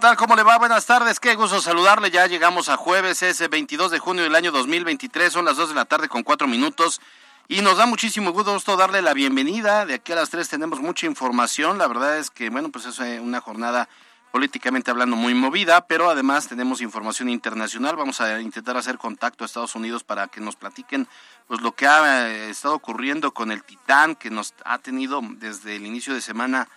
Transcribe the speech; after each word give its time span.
tal? 0.00 0.16
¿Cómo 0.16 0.34
le 0.34 0.42
va? 0.42 0.56
Buenas 0.56 0.86
tardes. 0.86 1.20
Qué 1.20 1.34
gusto 1.34 1.60
saludarle. 1.60 2.10
Ya 2.10 2.26
llegamos 2.26 2.70
a 2.70 2.78
jueves, 2.78 3.22
ese 3.22 3.48
22 3.48 3.90
de 3.90 3.98
junio 3.98 4.24
del 4.24 4.34
año 4.34 4.50
2023. 4.50 5.30
Son 5.30 5.44
las 5.44 5.58
2 5.58 5.68
de 5.68 5.74
la 5.74 5.84
tarde 5.84 6.08
con 6.08 6.22
4 6.22 6.48
minutos. 6.48 7.02
Y 7.48 7.60
nos 7.60 7.76
da 7.76 7.84
muchísimo 7.84 8.30
gusto 8.32 8.76
darle 8.78 9.02
la 9.02 9.12
bienvenida. 9.12 9.84
De 9.84 9.94
aquí 9.94 10.12
a 10.12 10.14
las 10.14 10.30
3 10.30 10.48
tenemos 10.48 10.80
mucha 10.80 11.04
información. 11.04 11.76
La 11.76 11.86
verdad 11.86 12.16
es 12.16 12.30
que, 12.30 12.48
bueno, 12.48 12.70
pues 12.70 12.86
es 12.86 12.98
una 13.20 13.42
jornada 13.42 13.90
políticamente 14.32 14.90
hablando 14.90 15.16
muy 15.16 15.34
movida, 15.34 15.86
pero 15.86 16.08
además 16.08 16.48
tenemos 16.48 16.80
información 16.80 17.28
internacional. 17.28 17.96
Vamos 17.96 18.22
a 18.22 18.40
intentar 18.40 18.78
hacer 18.78 18.96
contacto 18.96 19.44
a 19.44 19.46
Estados 19.46 19.74
Unidos 19.74 20.02
para 20.02 20.28
que 20.28 20.40
nos 20.40 20.56
platiquen 20.56 21.08
pues 21.46 21.60
lo 21.60 21.72
que 21.72 21.86
ha 21.86 22.26
eh, 22.26 22.48
estado 22.48 22.74
ocurriendo 22.74 23.32
con 23.32 23.52
el 23.52 23.62
Titán 23.64 24.14
que 24.14 24.30
nos 24.30 24.54
ha 24.64 24.78
tenido 24.78 25.20
desde 25.22 25.76
el 25.76 25.84
inicio 25.84 26.14
de 26.14 26.22
semana 26.22 26.68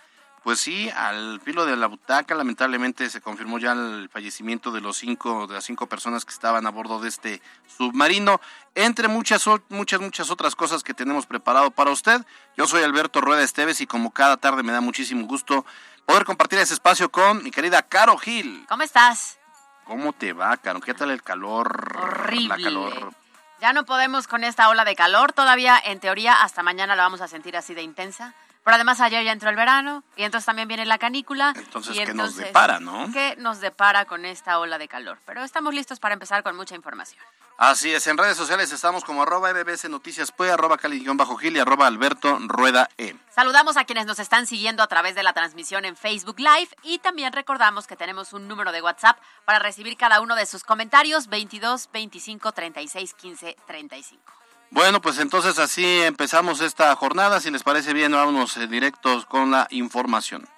pues 0.44 0.60
sí, 0.60 0.90
al 0.90 1.40
filo 1.40 1.64
de 1.64 1.74
la 1.74 1.86
butaca, 1.86 2.34
lamentablemente 2.34 3.08
se 3.08 3.22
confirmó 3.22 3.58
ya 3.58 3.72
el 3.72 4.10
fallecimiento 4.12 4.70
de 4.72 4.82
los 4.82 4.98
cinco, 4.98 5.46
de 5.46 5.54
las 5.54 5.64
cinco 5.64 5.86
personas 5.86 6.26
que 6.26 6.32
estaban 6.32 6.66
a 6.66 6.70
bordo 6.70 7.00
de 7.00 7.08
este 7.08 7.40
submarino, 7.78 8.42
entre 8.74 9.08
muchas, 9.08 9.46
muchas, 9.70 10.00
muchas 10.02 10.30
otras 10.30 10.54
cosas 10.54 10.82
que 10.82 10.92
tenemos 10.92 11.24
preparado 11.24 11.70
para 11.70 11.92
usted. 11.92 12.26
Yo 12.58 12.66
soy 12.66 12.82
Alberto 12.82 13.22
Rueda 13.22 13.42
Esteves 13.42 13.80
y 13.80 13.86
como 13.86 14.10
cada 14.10 14.36
tarde 14.36 14.62
me 14.62 14.72
da 14.72 14.82
muchísimo 14.82 15.26
gusto 15.26 15.64
poder 16.04 16.26
compartir 16.26 16.58
ese 16.58 16.74
espacio 16.74 17.10
con 17.10 17.42
mi 17.42 17.50
querida 17.50 17.80
Caro 17.80 18.18
Gil. 18.18 18.66
¿Cómo 18.68 18.82
estás? 18.82 19.38
¿Cómo 19.84 20.12
te 20.12 20.34
va, 20.34 20.58
Caro? 20.58 20.80
¿Qué 20.80 20.92
tal 20.92 21.10
el 21.10 21.22
calor? 21.22 21.96
Horrible. 21.98 22.62
calor. 22.62 23.14
Ya 23.62 23.72
no 23.72 23.86
podemos 23.86 24.28
con 24.28 24.44
esta 24.44 24.68
ola 24.68 24.84
de 24.84 24.94
calor. 24.94 25.32
Todavía, 25.32 25.80
en 25.82 26.00
teoría, 26.00 26.42
hasta 26.42 26.62
mañana 26.62 26.96
la 26.96 27.04
vamos 27.04 27.22
a 27.22 27.28
sentir 27.28 27.56
así 27.56 27.72
de 27.72 27.80
intensa. 27.80 28.34
Pero 28.64 28.76
además 28.76 28.98
ayer 29.00 29.22
ya 29.24 29.32
entró 29.32 29.50
el 29.50 29.56
verano 29.56 30.02
y 30.16 30.22
entonces 30.22 30.46
también 30.46 30.66
viene 30.66 30.86
la 30.86 30.96
canícula. 30.96 31.52
Entonces, 31.54 31.94
¿qué 31.96 32.14
nos 32.14 32.36
depara, 32.36 32.80
no? 32.80 33.10
¿Qué 33.12 33.36
nos 33.36 33.60
depara 33.60 34.06
con 34.06 34.24
esta 34.24 34.58
ola 34.58 34.78
de 34.78 34.88
calor? 34.88 35.18
Pero 35.26 35.44
estamos 35.44 35.74
listos 35.74 36.00
para 36.00 36.14
empezar 36.14 36.42
con 36.42 36.56
mucha 36.56 36.74
información. 36.74 37.22
Así 37.58 37.92
es, 37.92 38.06
en 38.08 38.18
redes 38.18 38.36
sociales 38.36 38.72
estamos 38.72 39.04
como 39.04 39.22
arroba 39.22 39.52
MBS 39.52 39.88
Noticias 39.88 40.32
Pue, 40.32 40.50
arroba 40.50 40.76
Cali-Bajo 40.76 41.36
Gil 41.36 41.56
y 41.56 41.60
arroba 41.60 41.86
Alberto 41.86 42.36
Rueda 42.40 42.88
E. 42.98 43.14
Saludamos 43.32 43.76
a 43.76 43.84
quienes 43.84 44.06
nos 44.06 44.18
están 44.18 44.46
siguiendo 44.46 44.82
a 44.82 44.88
través 44.88 45.14
de 45.14 45.22
la 45.22 45.34
transmisión 45.34 45.84
en 45.84 45.94
Facebook 45.94 46.40
Live 46.40 46.70
y 46.82 46.98
también 46.98 47.32
recordamos 47.32 47.86
que 47.86 47.94
tenemos 47.94 48.32
un 48.32 48.48
número 48.48 48.72
de 48.72 48.82
WhatsApp 48.82 49.18
para 49.44 49.60
recibir 49.60 49.96
cada 49.96 50.20
uno 50.20 50.34
de 50.34 50.46
sus 50.46 50.64
comentarios 50.64 51.28
22 51.28 51.90
25 51.92 52.50
36 52.50 53.14
15 53.14 53.56
35. 53.66 54.43
Bueno, 54.74 55.00
pues 55.00 55.20
entonces 55.20 55.60
así 55.60 56.02
empezamos 56.02 56.60
esta 56.60 56.94
jornada. 56.96 57.40
Si 57.40 57.48
les 57.48 57.62
parece 57.62 57.92
bien, 57.92 58.10
vámonos 58.10 58.56
eh, 58.56 58.66
directos 58.66 59.24
con 59.24 59.52
la 59.52 59.68
información. 59.70 60.48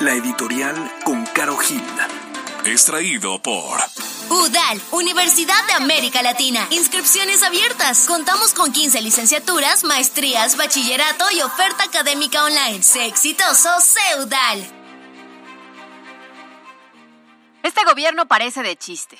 La 0.00 0.12
editorial 0.12 0.92
con 1.04 1.24
Caro 1.26 1.56
Gil. 1.58 1.80
Extraído 2.64 3.40
por 3.40 3.78
UDAL, 4.36 4.82
Universidad 4.90 5.66
de 5.66 5.72
América 5.72 6.22
Latina. 6.22 6.66
Inscripciones 6.70 7.42
abiertas. 7.42 8.06
Contamos 8.06 8.52
con 8.52 8.70
15 8.70 9.00
licenciaturas, 9.00 9.82
maestrías, 9.84 10.58
bachillerato 10.58 11.24
y 11.32 11.40
oferta 11.40 11.84
académica 11.84 12.44
online. 12.44 12.82
Sé 12.82 13.06
exitoso, 13.06 13.70
sé 13.80 14.00
UDAL. 14.20 14.66
Este 17.62 17.82
gobierno 17.84 18.26
parece 18.26 18.62
de 18.62 18.76
chiste, 18.76 19.18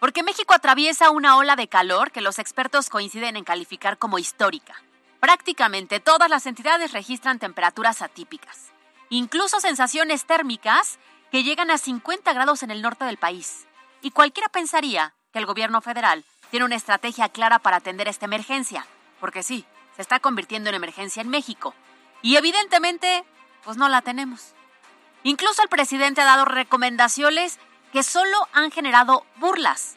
porque 0.00 0.24
México 0.24 0.52
atraviesa 0.52 1.10
una 1.10 1.36
ola 1.36 1.54
de 1.54 1.68
calor 1.68 2.10
que 2.10 2.20
los 2.20 2.40
expertos 2.40 2.90
coinciden 2.90 3.36
en 3.36 3.44
calificar 3.44 3.98
como 3.98 4.18
histórica. 4.18 4.74
Prácticamente 5.20 6.00
todas 6.00 6.28
las 6.28 6.44
entidades 6.44 6.92
registran 6.92 7.38
temperaturas 7.38 8.02
atípicas, 8.02 8.72
incluso 9.10 9.60
sensaciones 9.60 10.26
térmicas 10.26 10.98
que 11.30 11.44
llegan 11.44 11.70
a 11.70 11.78
50 11.78 12.32
grados 12.32 12.64
en 12.64 12.72
el 12.72 12.82
norte 12.82 13.04
del 13.04 13.16
país. 13.16 13.66
Y 14.06 14.12
cualquiera 14.12 14.48
pensaría 14.48 15.14
que 15.32 15.40
el 15.40 15.46
gobierno 15.46 15.80
federal 15.80 16.24
tiene 16.52 16.64
una 16.64 16.76
estrategia 16.76 17.28
clara 17.28 17.58
para 17.58 17.78
atender 17.78 18.06
esta 18.06 18.26
emergencia, 18.26 18.86
porque 19.18 19.42
sí, 19.42 19.64
se 19.96 20.02
está 20.02 20.20
convirtiendo 20.20 20.68
en 20.68 20.76
emergencia 20.76 21.22
en 21.22 21.28
México. 21.28 21.74
Y 22.22 22.36
evidentemente, 22.36 23.24
pues 23.64 23.76
no 23.76 23.88
la 23.88 24.02
tenemos. 24.02 24.54
Incluso 25.24 25.60
el 25.60 25.68
presidente 25.68 26.20
ha 26.20 26.24
dado 26.24 26.44
recomendaciones 26.44 27.58
que 27.92 28.04
solo 28.04 28.46
han 28.52 28.70
generado 28.70 29.26
burlas. 29.38 29.96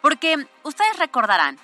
Porque 0.00 0.46
ustedes 0.62 0.98
recordarán 0.98 1.58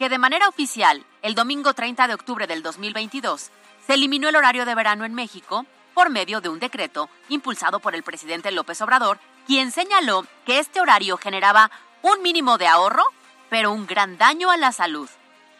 que 0.00 0.08
de 0.08 0.18
manera 0.18 0.48
oficial, 0.48 1.06
el 1.22 1.36
domingo 1.36 1.74
30 1.74 2.08
de 2.08 2.14
octubre 2.14 2.48
del 2.48 2.64
2022, 2.64 3.52
se 3.86 3.94
eliminó 3.94 4.30
el 4.30 4.34
horario 4.34 4.66
de 4.66 4.74
verano 4.74 5.04
en 5.04 5.14
México 5.14 5.64
por 5.94 6.10
medio 6.10 6.40
de 6.40 6.48
un 6.48 6.58
decreto 6.58 7.08
impulsado 7.28 7.78
por 7.78 7.94
el 7.94 8.02
presidente 8.02 8.50
López 8.50 8.82
Obrador 8.82 9.20
quien 9.46 9.70
señaló 9.70 10.26
que 10.44 10.58
este 10.58 10.80
horario 10.80 11.16
generaba 11.16 11.70
un 12.02 12.22
mínimo 12.22 12.58
de 12.58 12.66
ahorro, 12.66 13.04
pero 13.48 13.72
un 13.72 13.86
gran 13.86 14.18
daño 14.18 14.50
a 14.50 14.56
la 14.56 14.72
salud. 14.72 15.08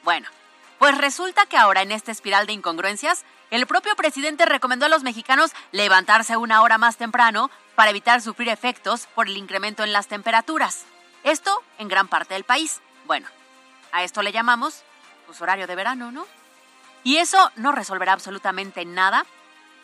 Bueno, 0.02 0.28
pues 0.78 0.96
resulta 0.98 1.46
que 1.46 1.56
ahora 1.56 1.82
en 1.82 1.92
esta 1.92 2.12
espiral 2.12 2.46
de 2.46 2.52
incongruencias, 2.52 3.24
el 3.50 3.66
propio 3.66 3.94
presidente 3.94 4.44
recomendó 4.44 4.86
a 4.86 4.88
los 4.88 5.02
mexicanos 5.02 5.52
levantarse 5.72 6.36
una 6.36 6.62
hora 6.62 6.78
más 6.78 6.96
temprano 6.96 7.50
para 7.74 7.90
evitar 7.90 8.20
sufrir 8.20 8.48
efectos 8.48 9.06
por 9.14 9.28
el 9.28 9.36
incremento 9.36 9.84
en 9.84 9.92
las 9.92 10.08
temperaturas. 10.08 10.84
Esto 11.22 11.62
en 11.78 11.88
gran 11.88 12.08
parte 12.08 12.34
del 12.34 12.44
país. 12.44 12.80
Bueno, 13.06 13.28
a 13.92 14.02
esto 14.02 14.22
le 14.22 14.32
llamamos 14.32 14.82
pues, 15.26 15.40
horario 15.40 15.66
de 15.66 15.76
verano, 15.76 16.10
¿no? 16.10 16.26
Y 17.04 17.18
eso 17.18 17.52
no 17.54 17.70
resolverá 17.70 18.12
absolutamente 18.12 18.84
nada 18.84 19.24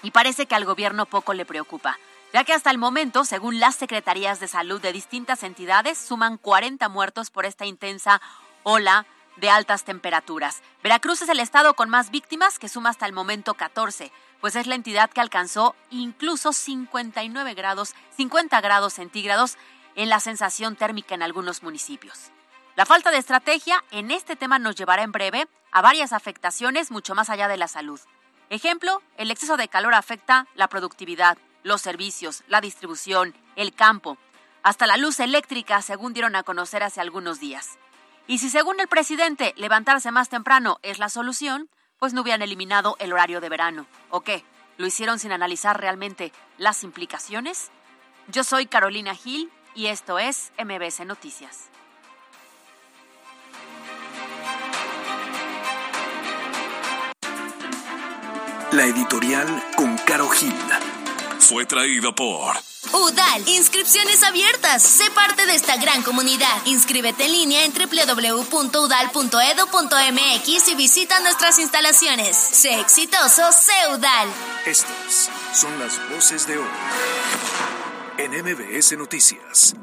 y 0.02 0.10
parece 0.10 0.46
que 0.46 0.56
al 0.56 0.64
gobierno 0.64 1.06
poco 1.06 1.34
le 1.34 1.46
preocupa 1.46 1.98
ya 2.32 2.44
que 2.44 2.54
hasta 2.54 2.70
el 2.70 2.78
momento, 2.78 3.24
según 3.24 3.60
las 3.60 3.76
secretarías 3.76 4.40
de 4.40 4.48
salud 4.48 4.80
de 4.80 4.92
distintas 4.92 5.42
entidades, 5.42 5.98
suman 5.98 6.38
40 6.38 6.88
muertos 6.88 7.30
por 7.30 7.44
esta 7.44 7.66
intensa 7.66 8.20
ola 8.62 9.06
de 9.36 9.50
altas 9.50 9.84
temperaturas. 9.84 10.62
Veracruz 10.82 11.22
es 11.22 11.28
el 11.28 11.40
estado 11.40 11.74
con 11.74 11.90
más 11.90 12.10
víctimas, 12.10 12.58
que 12.58 12.68
suma 12.68 12.90
hasta 12.90 13.06
el 13.06 13.12
momento 13.12 13.54
14, 13.54 14.12
pues 14.40 14.56
es 14.56 14.66
la 14.66 14.74
entidad 14.74 15.10
que 15.10 15.20
alcanzó 15.20 15.74
incluso 15.90 16.52
59 16.52 17.54
grados, 17.54 17.94
50 18.16 18.60
grados 18.60 18.94
centígrados 18.94 19.56
en 19.94 20.08
la 20.08 20.20
sensación 20.20 20.76
térmica 20.76 21.14
en 21.14 21.22
algunos 21.22 21.62
municipios. 21.62 22.30
La 22.76 22.86
falta 22.86 23.10
de 23.10 23.18
estrategia 23.18 23.84
en 23.90 24.10
este 24.10 24.36
tema 24.36 24.58
nos 24.58 24.76
llevará 24.76 25.02
en 25.02 25.12
breve 25.12 25.46
a 25.70 25.82
varias 25.82 26.12
afectaciones 26.12 26.90
mucho 26.90 27.14
más 27.14 27.28
allá 27.28 27.48
de 27.48 27.58
la 27.58 27.68
salud. 27.68 28.00
Ejemplo, 28.48 29.02
el 29.16 29.30
exceso 29.30 29.56
de 29.56 29.68
calor 29.68 29.94
afecta 29.94 30.46
la 30.54 30.68
productividad, 30.68 31.38
los 31.62 31.80
servicios, 31.80 32.42
la 32.48 32.60
distribución, 32.60 33.34
el 33.56 33.74
campo, 33.74 34.18
hasta 34.62 34.86
la 34.86 34.96
luz 34.96 35.20
eléctrica, 35.20 35.82
según 35.82 36.12
dieron 36.12 36.36
a 36.36 36.42
conocer 36.42 36.82
hace 36.82 37.00
algunos 37.00 37.40
días. 37.40 37.78
Y 38.26 38.38
si 38.38 38.50
según 38.50 38.80
el 38.80 38.88
presidente 38.88 39.54
levantarse 39.56 40.10
más 40.10 40.28
temprano 40.28 40.78
es 40.82 40.98
la 40.98 41.08
solución, 41.08 41.68
pues 41.98 42.12
no 42.12 42.22
hubieran 42.22 42.42
eliminado 42.42 42.96
el 42.98 43.12
horario 43.12 43.40
de 43.40 43.48
verano. 43.48 43.86
¿O 44.10 44.22
qué? 44.22 44.44
¿Lo 44.76 44.86
hicieron 44.86 45.18
sin 45.18 45.32
analizar 45.32 45.80
realmente 45.80 46.32
las 46.58 46.84
implicaciones? 46.84 47.70
Yo 48.28 48.44
soy 48.44 48.66
Carolina 48.66 49.14
Gil 49.14 49.50
y 49.74 49.86
esto 49.86 50.18
es 50.18 50.52
MBS 50.58 51.04
Noticias. 51.06 51.68
La 58.72 58.86
editorial 58.86 59.62
con 59.76 59.98
Caro 59.98 60.28
Gil. 60.30 60.54
Fue 61.42 61.66
traído 61.66 62.14
por 62.14 62.54
UDAL, 62.92 63.48
inscripciones 63.48 64.22
abiertas. 64.22 64.80
Sé 64.80 65.10
parte 65.10 65.44
de 65.44 65.56
esta 65.56 65.76
gran 65.76 66.02
comunidad. 66.02 66.64
Inscríbete 66.66 67.24
en 67.24 67.32
línea 67.32 67.64
en 67.64 67.72
www.udal.edu.mx 67.72 70.68
y 70.68 70.74
visita 70.76 71.18
nuestras 71.20 71.58
instalaciones. 71.58 72.36
Sé 72.36 72.78
exitoso, 72.78 73.50
sé 73.50 73.72
UDAL. 73.90 74.28
Estas 74.66 75.30
son 75.52 75.76
las 75.80 75.98
voces 76.10 76.46
de 76.46 76.58
hoy 76.58 76.70
en 78.18 78.30
MBS 78.30 78.96
Noticias. 78.96 79.74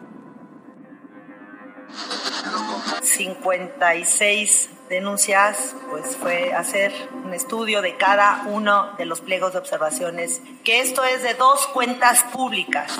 56 3.04 4.70
denuncias, 4.90 5.76
pues 5.90 6.18
fue 6.18 6.54
hacer 6.54 6.92
un 7.24 7.34
estudio 7.34 7.82
de 7.82 7.96
cada 7.96 8.44
uno 8.48 8.92
de 8.98 9.06
los 9.06 9.22
pliegos 9.22 9.54
de 9.54 9.60
observaciones, 9.60 10.42
que 10.64 10.82
esto 10.82 11.04
es 11.04 11.22
de 11.22 11.36
dos 11.36 11.68
cuentas 11.68 12.24
públicas. 12.34 12.98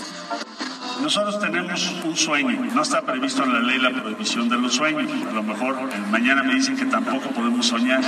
Nosotros 1.02 1.40
tenemos 1.40 1.92
un 2.04 2.16
sueño, 2.16 2.66
no 2.74 2.82
está 2.82 3.02
previsto 3.02 3.44
en 3.44 3.54
la 3.54 3.60
ley 3.60 3.80
la 3.80 3.90
prohibición 3.90 4.50
de 4.50 4.58
los 4.58 4.76
sueños. 4.76 5.10
A 5.28 5.32
lo 5.32 5.44
mejor 5.44 5.78
mañana 6.10 6.44
me 6.44 6.56
dicen 6.56 6.76
que 6.76 6.86
tampoco 6.86 7.30
podemos 7.30 7.66
soñar. 7.68 8.02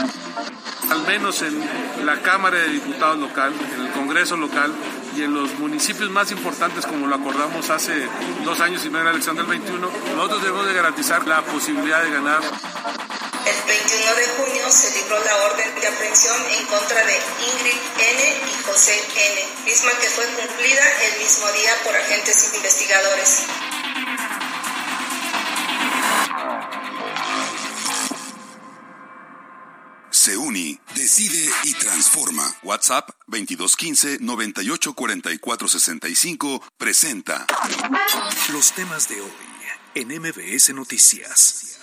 Al 0.89 1.01
menos 1.07 1.41
en 1.41 1.57
la 2.05 2.17
Cámara 2.21 2.57
de 2.57 2.67
Diputados 2.67 3.17
local, 3.17 3.53
en 3.75 3.85
el 3.85 3.91
Congreso 3.93 4.35
local 4.35 4.73
y 5.15 5.23
en 5.23 5.33
los 5.33 5.53
municipios 5.59 6.09
más 6.09 6.31
importantes, 6.31 6.85
como 6.85 7.07
lo 7.07 7.15
acordamos 7.15 7.69
hace 7.69 8.07
dos 8.43 8.59
años 8.59 8.85
y 8.85 8.89
medio 8.89 8.99
en 8.99 9.05
la 9.05 9.11
elección 9.11 9.35
del 9.35 9.45
21, 9.45 9.91
nosotros 10.15 10.41
debemos 10.41 10.65
de 10.65 10.73
garantizar 10.73 11.27
la 11.27 11.41
posibilidad 11.43 12.03
de 12.03 12.11
ganar. 12.11 12.41
El 12.41 13.67
21 13.67 14.15
de 14.15 14.27
junio 14.37 14.69
se 14.69 15.01
libró 15.01 15.17
la 15.23 15.35
orden 15.51 15.81
de 15.81 15.87
aprehensión 15.87 16.37
en 16.51 16.65
contra 16.67 17.05
de 17.05 17.13
Ingrid 17.13 17.79
N. 17.99 18.21
y 18.47 18.63
José 18.63 18.93
N., 18.93 19.65
misma 19.65 19.91
que 19.99 20.09
fue 20.09 20.25
cumplida 20.25 20.83
el 21.07 21.19
mismo 21.19 21.51
día 21.51 21.71
por 21.83 21.95
agentes 21.95 22.53
investigadores. 22.55 23.47
Seuni 30.11 30.79
decide 31.01 31.49
y 31.63 31.73
transforma. 31.73 32.43
WhatsApp 32.61 33.09
2215 33.25 34.19
984465 34.19 36.61
presenta 36.77 37.47
Los 38.53 38.71
temas 38.73 39.09
de 39.09 39.19
hoy 39.19 39.31
en 39.95 40.09
MBS 40.09 40.75
Noticias. 40.75 41.79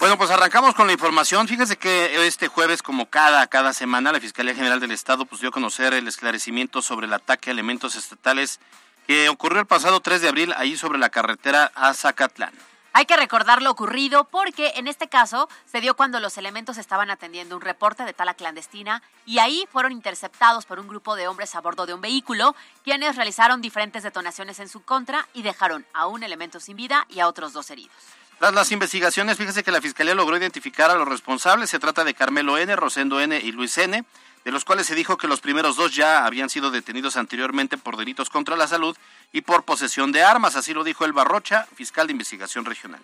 Bueno, 0.00 0.18
pues 0.18 0.30
arrancamos 0.30 0.74
con 0.74 0.88
la 0.88 0.94
información. 0.94 1.46
Fíjese 1.46 1.76
que 1.76 2.26
este 2.26 2.48
jueves, 2.48 2.82
como 2.82 3.08
cada, 3.08 3.46
cada 3.46 3.72
semana, 3.72 4.10
la 4.10 4.18
Fiscalía 4.20 4.56
General 4.56 4.80
del 4.80 4.90
Estado 4.90 5.26
pues, 5.26 5.40
dio 5.40 5.50
a 5.50 5.52
conocer 5.52 5.94
el 5.94 6.08
esclarecimiento 6.08 6.82
sobre 6.82 7.06
el 7.06 7.12
ataque 7.12 7.50
a 7.50 7.52
elementos 7.52 7.94
estatales 7.94 8.58
que 9.06 9.28
ocurrió 9.28 9.60
el 9.60 9.66
pasado 9.66 10.00
3 10.00 10.22
de 10.22 10.28
abril 10.28 10.52
ahí 10.56 10.76
sobre 10.76 10.98
la 10.98 11.10
carretera 11.10 11.70
a 11.76 11.94
Zacatlán. 11.94 12.52
Hay 12.92 13.06
que 13.06 13.16
recordar 13.16 13.62
lo 13.62 13.70
ocurrido 13.70 14.24
porque 14.24 14.72
en 14.76 14.88
este 14.88 15.08
caso 15.08 15.48
se 15.70 15.80
dio 15.80 15.94
cuando 15.94 16.20
los 16.20 16.36
elementos 16.38 16.78
estaban 16.78 17.10
atendiendo 17.10 17.54
un 17.54 17.62
reporte 17.62 18.04
de 18.04 18.12
tala 18.12 18.34
clandestina 18.34 19.02
y 19.26 19.38
ahí 19.38 19.68
fueron 19.70 19.92
interceptados 19.92 20.66
por 20.66 20.80
un 20.80 20.88
grupo 20.88 21.14
de 21.14 21.28
hombres 21.28 21.54
a 21.54 21.60
bordo 21.60 21.86
de 21.86 21.94
un 21.94 22.00
vehículo, 22.00 22.56
quienes 22.82 23.16
realizaron 23.16 23.60
diferentes 23.60 24.02
detonaciones 24.02 24.58
en 24.58 24.68
su 24.68 24.82
contra 24.82 25.28
y 25.34 25.42
dejaron 25.42 25.86
a 25.92 26.06
un 26.06 26.22
elemento 26.22 26.60
sin 26.60 26.76
vida 26.76 27.06
y 27.08 27.20
a 27.20 27.28
otros 27.28 27.52
dos 27.52 27.70
heridos. 27.70 27.94
Tras 28.38 28.54
las 28.54 28.70
investigaciones, 28.70 29.36
fíjese 29.36 29.64
que 29.64 29.72
la 29.72 29.80
Fiscalía 29.80 30.14
logró 30.14 30.36
identificar 30.36 30.90
a 30.92 30.94
los 30.94 31.08
responsables. 31.08 31.70
Se 31.70 31.80
trata 31.80 32.04
de 32.04 32.14
Carmelo 32.14 32.56
N., 32.56 32.74
Rosendo 32.76 33.20
N. 33.20 33.36
y 33.36 33.50
Luis 33.50 33.76
N., 33.78 34.04
de 34.44 34.52
los 34.52 34.64
cuales 34.64 34.86
se 34.86 34.94
dijo 34.94 35.18
que 35.18 35.26
los 35.26 35.40
primeros 35.40 35.76
dos 35.76 35.94
ya 35.94 36.24
habían 36.24 36.48
sido 36.48 36.70
detenidos 36.70 37.16
anteriormente 37.16 37.76
por 37.76 37.96
delitos 37.96 38.30
contra 38.30 38.56
la 38.56 38.68
salud 38.68 38.96
y 39.32 39.42
por 39.42 39.64
posesión 39.64 40.12
de 40.12 40.22
armas. 40.22 40.56
Así 40.56 40.74
lo 40.74 40.84
dijo 40.84 41.04
el 41.04 41.12
Barrocha, 41.12 41.66
fiscal 41.74 42.06
de 42.06 42.12
investigación 42.12 42.64
regional. 42.64 43.02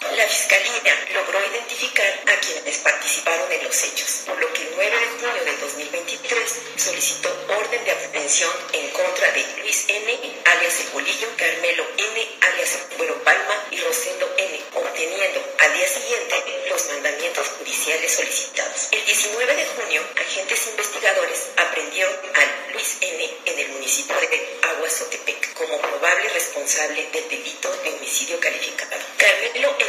La 0.00 0.28
Fiscalía 0.28 1.06
logró 1.12 1.40
identificar 1.50 2.20
a 2.26 2.40
quienes 2.40 2.78
participaron 2.78 3.50
en 3.50 3.64
los 3.64 3.82
hechos, 3.82 4.22
por 4.26 4.38
lo 4.38 4.52
que 4.52 4.62
el 4.62 4.68
9 4.76 4.96
de 4.96 5.06
junio 5.06 5.44
de 5.44 5.56
2023 5.56 6.54
solicitó 6.76 7.36
orden 7.48 7.84
de 7.84 7.90
aprehensión 7.90 8.52
en 8.74 8.90
contra 8.90 9.32
de 9.32 9.44
Luis 9.58 9.86
N., 9.88 10.40
alias 10.44 10.80
El 10.80 10.88
Bolillo, 10.90 11.28
Carmelo 11.36 11.84
N., 11.96 12.28
alias 12.42 12.78
Bueno 12.96 13.14
Palma 13.24 13.66
y 13.72 13.80
Rosendo 13.80 14.32
N., 14.36 14.60
obteniendo 14.74 15.42
al 15.58 15.74
día 15.74 15.88
siguiente 15.88 16.44
los 16.70 16.86
mandamientos 16.86 17.48
judiciales 17.58 18.12
solicitados. 18.12 18.88
El 18.92 19.04
19 19.04 19.56
de 19.56 19.66
junio, 19.66 20.02
agentes 20.16 20.66
investigadores 20.68 21.48
aprendieron 21.56 22.14
a 22.34 22.72
Luis 22.72 22.98
N. 23.00 23.30
en 23.46 23.58
el 23.58 23.68
municipio 23.70 24.14
de 24.20 24.58
Aguazotepec 24.62 25.54
como 25.54 25.80
probable 25.80 26.28
responsable 26.28 27.08
del 27.12 27.28
delito 27.28 27.68
de 27.82 27.90
homicidio 27.90 28.38
calificado. 28.38 28.96
Carmelo 29.16 29.74
N 29.78 29.87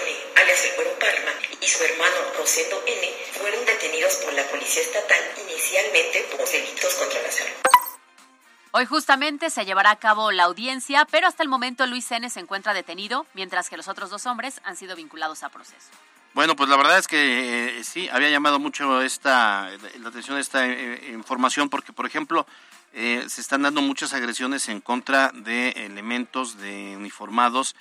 Cuero 0.76 0.92
Palma, 1.00 1.32
y 1.62 1.66
su 1.66 1.84
hermano 1.84 2.16
Rosendo 2.38 2.84
N. 2.86 3.08
fueron 3.40 3.66
detenidos 3.66 4.16
por 4.18 4.34
la 4.34 4.44
Policía 4.44 4.82
Estatal 4.82 5.20
inicialmente 5.48 6.28
por 6.36 6.46
delitos 6.50 6.96
contra 6.96 7.22
la 7.22 7.32
salud. 7.32 7.54
Hoy 8.72 8.86
justamente 8.86 9.50
se 9.50 9.66
llevará 9.66 9.92
a 9.92 9.96
cabo 9.96 10.32
la 10.32 10.44
audiencia, 10.44 11.08
pero 11.10 11.28
hasta 11.28 11.44
el 11.44 11.50
momento 11.50 11.86
Luis 11.88 12.12
N. 12.12 12.30
se 12.30 12.42
encuentra 12.42 12.74
detenido, 12.74 13.26
mientras 13.34 13.70
que 13.70 13.78
los 13.78 13.88
otros 13.88 14.10
dos 14.10 14.26
hombres 14.26 14.60
han 14.64 14.76
sido 14.76 14.96
vinculados 14.96 15.44
a 15.44 15.50
proceso. 15.50 15.90
Bueno, 16.34 16.56
pues 16.56 16.70
la 16.70 16.78
verdad 16.78 17.00
es 17.00 17.08
que 17.08 17.80
eh, 17.80 17.84
sí, 17.84 18.08
había 18.12 18.30
llamado 18.30 18.60
mucho 18.60 19.02
esta, 19.02 19.70
la 20.00 20.10
atención 20.10 20.38
esta 20.38 20.68
eh, 20.68 21.12
información 21.14 21.70
porque, 21.70 21.94
por 21.94 22.06
ejemplo, 22.06 22.46
eh, 22.94 23.24
se 23.28 23.42
están 23.42 23.62
dando 23.62 23.82
muchas 23.82 24.14
agresiones 24.14 24.68
en 24.70 24.82
contra 24.82 25.32
de 25.34 25.70
elementos 25.70 26.58
de 26.58 26.96
uniformados 26.98 27.76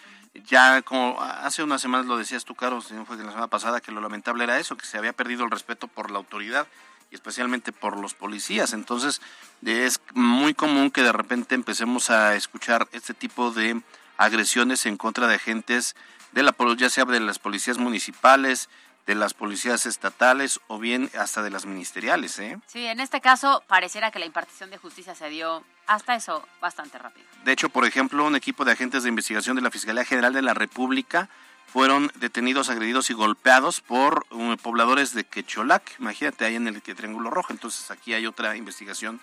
ya 0.46 0.82
como 0.82 1.20
hace 1.20 1.62
unas 1.62 1.81
semanas 1.81 2.06
lo 2.06 2.17
decías 2.17 2.44
tú, 2.44 2.55
Caro, 2.55 2.81
fue 2.81 3.17
la 3.17 3.31
semana 3.31 3.46
pasada, 3.46 3.81
que 3.81 3.93
lo 3.93 4.00
lamentable 4.00 4.44
era 4.44 4.58
eso, 4.58 4.76
que 4.76 4.87
se 4.87 4.99
había 4.99 5.12
perdido 5.12 5.44
el 5.44 5.50
respeto 5.50 5.88
por 5.88 6.11
la 6.11 6.19
autoridad 6.19 6.67
y 7.11 7.14
especialmente 7.14 7.73
por 7.73 7.99
los 7.99 8.14
policías. 8.14 8.73
Entonces 8.73 9.20
es 9.64 10.00
muy 10.14 10.55
común 10.55 10.90
que 10.90 11.02
de 11.02 11.12
repente 11.12 11.55
empecemos 11.55 12.11
a 12.11 12.35
escuchar 12.35 12.88
este 12.92 13.14
tipo 13.14 13.50
de 13.50 13.80
agresiones 14.16 14.87
en 14.87 14.97
contra 14.97 15.26
de 15.26 15.37
agentes 15.37 15.97
de 16.33 16.42
la 16.42 16.54
ya 16.76 16.90
sea 16.90 17.04
de 17.04 17.21
las 17.21 17.38
policías 17.38 17.78
municipales, 17.78 18.68
de 19.09 19.15
las 19.15 19.33
policías 19.33 19.87
estatales 19.87 20.61
o 20.67 20.79
bien 20.79 21.11
hasta 21.19 21.43
de 21.43 21.49
las 21.49 21.65
ministeriales. 21.65 22.38
¿eh? 22.41 22.59
Sí, 22.67 22.85
en 22.85 23.00
este 23.00 23.23
caso 23.23 23.65
pareciera 23.67 24.11
que 24.11 24.19
la 24.19 24.27
impartición 24.27 24.69
de 24.69 24.77
justicia 24.77 25.15
se 25.15 25.31
dio 25.31 25.65
hasta 25.87 26.15
eso 26.15 26.47
bastante 26.61 26.99
rápido. 26.99 27.27
De 27.43 27.53
hecho, 27.53 27.71
por 27.71 27.87
ejemplo, 27.87 28.27
un 28.27 28.37
equipo 28.37 28.67
de 28.67 28.73
agentes 28.73 29.05
de 29.05 29.09
investigación 29.09 29.57
de 29.57 29.62
la 29.62 29.71
Fiscalía 29.71 30.05
General 30.05 30.35
de 30.35 30.43
la 30.43 30.53
República 30.53 31.31
fueron 31.73 32.12
detenidos, 32.17 32.69
agredidos 32.69 33.09
y 33.09 33.15
golpeados 33.15 33.81
por 33.81 34.27
um, 34.31 34.59
pobladores 34.59 35.15
de 35.15 35.25
Quecholac, 35.25 35.99
imagínate 35.99 36.45
ahí 36.45 36.57
en 36.57 36.69
el 36.69 36.83
Triángulo 36.83 37.31
Rojo. 37.31 37.55
Entonces 37.55 37.91
aquí 37.91 38.12
hay 38.12 38.27
otra 38.27 38.57
investigación 38.57 39.21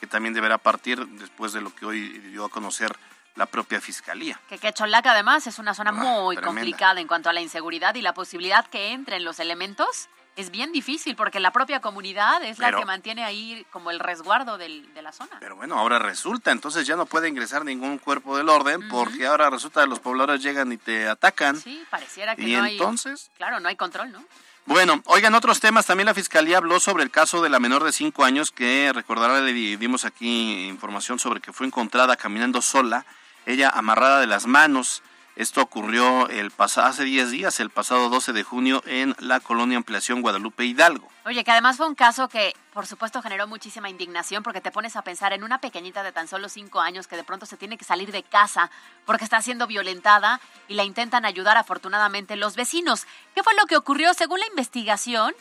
que 0.00 0.08
también 0.08 0.34
deberá 0.34 0.58
partir 0.58 1.06
después 1.06 1.52
de 1.52 1.60
lo 1.60 1.72
que 1.72 1.86
hoy 1.86 2.08
dio 2.08 2.44
a 2.44 2.48
conocer 2.48 2.96
la 3.34 3.46
propia 3.46 3.80
fiscalía. 3.80 4.40
Que 4.48 4.58
Quecholac 4.58 5.06
además 5.06 5.46
es 5.46 5.58
una 5.58 5.74
zona 5.74 5.90
ah, 5.90 5.94
muy 5.94 6.36
complicada 6.36 7.00
en 7.00 7.06
cuanto 7.06 7.30
a 7.30 7.32
la 7.32 7.40
inseguridad 7.40 7.94
y 7.94 8.02
la 8.02 8.14
posibilidad 8.14 8.66
que 8.66 8.92
entren 8.92 9.24
los 9.24 9.38
elementos 9.40 10.08
es 10.38 10.50
bien 10.52 10.70
difícil 10.70 11.16
porque 11.16 11.40
la 11.40 11.50
propia 11.50 11.80
comunidad 11.80 12.44
es 12.44 12.60
la 12.60 12.72
que 12.72 12.84
mantiene 12.84 13.24
ahí 13.24 13.66
como 13.72 13.90
el 13.90 13.98
resguardo 13.98 14.56
del, 14.56 14.94
de 14.94 15.02
la 15.02 15.10
zona. 15.10 15.36
Pero 15.40 15.56
bueno, 15.56 15.76
ahora 15.76 15.98
resulta, 15.98 16.52
entonces 16.52 16.86
ya 16.86 16.94
no 16.94 17.06
puede 17.06 17.28
ingresar 17.28 17.64
ningún 17.64 17.98
cuerpo 17.98 18.36
del 18.36 18.48
orden 18.48 18.88
porque 18.88 19.26
ahora 19.26 19.50
resulta 19.50 19.82
que 19.82 19.88
los 19.88 19.98
pobladores 19.98 20.40
llegan 20.40 20.70
y 20.70 20.76
te 20.76 21.08
atacan. 21.08 21.56
Sí, 21.56 21.84
pareciera 21.90 22.36
que 22.36 22.42
y 22.42 22.54
no 22.54 22.64
entonces, 22.64 23.32
Claro, 23.36 23.58
no 23.58 23.68
hay 23.68 23.74
control, 23.74 24.12
¿no? 24.12 24.24
Bueno, 24.64 25.02
oigan, 25.06 25.34
otros 25.34 25.58
temas. 25.58 25.86
También 25.86 26.06
la 26.06 26.14
Fiscalía 26.14 26.58
habló 26.58 26.78
sobre 26.78 27.02
el 27.02 27.10
caso 27.10 27.42
de 27.42 27.48
la 27.48 27.58
menor 27.58 27.82
de 27.82 27.90
cinco 27.90 28.22
años 28.22 28.52
que, 28.52 28.92
recordará, 28.94 29.40
le 29.40 29.52
dimos 29.52 30.04
aquí 30.04 30.68
información 30.68 31.18
sobre 31.18 31.40
que 31.40 31.52
fue 31.52 31.66
encontrada 31.66 32.16
caminando 32.16 32.62
sola 32.62 33.04
ella 33.44 33.70
amarrada 33.70 34.20
de 34.20 34.26
las 34.28 34.46
manos. 34.46 35.02
Esto 35.38 35.62
ocurrió 35.62 36.28
el 36.30 36.50
hace 36.58 37.04
10 37.04 37.30
días, 37.30 37.60
el 37.60 37.70
pasado 37.70 38.08
12 38.08 38.32
de 38.32 38.42
junio, 38.42 38.82
en 38.86 39.14
la 39.20 39.38
colonia 39.38 39.76
Ampliación 39.76 40.20
Guadalupe 40.20 40.64
Hidalgo. 40.64 41.08
Oye, 41.24 41.44
que 41.44 41.52
además 41.52 41.76
fue 41.76 41.86
un 41.86 41.94
caso 41.94 42.28
que, 42.28 42.56
por 42.72 42.88
supuesto, 42.88 43.22
generó 43.22 43.46
muchísima 43.46 43.88
indignación 43.88 44.42
porque 44.42 44.60
te 44.60 44.72
pones 44.72 44.96
a 44.96 45.02
pensar 45.02 45.32
en 45.32 45.44
una 45.44 45.60
pequeñita 45.60 46.02
de 46.02 46.10
tan 46.10 46.26
solo 46.26 46.48
5 46.48 46.80
años 46.80 47.06
que 47.06 47.14
de 47.14 47.22
pronto 47.22 47.46
se 47.46 47.56
tiene 47.56 47.78
que 47.78 47.84
salir 47.84 48.10
de 48.10 48.24
casa 48.24 48.68
porque 49.06 49.22
está 49.22 49.40
siendo 49.40 49.68
violentada 49.68 50.40
y 50.66 50.74
la 50.74 50.82
intentan 50.82 51.24
ayudar 51.24 51.56
afortunadamente 51.56 52.34
los 52.34 52.56
vecinos. 52.56 53.06
¿Qué 53.36 53.44
fue 53.44 53.54
lo 53.54 53.66
que 53.66 53.76
ocurrió? 53.76 54.14
Según 54.14 54.40
la 54.40 54.46
investigación, 54.48 55.32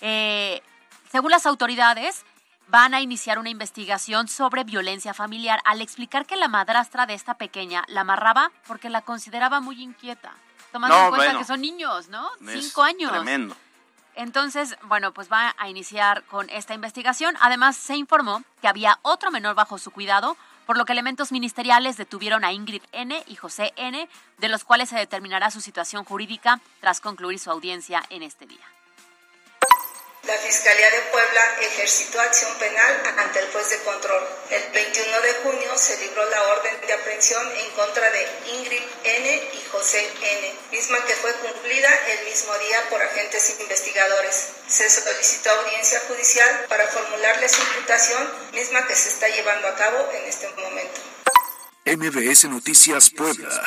eh, 0.00 0.60
según 1.12 1.30
las 1.30 1.46
autoridades, 1.46 2.24
van 2.68 2.94
a 2.94 3.00
iniciar 3.00 3.38
una 3.38 3.50
investigación 3.50 4.28
sobre 4.28 4.64
violencia 4.64 5.14
familiar 5.14 5.60
al 5.64 5.80
explicar 5.80 6.26
que 6.26 6.36
la 6.36 6.48
madrastra 6.48 7.06
de 7.06 7.14
esta 7.14 7.34
pequeña 7.34 7.84
la 7.88 8.02
amarraba 8.02 8.50
porque 8.66 8.90
la 8.90 9.02
consideraba 9.02 9.60
muy 9.60 9.82
inquieta. 9.82 10.32
Tomando 10.72 10.96
No, 10.96 11.04
en 11.04 11.08
cuenta 11.10 11.26
bueno. 11.26 11.38
que 11.38 11.44
son 11.44 11.60
niños, 11.60 12.08
¿no? 12.08 12.28
Cinco 12.46 12.82
años. 12.82 13.12
Tremendo. 13.12 13.56
Entonces, 14.14 14.76
bueno, 14.84 15.12
pues 15.12 15.30
va 15.30 15.54
a 15.58 15.68
iniciar 15.68 16.24
con 16.24 16.48
esta 16.50 16.74
investigación. 16.74 17.36
Además, 17.40 17.76
se 17.76 17.96
informó 17.96 18.42
que 18.62 18.68
había 18.68 18.98
otro 19.02 19.30
menor 19.30 19.54
bajo 19.54 19.76
su 19.78 19.90
cuidado, 19.90 20.36
por 20.64 20.78
lo 20.78 20.86
que 20.86 20.92
elementos 20.92 21.32
ministeriales 21.32 21.96
detuvieron 21.98 22.42
a 22.44 22.52
Ingrid 22.52 22.82
N. 22.92 23.22
y 23.26 23.36
José 23.36 23.74
N., 23.76 24.08
de 24.38 24.48
los 24.48 24.64
cuales 24.64 24.88
se 24.88 24.96
determinará 24.96 25.50
su 25.50 25.60
situación 25.60 26.04
jurídica 26.04 26.60
tras 26.80 27.00
concluir 27.00 27.38
su 27.38 27.50
audiencia 27.50 28.02
en 28.08 28.22
este 28.22 28.46
día. 28.46 28.64
La 30.26 30.36
Fiscalía 30.38 30.90
de 30.90 31.02
Puebla 31.12 31.56
ejercitó 31.60 32.20
acción 32.20 32.52
penal 32.58 33.14
ante 33.16 33.38
el 33.38 33.52
juez 33.52 33.70
de 33.70 33.78
control. 33.78 34.26
El 34.50 34.72
21 34.72 35.20
de 35.20 35.34
junio 35.34 35.78
se 35.78 35.96
libró 35.98 36.28
la 36.28 36.42
orden 36.48 36.80
de 36.84 36.92
aprehensión 36.94 37.46
en 37.56 37.70
contra 37.70 38.10
de 38.10 38.28
Ingrid 38.54 38.82
N. 39.04 39.50
y 39.52 39.68
José 39.70 40.04
N., 40.20 40.54
misma 40.72 41.04
que 41.06 41.14
fue 41.14 41.32
cumplida 41.34 41.88
el 42.08 42.24
mismo 42.24 42.52
día 42.58 42.88
por 42.90 43.00
agentes 43.00 43.54
investigadores. 43.60 44.48
Se 44.66 44.90
solicitó 44.90 45.50
audiencia 45.50 46.00
judicial 46.08 46.66
para 46.68 46.88
formularles 46.88 47.56
imputación, 47.58 48.28
misma 48.52 48.84
que 48.88 48.96
se 48.96 49.10
está 49.10 49.28
llevando 49.28 49.68
a 49.68 49.76
cabo 49.76 50.10
en 50.12 50.24
este 50.24 50.48
momento. 50.48 51.00
MBS 51.84 52.46
Noticias 52.46 53.10
Puebla. 53.10 53.62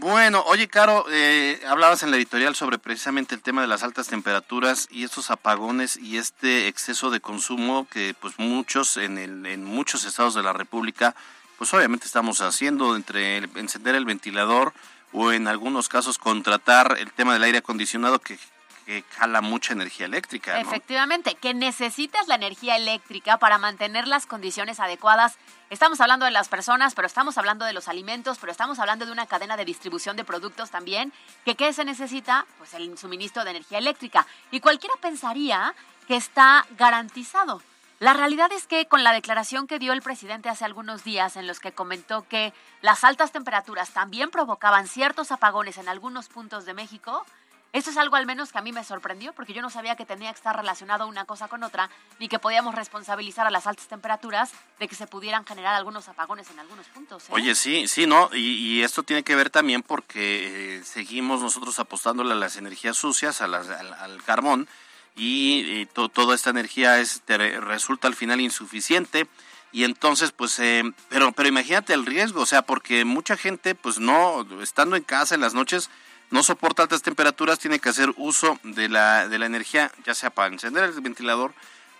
Bueno, 0.00 0.42
oye, 0.46 0.66
Caro, 0.66 1.04
eh, 1.10 1.60
hablabas 1.68 2.02
en 2.02 2.10
la 2.10 2.16
editorial 2.16 2.54
sobre 2.56 2.78
precisamente 2.78 3.34
el 3.34 3.42
tema 3.42 3.60
de 3.60 3.66
las 3.68 3.82
altas 3.82 4.08
temperaturas 4.08 4.88
y 4.90 5.04
estos 5.04 5.30
apagones 5.30 5.96
y 5.98 6.16
este 6.16 6.68
exceso 6.68 7.10
de 7.10 7.20
consumo 7.20 7.86
que 7.90 8.14
pues 8.18 8.38
muchos 8.38 8.96
en, 8.96 9.18
el, 9.18 9.44
en 9.44 9.62
muchos 9.62 10.04
estados 10.04 10.32
de 10.34 10.42
la 10.42 10.54
República 10.54 11.14
pues 11.58 11.74
obviamente 11.74 12.06
estamos 12.06 12.40
haciendo 12.40 12.96
entre 12.96 13.36
el- 13.36 13.50
encender 13.56 13.94
el 13.94 14.06
ventilador 14.06 14.72
o 15.12 15.32
en 15.32 15.46
algunos 15.46 15.90
casos 15.90 16.16
contratar 16.16 16.96
el 16.98 17.12
tema 17.12 17.34
del 17.34 17.42
aire 17.42 17.58
acondicionado 17.58 18.20
que, 18.20 18.38
que 18.86 19.04
jala 19.18 19.42
mucha 19.42 19.74
energía 19.74 20.06
eléctrica. 20.06 20.58
Efectivamente, 20.60 21.34
que 21.34 21.52
necesitas 21.52 22.26
la 22.26 22.36
energía 22.36 22.76
eléctrica 22.76 23.36
para 23.36 23.58
mantener 23.58 24.08
las 24.08 24.24
condiciones 24.24 24.80
adecuadas. 24.80 25.36
Estamos 25.70 26.00
hablando 26.00 26.24
de 26.24 26.32
las 26.32 26.48
personas, 26.48 26.96
pero 26.96 27.06
estamos 27.06 27.38
hablando 27.38 27.64
de 27.64 27.72
los 27.72 27.86
alimentos, 27.86 28.38
pero 28.40 28.50
estamos 28.50 28.80
hablando 28.80 29.06
de 29.06 29.12
una 29.12 29.26
cadena 29.26 29.56
de 29.56 29.64
distribución 29.64 30.16
de 30.16 30.24
productos 30.24 30.68
también. 30.68 31.12
¿Que 31.44 31.54
¿Qué 31.54 31.72
se 31.72 31.84
necesita? 31.84 32.44
Pues 32.58 32.74
el 32.74 32.98
suministro 32.98 33.44
de 33.44 33.50
energía 33.50 33.78
eléctrica. 33.78 34.26
Y 34.50 34.58
cualquiera 34.58 34.96
pensaría 35.00 35.72
que 36.08 36.16
está 36.16 36.66
garantizado. 36.76 37.62
La 38.00 38.14
realidad 38.14 38.50
es 38.50 38.66
que 38.66 38.86
con 38.86 39.04
la 39.04 39.12
declaración 39.12 39.68
que 39.68 39.78
dio 39.78 39.92
el 39.92 40.02
presidente 40.02 40.48
hace 40.48 40.64
algunos 40.64 41.04
días 41.04 41.36
en 41.36 41.46
los 41.46 41.60
que 41.60 41.70
comentó 41.70 42.26
que 42.26 42.52
las 42.82 43.04
altas 43.04 43.30
temperaturas 43.30 43.90
también 43.90 44.30
provocaban 44.32 44.88
ciertos 44.88 45.30
apagones 45.30 45.78
en 45.78 45.88
algunos 45.88 46.28
puntos 46.28 46.64
de 46.64 46.74
México, 46.74 47.24
esto 47.72 47.90
es 47.90 47.96
algo 47.96 48.16
al 48.16 48.26
menos 48.26 48.50
que 48.52 48.58
a 48.58 48.62
mí 48.62 48.72
me 48.72 48.82
sorprendió 48.84 49.32
porque 49.32 49.52
yo 49.52 49.62
no 49.62 49.70
sabía 49.70 49.94
que 49.96 50.04
tenía 50.04 50.30
que 50.32 50.36
estar 50.36 50.56
relacionado 50.56 51.06
una 51.06 51.24
cosa 51.24 51.46
con 51.48 51.62
otra 51.62 51.88
ni 52.18 52.28
que 52.28 52.38
podíamos 52.38 52.74
responsabilizar 52.74 53.46
a 53.46 53.50
las 53.50 53.66
altas 53.66 53.86
temperaturas 53.86 54.50
de 54.78 54.88
que 54.88 54.94
se 54.96 55.06
pudieran 55.06 55.44
generar 55.46 55.74
algunos 55.74 56.08
apagones 56.08 56.50
en 56.50 56.58
algunos 56.58 56.86
puntos. 56.88 57.22
¿eh? 57.24 57.32
Oye, 57.32 57.54
sí, 57.54 57.86
sí, 57.86 58.06
¿no? 58.06 58.28
Y, 58.34 58.82
esto 58.82 59.02
tiene 59.02 59.22
que 59.22 59.36
ver 59.36 59.50
también 59.50 59.82
porque 59.82 60.78
eh, 60.78 60.84
seguimos 60.84 61.42
nosotros 61.42 61.78
apostándole 61.78 62.32
a 62.32 62.36
las 62.36 62.56
energías 62.56 62.96
sucias, 62.96 63.40
a 63.40 63.46
las- 63.46 63.68
al, 63.68 64.22
carbón, 64.24 64.68
y, 65.16 65.82
eh, 65.82 65.86
to- 65.92 66.08
toda 66.08 66.34
esta 66.34 66.50
energía 66.50 66.98
es, 66.98 67.22
resulta 67.26 68.08
al 68.08 68.14
final 68.16 68.40
insuficiente. 68.40 69.26
Y 69.72 69.84
entonces, 69.84 70.32
pues, 70.32 70.58
eh, 70.58 70.82
pero, 71.08 71.30
pero 71.32 71.48
imagínate 71.48 71.94
el 71.94 72.04
riesgo, 72.06 72.40
o 72.40 72.46
sea, 72.46 72.62
porque 72.62 73.04
mucha 73.04 73.36
gente, 73.36 73.74
pues 73.76 73.98
no, 74.00 74.44
estando 74.62 74.96
en 74.96 75.04
casa 75.04 75.34
en 75.36 75.40
las 75.40 75.54
noches, 75.54 75.90
no 76.30 76.42
soporta 76.42 76.82
altas 76.82 77.02
temperaturas, 77.02 77.58
tiene 77.58 77.78
que 77.78 77.88
hacer 77.88 78.12
uso 78.16 78.58
de 78.62 78.88
la, 78.88 79.28
de 79.28 79.38
la 79.38 79.46
energía, 79.46 79.90
ya 80.04 80.14
sea 80.14 80.30
para 80.30 80.52
encender 80.52 80.84
el 80.84 81.00
ventilador, 81.00 81.54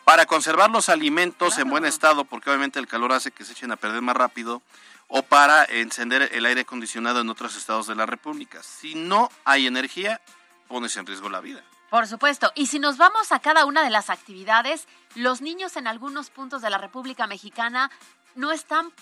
para 0.04 0.26
conservar 0.26 0.70
los 0.70 0.88
alimentos 0.88 1.58
en 1.58 1.68
buen 1.68 1.84
estado, 1.84 2.24
porque 2.24 2.50
obviamente 2.50 2.78
el 2.78 2.86
calor 2.86 3.12
hace 3.12 3.30
que 3.30 3.44
se 3.44 3.52
echen 3.52 3.72
a 3.72 3.76
perder 3.76 4.02
más 4.02 4.16
rápido, 4.16 4.62
o 5.08 5.22
para 5.22 5.64
encender 5.64 6.30
el 6.32 6.46
aire 6.46 6.62
acondicionado 6.62 7.20
en 7.20 7.28
otros 7.28 7.56
estados 7.56 7.88
de 7.88 7.96
la 7.96 8.06
República. 8.06 8.62
Si 8.62 8.94
no 8.94 9.28
hay 9.44 9.66
energía, 9.66 10.20
pones 10.68 10.96
en 10.96 11.06
riesgo 11.06 11.28
la 11.28 11.40
vida. 11.40 11.64
Por 11.90 12.06
supuesto. 12.06 12.52
Y 12.54 12.66
si 12.66 12.78
nos 12.78 12.96
vamos 12.96 13.32
a 13.32 13.40
cada 13.40 13.64
una 13.64 13.82
de 13.82 13.90
las 13.90 14.10
actividades, 14.10 14.86
los 15.16 15.40
niños 15.40 15.76
en 15.76 15.88
algunos 15.88 16.30
puntos 16.30 16.62
de 16.62 16.70
la 16.70 16.78
República 16.78 17.26
Mexicana 17.26 17.90
no 18.36 18.52
están 18.52 18.92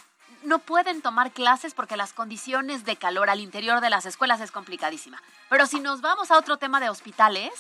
no 0.43 0.59
pueden 0.59 1.03
tomar 1.03 1.33
clases 1.33 1.75
porque 1.75 1.97
las 1.97 2.13
condiciones 2.13 2.85
de 2.85 2.97
calor 2.97 3.31
al 3.31 3.41
interior 3.41 3.81
de 3.81 3.91
las 3.91 4.07
escuelas 4.07 4.41
es 4.41 4.51
complicadísima. 4.51 5.23
Pero 5.49 5.67
si 5.67 5.81
nos 5.81 6.01
vamos 6.01 6.31
a 6.31 6.39
otro 6.39 6.57
tema 6.57 6.81
de 6.81 6.91
hospitales, 6.91 7.53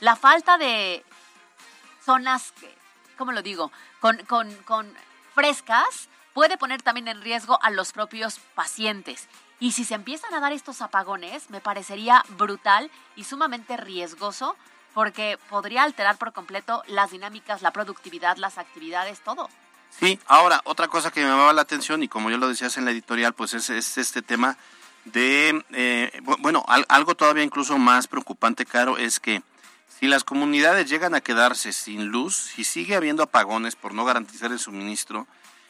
la 0.00 0.16
falta 0.16 0.58
de 0.58 1.04
zonas, 2.04 2.52
¿cómo 3.16 3.32
lo 3.32 3.42
digo? 3.42 3.70
Con, 4.00 4.18
con, 4.26 4.54
con 4.64 4.92
frescas 5.34 6.08
puede 6.32 6.58
poner 6.58 6.82
también 6.82 7.08
en 7.08 7.22
riesgo 7.22 7.58
a 7.62 7.70
los 7.70 7.92
propios 7.92 8.40
pacientes. 8.54 9.28
Y 9.60 9.72
si 9.72 9.84
se 9.84 9.94
empiezan 9.94 10.34
a 10.34 10.40
dar 10.40 10.52
estos 10.52 10.82
apagones, 10.82 11.48
me 11.48 11.60
parecería 11.60 12.24
brutal 12.30 12.90
y 13.16 13.24
sumamente 13.24 13.76
riesgoso 13.76 14.56
porque 14.92 15.38
podría 15.48 15.82
alterar 15.82 16.16
por 16.18 16.32
completo 16.32 16.82
las 16.86 17.10
dinámicas, 17.10 17.62
la 17.62 17.72
productividad, 17.72 18.36
las 18.36 18.58
actividades, 18.58 19.20
todo. 19.20 19.48
Sí, 19.98 20.18
ahora, 20.26 20.60
otra 20.64 20.88
cosa 20.88 21.10
que 21.10 21.20
me 21.22 21.28
llamaba 21.28 21.52
la 21.52 21.62
atención, 21.62 22.02
y 22.02 22.08
como 22.08 22.30
yo 22.30 22.36
lo 22.38 22.48
decías 22.48 22.76
en 22.76 22.84
la 22.84 22.90
editorial, 22.90 23.32
pues 23.32 23.54
es, 23.54 23.70
es 23.70 23.96
este 23.96 24.22
tema 24.22 24.56
de, 25.04 25.64
eh, 25.72 26.10
bu- 26.24 26.36
bueno, 26.40 26.64
al- 26.68 26.86
algo 26.88 27.14
todavía 27.14 27.44
incluso 27.44 27.78
más 27.78 28.06
preocupante, 28.08 28.66
Caro, 28.66 28.98
es 28.98 29.20
que 29.20 29.42
si 30.00 30.08
las 30.08 30.24
comunidades 30.24 30.88
llegan 30.90 31.14
a 31.14 31.20
quedarse 31.20 31.72
sin 31.72 32.06
luz, 32.08 32.34
si 32.36 32.64
sigue 32.64 32.96
habiendo 32.96 33.22
apagones 33.22 33.76
por 33.76 33.94
no 33.94 34.04
garantizar 34.04 34.50
el 34.50 34.58
suministro, 34.58 35.26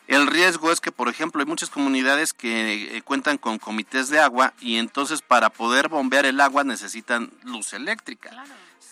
el 0.07 0.27
riesgo 0.27 0.73
es 0.73 0.81
que, 0.81 0.93
por 0.93 1.09
ejemplo, 1.09 1.41
hay 1.41 1.47
muchas 1.47 1.71
comunidades 1.71 2.33
que 2.33 2.97
eh, 2.97 3.03
cuentan 3.03 3.39
con 3.39 3.59
comités 3.59 4.09
de 4.09 4.21
agua 4.21 4.53
y 4.61 4.77
entonces 4.77 5.21
para 5.23 5.51
poder 5.51 5.89
bombear 5.89 6.27
el 6.27 6.41
agua 6.41 6.65
necesitan 6.65 7.31
luz 7.43 7.73
eléctrica. 7.73 8.31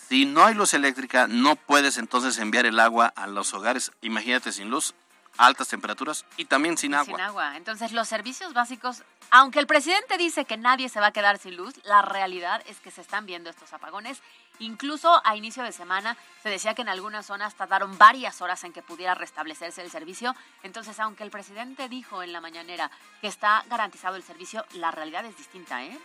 Si 0.09 0.25
no 0.25 0.43
hay 0.45 0.53
luz 0.55 0.73
eléctrica, 0.73 1.27
no 1.27 1.55
puedes 1.55 1.97
entonces 1.97 2.37
enviar 2.37 2.65
el 2.65 2.79
agua 2.79 3.13
a 3.15 3.27
los 3.27 3.53
hogares. 3.53 3.91
Imagínate 4.01 4.51
sin 4.51 4.69
luz, 4.69 4.93
altas 5.37 5.67
temperaturas 5.67 6.25
y 6.37 6.45
también 6.45 6.77
sin 6.77 6.93
agua. 6.93 7.17
Sin 7.17 7.21
agua. 7.21 7.57
Entonces, 7.57 7.91
los 7.91 8.07
servicios 8.07 8.53
básicos, 8.53 9.03
aunque 9.31 9.59
el 9.59 9.67
presidente 9.67 10.17
dice 10.17 10.45
que 10.45 10.57
nadie 10.57 10.89
se 10.89 10.99
va 10.99 11.07
a 11.07 11.11
quedar 11.11 11.37
sin 11.39 11.55
luz, 11.55 11.73
la 11.83 12.01
realidad 12.01 12.63
es 12.67 12.79
que 12.79 12.91
se 12.91 13.01
están 13.01 13.25
viendo 13.25 13.49
estos 13.49 13.73
apagones. 13.73 14.21
Incluso 14.59 15.21
a 15.25 15.35
inicio 15.35 15.63
de 15.63 15.71
semana 15.71 16.15
se 16.43 16.49
decía 16.49 16.75
que 16.75 16.83
en 16.83 16.89
algunas 16.89 17.25
zonas 17.25 17.55
tardaron 17.55 17.97
varias 17.97 18.41
horas 18.41 18.63
en 18.63 18.71
que 18.71 18.83
pudiera 18.83 19.15
restablecerse 19.15 19.81
el 19.81 19.89
servicio. 19.89 20.35
Entonces, 20.61 20.99
aunque 20.99 21.23
el 21.23 21.31
presidente 21.31 21.89
dijo 21.89 22.21
en 22.21 22.31
la 22.33 22.41
mañanera 22.41 22.91
que 23.21 23.27
está 23.27 23.65
garantizado 23.69 24.15
el 24.15 24.23
servicio, 24.23 24.65
la 24.73 24.91
realidad 24.91 25.25
es 25.25 25.35
distinta, 25.37 25.83
¿eh? 25.83 25.97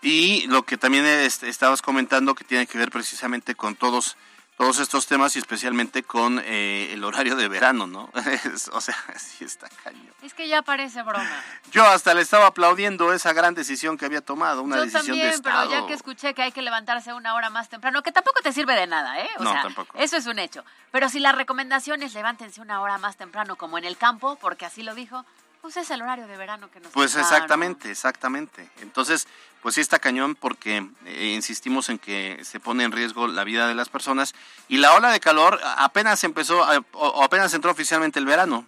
Y 0.00 0.48
lo 0.48 0.64
que 0.64 0.76
también 0.76 1.04
estabas 1.06 1.80
comentando 1.80 2.34
que 2.34 2.42
tiene 2.42 2.66
que 2.66 2.76
ver 2.76 2.90
precisamente 2.90 3.54
con 3.54 3.76
todos 3.76 4.16
todos 4.62 4.78
estos 4.78 5.06
temas 5.08 5.34
y 5.34 5.40
especialmente 5.40 6.04
con 6.04 6.40
eh, 6.44 6.90
el 6.92 7.02
horario 7.02 7.34
de 7.34 7.48
verano, 7.48 7.86
¿no? 7.88 8.10
Es- 8.44 8.68
o 8.72 8.80
sea, 8.80 8.94
sí 9.18 9.44
está 9.44 9.68
cañón. 9.82 10.12
Es 10.22 10.34
que 10.34 10.46
ya 10.46 10.62
parece 10.62 11.02
broma. 11.02 11.28
Yo 11.72 11.84
hasta 11.84 12.14
le 12.14 12.20
estaba 12.22 12.46
aplaudiendo 12.46 13.12
esa 13.12 13.32
gran 13.32 13.54
decisión 13.54 13.98
que 13.98 14.04
había 14.04 14.20
tomado, 14.20 14.62
una 14.62 14.76
Yo 14.76 14.82
decisión 14.82 15.06
también, 15.06 15.28
de 15.30 15.34
Estado. 15.34 15.68
pero 15.68 15.80
ya 15.82 15.86
que 15.88 15.94
escuché 15.94 16.32
que 16.34 16.42
hay 16.42 16.52
que 16.52 16.62
levantarse 16.62 17.12
una 17.12 17.34
hora 17.34 17.50
más 17.50 17.68
temprano, 17.68 18.02
que 18.04 18.12
tampoco 18.12 18.40
te 18.40 18.52
sirve 18.52 18.74
de 18.76 18.86
nada, 18.86 19.20
¿eh? 19.20 19.28
O 19.38 19.42
No, 19.42 19.52
sea, 19.52 19.62
tampoco. 19.62 19.98
eso 19.98 20.16
es 20.16 20.26
un 20.26 20.38
hecho. 20.38 20.64
Pero 20.92 21.08
si 21.08 21.18
la 21.18 21.32
recomendación 21.32 22.02
es 22.04 22.14
levántense 22.14 22.60
una 22.60 22.80
hora 22.80 22.98
más 22.98 23.16
temprano, 23.16 23.56
como 23.56 23.78
en 23.78 23.84
el 23.84 23.96
campo, 23.96 24.36
porque 24.40 24.64
así 24.64 24.84
lo 24.84 24.94
dijo, 24.94 25.24
pues 25.62 25.76
es 25.76 25.90
el 25.90 26.02
horario 26.02 26.26
de 26.26 26.36
verano 26.36 26.70
que 26.70 26.80
nos 26.80 26.92
Pues 26.92 27.14
exactamente, 27.16 27.90
exactamente. 27.90 28.68
Entonces, 28.80 29.26
pues 29.62 29.76
sí 29.76 29.80
está 29.80 29.98
cañón 30.00 30.34
porque 30.34 30.86
eh, 31.06 31.32
insistimos 31.34 31.88
en 31.88 31.98
que 31.98 32.40
se 32.44 32.58
pone 32.60 32.82
en 32.84 32.92
riesgo 32.92 33.28
la 33.28 33.44
vida 33.44 33.68
de 33.68 33.74
las 33.74 33.88
personas 33.88 34.34
y 34.68 34.78
la 34.78 34.92
ola 34.94 35.10
de 35.10 35.20
calor 35.20 35.60
apenas 35.78 36.24
empezó, 36.24 36.62
a- 36.64 36.82
o, 36.92 37.22
apenas 37.22 37.54
entró 37.54 37.70
oficialmente 37.70 38.18
el 38.18 38.26
verano. 38.26 38.66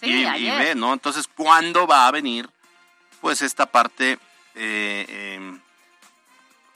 Sí, 0.00 0.08
y, 0.10 0.26
y 0.26 0.50
ve, 0.50 0.74
¿no? 0.74 0.92
Entonces, 0.92 1.28
¿cuándo 1.28 1.86
va 1.86 2.08
a 2.08 2.10
venir? 2.10 2.50
Pues 3.20 3.40
esta 3.40 3.66
parte 3.66 4.18
eh, 4.56 5.06
eh, 5.08 5.58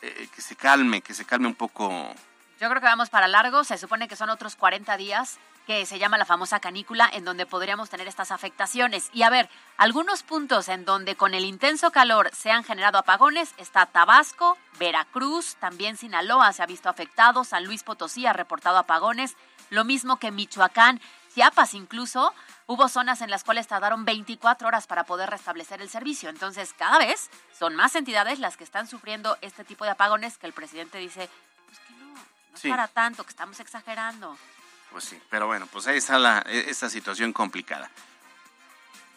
eh, 0.03 0.29
que 0.33 0.41
se 0.43 0.55
calme, 0.55 1.01
que 1.03 1.13
se 1.13 1.25
calme 1.25 1.49
un 1.49 1.57
poco. 1.57 1.91
Yo 2.61 2.69
creo 2.71 2.81
que 2.81 2.87
vamos 2.87 3.11
para 3.11 3.27
largo, 3.27 3.65
se 3.65 3.77
supone 3.79 4.07
que 4.07 4.15
son 4.17 4.31
otros 4.31 4.55
40 4.55 4.97
días 4.97 5.39
que 5.67 5.85
se 5.85 5.99
llama 5.99 6.17
la 6.17 6.25
famosa 6.25 6.61
canícula, 6.61 7.11
en 7.13 7.25
donde 7.25 7.45
podríamos 7.45 7.91
tener 7.91 8.07
estas 8.07 8.31
afectaciones. 8.31 9.11
Y 9.13 9.23
a 9.23 9.31
ver, 9.31 9.51
algunos 9.77 10.23
puntos 10.23 10.69
en 10.69 10.85
donde 10.85 11.17
con 11.17 11.35
el 11.35 11.45
intenso 11.45 11.91
calor 11.91 12.31
se 12.33 12.53
han 12.53 12.63
generado 12.63 12.99
apagones, 12.99 13.53
está 13.59 13.87
Tabasco, 13.87 14.57
Veracruz, 14.79 15.57
también 15.57 15.97
Sinaloa 15.97 16.53
se 16.53 16.63
ha 16.63 16.67
visto 16.67 16.89
afectado, 16.89 17.43
San 17.43 17.65
Luis 17.65 17.83
Potosí 17.83 18.27
ha 18.27 18.33
reportado 18.33 18.79
apagones, 18.79 19.37
lo 19.71 19.85
mismo 19.85 20.19
que 20.19 20.31
Michoacán, 20.31 21.01
Chiapas 21.35 21.75
incluso, 21.75 22.33
hubo 22.67 22.89
zonas 22.89 23.21
en 23.21 23.31
las 23.31 23.45
cuales 23.45 23.67
tardaron 23.67 24.05
24 24.07 24.69
horas 24.69 24.87
para 24.87 25.05
poder 25.05 25.29
restablecer 25.29 25.83
el 25.83 25.91
servicio. 25.91 26.31
Entonces, 26.31 26.73
cada 26.79 26.99
vez 26.99 27.29
son 27.59 27.75
más 27.75 27.95
entidades 27.95 28.39
las 28.39 28.57
que 28.57 28.65
están 28.65 28.87
sufriendo 28.87 29.37
este 29.43 29.65
tipo 29.65 29.85
de 29.85 29.91
apagones 29.91 30.39
que 30.39 30.47
el 30.47 30.55
presidente 30.55 30.97
dice, 30.97 31.29
pues 31.67 31.79
que 31.81 31.93
no, 31.95 32.15
no 32.15 32.57
es 32.57 32.63
para 32.63 32.89
tanto, 32.89 33.25
que 33.25 33.31
estamos 33.31 33.61
exagerando. 33.61 34.39
Pues 34.91 35.05
sí, 35.05 35.21
pero 35.31 35.47
bueno, 35.47 35.67
pues 35.71 35.87
ahí 35.87 35.99
está 35.99 36.19
la, 36.19 36.45
e, 36.47 36.71
esta 36.71 36.89
situación 36.89 37.33
complicada. 37.33 37.91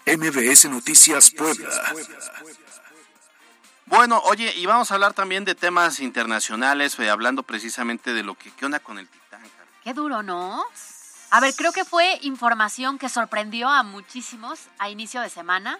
MBS 0.05 0.65
Noticias 0.65 1.31
Puebla. 1.31 1.69
Bueno, 3.85 4.21
oye, 4.25 4.53
y 4.55 4.65
vamos 4.65 4.91
a 4.91 4.93
hablar 4.93 5.13
también 5.13 5.45
de 5.45 5.55
temas 5.55 5.99
internacionales, 5.99 6.97
eh, 6.99 7.09
hablando 7.09 7.43
precisamente 7.43 8.13
de 8.13 8.23
lo 8.23 8.35
que, 8.35 8.51
¿qué 8.51 8.65
onda 8.65 8.79
con 8.79 8.99
el 8.99 9.07
Titán? 9.07 9.41
Qué 9.83 9.93
duro, 9.93 10.21
¿no? 10.21 10.63
A 11.31 11.39
ver, 11.39 11.55
creo 11.55 11.71
que 11.71 11.85
fue 11.85 12.19
información 12.21 12.97
que 12.97 13.09
sorprendió 13.09 13.69
a 13.69 13.83
muchísimos 13.83 14.67
a 14.77 14.89
inicio 14.89 15.21
de 15.21 15.29
semana, 15.29 15.79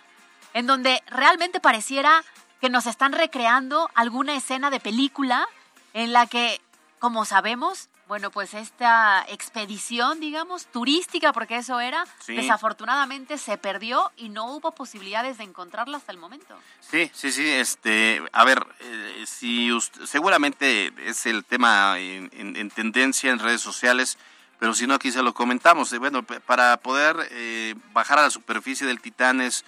en 0.53 0.67
donde 0.67 1.03
realmente 1.07 1.59
pareciera 1.59 2.23
que 2.61 2.69
nos 2.69 2.85
están 2.87 3.13
recreando 3.13 3.89
alguna 3.95 4.35
escena 4.35 4.69
de 4.69 4.79
película 4.79 5.47
en 5.93 6.13
la 6.13 6.27
que, 6.27 6.61
como 6.99 7.25
sabemos, 7.25 7.89
bueno, 8.09 8.31
pues 8.31 8.55
esta 8.55 9.23
expedición, 9.29 10.19
digamos, 10.19 10.65
turística, 10.65 11.31
porque 11.31 11.57
eso 11.57 11.79
era, 11.79 12.03
desafortunadamente 12.27 13.37
se 13.37 13.59
perdió 13.59 14.11
y 14.17 14.29
no 14.29 14.51
hubo 14.55 14.73
posibilidades 14.73 15.37
de 15.37 15.43
encontrarla 15.43 15.97
hasta 15.97 16.11
el 16.11 16.17
momento. 16.17 16.57
Sí, 16.79 17.11
sí, 17.13 17.31
sí. 17.31 17.47
Este, 17.47 18.19
a 18.31 18.43
ver, 18.45 18.65
eh, 18.79 19.23
si 19.27 19.69
seguramente 20.05 20.91
es 21.05 21.27
el 21.27 21.45
tema 21.45 21.99
en, 21.99 22.71
tendencia 22.71 23.29
en 23.29 23.37
redes 23.37 23.61
sociales, 23.61 24.17
pero 24.57 24.73
si 24.73 24.87
no 24.87 24.95
aquí 24.95 25.11
se 25.11 25.21
lo 25.21 25.35
comentamos. 25.35 25.95
Bueno, 25.99 26.23
para 26.23 26.77
poder 26.77 27.15
eh, 27.29 27.75
bajar 27.93 28.17
a 28.17 28.23
la 28.23 28.31
superficie 28.31 28.87
del 28.87 29.01
Titán 29.01 29.39
es 29.39 29.63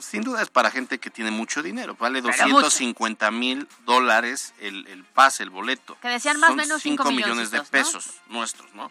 sin 0.00 0.22
duda 0.22 0.42
es 0.42 0.50
para 0.50 0.70
gente 0.70 0.98
que 0.98 1.10
tiene 1.10 1.30
mucho 1.30 1.62
dinero. 1.62 1.96
Vale 1.98 2.20
250 2.20 3.30
mil 3.30 3.68
dólares 3.84 4.54
el, 4.60 4.86
el 4.88 5.04
pase, 5.04 5.42
el 5.42 5.50
boleto. 5.50 5.96
Que 6.00 6.08
decían 6.08 6.38
más 6.40 6.50
o 6.50 6.54
menos 6.54 6.82
5 6.82 7.10
millones 7.10 7.50
de 7.50 7.62
pesos 7.62 8.14
nuestros, 8.28 8.72
¿no? 8.74 8.90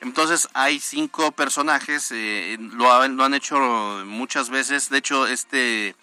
Entonces 0.00 0.48
hay 0.54 0.80
cinco 0.80 1.30
personajes, 1.32 2.10
eh, 2.10 2.56
lo, 2.58 3.06
lo, 3.08 3.24
han 3.24 3.34
hecho 3.34 3.58
muchas 4.06 4.48
veces. 4.48 4.88
De 4.88 4.96
hecho, 4.96 5.26
este 5.26 5.94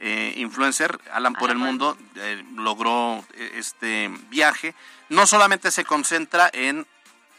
eh, 0.00 0.34
influencer, 0.36 1.00
Alan 1.12 1.32
por 1.32 1.50
el 1.50 1.56
Mundo, 1.56 1.96
eh, 2.16 2.44
logró 2.56 3.24
este 3.54 4.10
viaje. 4.28 4.74
No 5.08 5.26
solamente 5.26 5.70
se 5.70 5.84
concentra 5.86 6.50
en, 6.52 6.86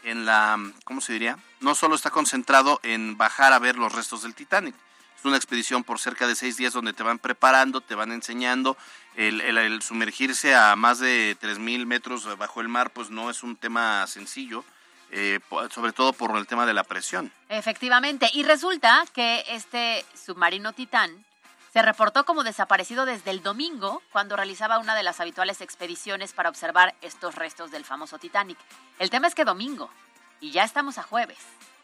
en 0.02 0.26
la, 0.26 0.58
¿cómo 0.82 1.00
se 1.00 1.12
diría? 1.12 1.38
No 1.60 1.76
solo 1.76 1.94
está 1.94 2.10
concentrado 2.10 2.80
en 2.82 3.16
bajar 3.16 3.52
a 3.52 3.60
ver 3.60 3.76
los 3.76 3.92
restos 3.92 4.22
del 4.22 4.34
Titanic 4.34 4.74
es 5.20 5.24
una 5.26 5.36
expedición 5.36 5.84
por 5.84 5.98
cerca 5.98 6.26
de 6.26 6.34
seis 6.34 6.56
días 6.56 6.72
donde 6.72 6.94
te 6.94 7.02
van 7.02 7.18
preparando, 7.18 7.82
te 7.82 7.94
van 7.94 8.10
enseñando. 8.10 8.78
El, 9.16 9.82
sumergirse 9.82 10.54
a 10.54 10.76
más 10.76 10.98
de 10.98 11.36
3.000 11.38 11.84
metros 11.84 12.38
bajo 12.38 12.62
el 12.62 12.68
mar, 12.68 12.90
pues 12.90 13.10
no 13.10 13.28
es 13.28 13.42
un 13.42 13.56
tema 13.56 14.06
sencillo. 14.06 14.64
Eh, 15.12 15.40
sobre 15.70 15.92
todo 15.92 16.12
por 16.12 16.36
el 16.36 16.46
tema 16.46 16.66
de 16.66 16.72
la 16.72 16.84
presión. 16.84 17.32
Efectivamente, 17.48 18.30
y 18.32 18.44
resulta 18.44 19.04
que 19.12 19.44
este 19.48 20.04
submarino 20.14 20.72
Titán 20.72 21.24
se 21.72 21.82
reportó 21.82 22.24
como 22.24 22.44
desaparecido 22.44 23.04
desde 23.06 23.32
el 23.32 23.42
domingo, 23.42 24.02
cuando 24.12 24.36
realizaba 24.36 24.78
una 24.78 24.94
de 24.94 25.02
las 25.02 25.18
habituales 25.18 25.60
expediciones 25.62 26.32
para 26.32 26.48
observar 26.48 26.94
estos 27.02 27.34
restos 27.34 27.72
del 27.72 27.84
famoso 27.84 28.18
Titanic. 28.18 28.56
El 29.00 29.10
tema 29.10 29.26
es 29.26 29.34
que 29.34 29.44
domingo, 29.44 29.90
y 30.40 30.52
ya 30.52 30.62
estamos 30.62 30.96
a 30.96 31.02
jueves. 31.02 31.38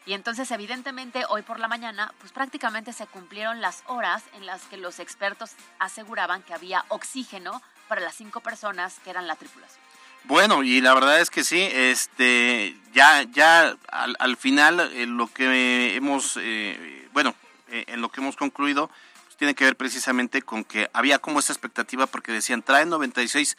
Y 0.07 0.13
entonces, 0.13 0.49
evidentemente, 0.51 1.25
hoy 1.27 1.41
por 1.41 1.59
la 1.59 1.67
mañana, 1.67 2.13
pues 2.19 2.31
prácticamente 2.31 2.93
se 2.93 3.05
cumplieron 3.07 3.59
las 3.59 3.83
horas 3.87 4.23
en 4.35 4.45
las 4.45 4.61
que 4.63 4.77
los 4.77 4.99
expertos 4.99 5.51
aseguraban 5.79 6.41
que 6.43 6.53
había 6.53 6.85
oxígeno 6.87 7.61
para 7.89 7.99
las 7.99 8.15
cinco 8.15 8.39
personas 8.39 8.99
que 9.03 9.09
eran 9.09 9.27
la 9.27 9.35
tripulación. 9.35 9.81
Bueno, 10.23 10.63
y 10.63 10.79
la 10.79 10.93
verdad 10.93 11.19
es 11.19 11.29
que 11.29 11.43
sí, 11.43 11.59
este, 11.59 12.77
ya, 12.93 13.23
ya 13.23 13.75
al, 13.89 14.37
final 14.37 14.79
eh, 14.79 15.05
lo 15.07 15.27
que 15.27 15.95
hemos, 15.97 16.39
eh, 16.41 17.09
bueno, 17.11 17.35
eh, 17.67 17.83
en 17.87 17.99
lo 17.99 18.09
que 18.09 18.21
hemos 18.21 18.37
concluido, 18.37 18.89
pues, 19.25 19.35
tiene 19.35 19.55
que 19.55 19.65
ver 19.65 19.75
precisamente 19.75 20.41
con 20.41 20.63
que 20.63 20.89
había 20.93 21.19
como 21.19 21.39
esa 21.39 21.51
expectativa 21.51 22.07
porque 22.07 22.31
decían, 22.31 22.61
traen 22.61 22.87
96 22.87 23.57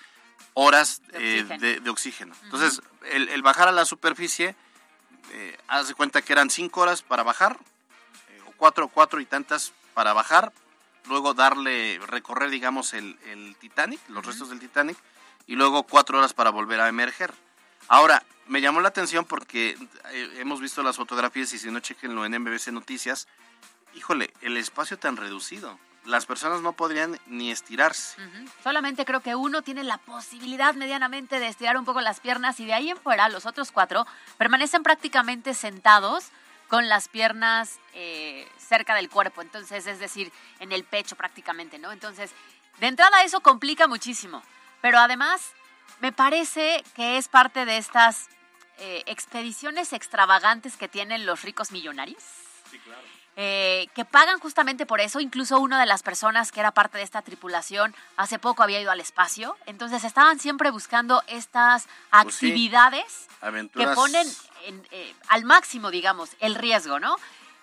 horas 0.54 1.02
de 1.12 1.90
oxígeno. 1.90 2.34
Entonces, 2.44 2.80
el 3.12 3.42
bajar 3.42 3.68
a 3.68 3.72
la 3.72 3.84
superficie 3.84 4.56
eh, 5.32 5.56
haz 5.68 5.88
de 5.88 5.94
cuenta 5.94 6.22
que 6.22 6.32
eran 6.32 6.50
cinco 6.50 6.80
horas 6.80 7.02
para 7.02 7.22
bajar, 7.22 7.58
eh, 8.30 8.40
o 8.46 8.52
cuatro, 8.56 8.88
cuatro 8.88 9.20
y 9.20 9.26
tantas 9.26 9.72
para 9.94 10.12
bajar, 10.12 10.52
luego 11.06 11.34
darle, 11.34 12.00
recorrer, 12.06 12.50
digamos, 12.50 12.94
el, 12.94 13.56
Titanic, 13.60 14.00
los 14.08 14.24
restos 14.24 14.50
del 14.50 14.60
Titanic, 14.60 14.96
y 15.46 15.56
luego 15.56 15.82
cuatro 15.84 16.18
horas 16.18 16.34
para 16.34 16.50
volver 16.50 16.80
a 16.80 16.88
emerger. 16.88 17.32
Ahora, 17.88 18.22
me 18.46 18.60
llamó 18.60 18.80
la 18.80 18.88
atención 18.88 19.24
porque 19.24 19.76
eh, 20.10 20.34
hemos 20.38 20.60
visto 20.60 20.82
las 20.82 20.96
fotografías 20.96 21.52
y 21.52 21.58
si 21.58 21.70
no, 21.70 21.80
chequenlo 21.80 22.24
en 22.24 22.40
MBC 22.40 22.68
Noticias. 22.68 23.28
Híjole, 23.94 24.32
el 24.42 24.56
espacio 24.56 24.98
tan 24.98 25.16
reducido 25.16 25.78
las 26.08 26.24
personas 26.24 26.62
no 26.62 26.72
podrían 26.72 27.20
ni 27.26 27.50
estirarse. 27.50 28.16
Solamente 28.64 29.04
creo 29.04 29.20
que 29.20 29.34
uno 29.34 29.62
tiene 29.62 29.84
la 29.84 29.98
posibilidad 29.98 30.74
medianamente 30.74 31.38
de 31.38 31.48
estirar 31.48 31.76
un 31.76 31.84
poco 31.84 32.00
las 32.00 32.20
piernas 32.20 32.58
y 32.60 32.66
de 32.66 32.72
ahí 32.72 32.90
en 32.90 32.96
fuera 32.96 33.28
los 33.28 33.44
otros 33.44 33.70
cuatro 33.70 34.06
permanecen 34.38 34.82
prácticamente 34.82 35.52
sentados 35.52 36.30
con 36.68 36.88
las 36.88 37.08
piernas 37.08 37.78
eh, 37.94 38.48
cerca 38.58 38.94
del 38.94 39.08
cuerpo, 39.08 39.42
entonces 39.42 39.86
es 39.86 39.98
decir, 39.98 40.32
en 40.60 40.72
el 40.72 40.84
pecho 40.84 41.16
prácticamente, 41.16 41.78
¿no? 41.78 41.92
Entonces, 41.92 42.30
de 42.78 42.86
entrada 42.86 43.22
eso 43.22 43.40
complica 43.40 43.86
muchísimo, 43.86 44.42
pero 44.80 44.98
además 44.98 45.52
me 46.00 46.12
parece 46.12 46.84
que 46.94 47.16
es 47.16 47.28
parte 47.28 47.64
de 47.64 47.78
estas 47.78 48.28
eh, 48.78 49.02
expediciones 49.06 49.92
extravagantes 49.92 50.76
que 50.76 50.88
tienen 50.88 51.26
los 51.26 51.42
ricos 51.42 51.70
millonarios. 51.70 52.22
Sí, 52.70 52.78
claro 52.78 53.17
eh, 53.40 53.86
que 53.94 54.04
pagan 54.04 54.40
justamente 54.40 54.84
por 54.84 55.00
eso. 55.00 55.20
Incluso 55.20 55.60
una 55.60 55.78
de 55.78 55.86
las 55.86 56.02
personas 56.02 56.50
que 56.50 56.58
era 56.58 56.72
parte 56.72 56.98
de 56.98 57.04
esta 57.04 57.22
tripulación 57.22 57.94
hace 58.16 58.40
poco 58.40 58.64
había 58.64 58.80
ido 58.80 58.90
al 58.90 58.98
espacio. 58.98 59.56
Entonces 59.66 60.02
estaban 60.02 60.40
siempre 60.40 60.72
buscando 60.72 61.22
estas 61.28 61.84
pues 61.84 62.34
actividades 62.34 63.28
que 63.76 63.86
ponen 63.94 64.26
eh, 64.90 65.14
al 65.28 65.44
máximo, 65.44 65.92
digamos, 65.92 66.30
el 66.40 66.56
riesgo, 66.56 66.98
¿no? 66.98 67.14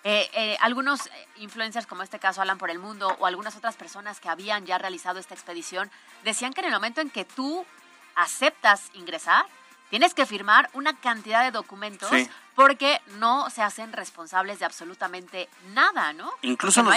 Eh, 0.02 0.56
algunos 0.60 1.10
influencers, 1.36 1.86
como 1.86 2.02
este 2.02 2.18
caso 2.18 2.40
Alan 2.40 2.56
por 2.56 2.70
el 2.70 2.78
Mundo, 2.78 3.14
o 3.18 3.26
algunas 3.26 3.54
otras 3.54 3.76
personas 3.76 4.18
que 4.18 4.30
habían 4.30 4.64
ya 4.64 4.78
realizado 4.78 5.18
esta 5.18 5.34
expedición, 5.34 5.90
decían 6.24 6.54
que 6.54 6.60
en 6.60 6.68
el 6.68 6.72
momento 6.72 7.02
en 7.02 7.10
que 7.10 7.26
tú 7.26 7.66
aceptas 8.14 8.88
ingresar, 8.94 9.44
tienes 9.90 10.14
que 10.14 10.26
firmar 10.26 10.70
una 10.72 10.98
cantidad 10.98 11.44
de 11.44 11.50
documentos 11.50 12.10
porque 12.54 13.00
no 13.18 13.50
se 13.50 13.62
hacen 13.62 13.92
responsables 13.92 14.58
de 14.58 14.64
absolutamente 14.64 15.48
nada, 15.74 16.12
¿no? 16.14 16.32
Incluso, 16.42 16.80
en 16.80 16.86
los, 16.86 16.96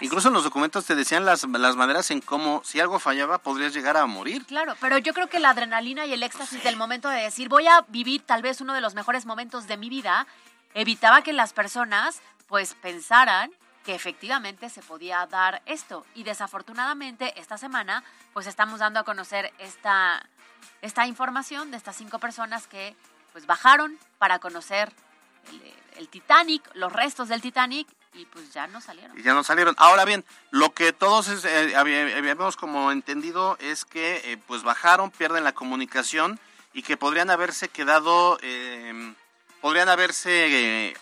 incluso 0.00 0.28
en 0.28 0.34
los 0.34 0.44
documentos 0.44 0.84
te 0.84 0.96
decían 0.96 1.24
las, 1.24 1.44
las 1.44 1.76
maneras 1.76 2.10
en 2.10 2.20
cómo 2.20 2.60
si 2.64 2.80
algo 2.80 2.98
fallaba 2.98 3.38
podrías 3.38 3.72
llegar 3.72 3.96
a 3.96 4.06
morir. 4.06 4.44
Claro, 4.46 4.74
pero 4.80 4.98
yo 4.98 5.14
creo 5.14 5.28
que 5.28 5.38
la 5.38 5.50
adrenalina 5.50 6.06
y 6.06 6.12
el 6.12 6.22
éxtasis 6.22 6.62
del 6.64 6.76
momento 6.76 7.08
de 7.08 7.22
decir 7.22 7.48
voy 7.48 7.68
a 7.68 7.84
vivir 7.88 8.22
tal 8.26 8.42
vez 8.42 8.60
uno 8.60 8.74
de 8.74 8.80
los 8.80 8.94
mejores 8.94 9.26
momentos 9.26 9.68
de 9.68 9.76
mi 9.76 9.88
vida 9.88 10.26
evitaba 10.74 11.22
que 11.22 11.32
las 11.32 11.52
personas 11.52 12.20
pues 12.48 12.74
pensaran 12.74 13.50
que 13.84 13.94
efectivamente 13.94 14.68
se 14.68 14.82
podía 14.82 15.24
dar 15.26 15.62
esto. 15.66 16.04
Y 16.14 16.24
desafortunadamente 16.24 17.38
esta 17.40 17.58
semana 17.58 18.02
pues 18.32 18.46
estamos 18.46 18.80
dando 18.80 19.00
a 19.00 19.04
conocer 19.04 19.52
esta, 19.58 20.26
esta 20.82 21.06
información 21.06 21.70
de 21.70 21.76
estas 21.76 21.96
cinco 21.96 22.18
personas 22.18 22.66
que 22.66 22.94
pues 23.32 23.46
bajaron 23.46 23.98
para 24.18 24.38
conocer 24.38 24.92
el, 25.96 26.08
Titanic, 26.08 26.68
los 26.74 26.92
restos 26.92 27.28
del 27.28 27.40
Titanic 27.40 27.86
y 28.14 28.24
pues 28.26 28.52
ya 28.52 28.66
no 28.66 28.80
salieron. 28.80 29.18
Y 29.18 29.22
ya 29.22 29.34
no 29.34 29.44
salieron. 29.44 29.74
Ahora 29.78 30.04
bien, 30.04 30.24
lo 30.50 30.72
que 30.72 30.92
todos 30.92 31.44
eh, 31.44 31.76
habíamos 31.76 32.56
como 32.56 32.90
entendido 32.90 33.56
es 33.60 33.84
que 33.84 34.20
eh, 34.24 34.38
pues 34.46 34.62
bajaron, 34.62 35.10
pierden 35.10 35.44
la 35.44 35.52
comunicación 35.52 36.40
y 36.72 36.82
que 36.82 36.96
podrían 36.96 37.30
haberse 37.30 37.68
quedado 37.68 38.38
eh, 38.42 39.14
podrían 39.60 39.90
haberse 39.90 40.96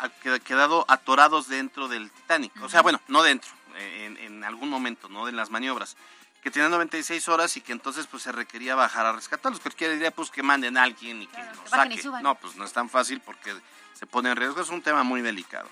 quedado 0.44 0.85
atorados 0.88 1.49
dentro 1.49 1.87
del 1.88 2.11
Titanic. 2.11 2.53
O 2.62 2.68
sea, 2.68 2.83
bueno, 2.83 3.01
no 3.07 3.23
dentro, 3.23 3.51
en, 3.77 4.16
en 4.16 4.42
algún 4.42 4.68
momento, 4.68 5.09
¿no? 5.09 5.29
En 5.29 5.37
las 5.37 5.51
maniobras 5.51 5.97
que 6.42 6.51
tienen 6.51 6.70
96 6.70 7.29
horas 7.29 7.57
y 7.57 7.61
que 7.61 7.72
entonces 7.72 8.07
pues 8.07 8.22
se 8.22 8.33
requería 8.33 8.74
bajar 8.74 9.07
a 9.07 9.12
rescatarlos. 9.12 9.61
Cualquiera 9.61 9.92
diría 9.92 10.11
pues 10.11 10.31
que 10.31 10.42
manden 10.42 10.77
a 10.77 10.83
alguien 10.85 11.22
y 11.22 11.27
que 11.27 11.42
los 11.42 11.70
saque. 11.70 12.01
no, 12.22 12.35
pues 12.37 12.57
no 12.57 12.64
es 12.64 12.72
tan 12.72 12.88
fácil 12.88 13.20
porque 13.20 13.55
se 13.94 14.07
pone 14.07 14.31
en 14.31 14.37
riesgo, 14.37 14.61
es 14.61 14.68
un 14.70 14.83
tema 14.83 15.03
muy 15.03 15.20
delicado. 15.20 15.68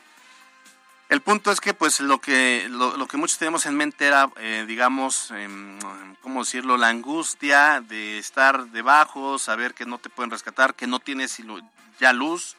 El 1.09 1.21
punto 1.21 1.53
es 1.53 1.61
que 1.61 1.73
pues 1.73 2.01
lo 2.01 2.21
que 2.21 2.67
lo, 2.69 3.07
que 3.07 3.17
muchos 3.17 3.39
tenemos 3.39 3.65
en 3.67 3.77
mente 3.77 4.07
era, 4.07 4.29
eh, 4.39 4.65
digamos, 4.67 5.31
eh, 5.33 5.49
¿cómo 6.21 6.41
decirlo? 6.41 6.77
La 6.77 6.89
angustia 6.89 7.81
de 7.81 8.19
estar 8.19 8.67
debajo, 8.71 9.39
saber 9.39 9.73
que 9.73 9.87
no 9.87 9.99
te 9.99 10.09
pueden 10.09 10.33
rescatar, 10.33 10.75
que 10.75 10.89
no 10.89 10.99
tienes 10.99 11.41
ya 12.01 12.13
luz, 12.13 12.57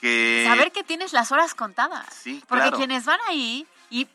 que... 0.00 0.46
Saber 0.48 0.72
que 0.72 0.82
tienes 0.82 1.12
las 1.12 1.32
horas 1.32 1.54
contadas. 1.54 2.06
Sí, 2.14 2.42
Porque 2.48 2.62
claro. 2.62 2.78
quienes 2.78 3.04
van 3.04 3.20
ahí 3.28 3.66
y, 3.90 4.08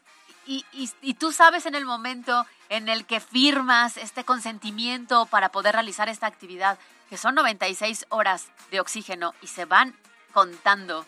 y, 0.47 0.65
y, 0.73 0.89
y 1.03 1.13
tú 1.13 1.31
sabes 1.31 1.67
en 1.67 1.75
el 1.75 1.85
momento 1.85 2.47
en 2.69 2.89
el 2.89 3.05
que 3.05 3.19
firmas 3.19 3.97
este 3.97 4.23
consentimiento 4.23 5.25
para 5.25 5.49
poder 5.49 5.73
realizar 5.73 6.09
esta 6.09 6.27
actividad, 6.27 6.77
que 7.09 7.17
son 7.17 7.35
96 7.35 8.05
horas 8.09 8.47
de 8.71 8.79
oxígeno 8.79 9.33
y 9.41 9.47
se 9.47 9.65
van 9.65 9.95
contando 10.33 11.05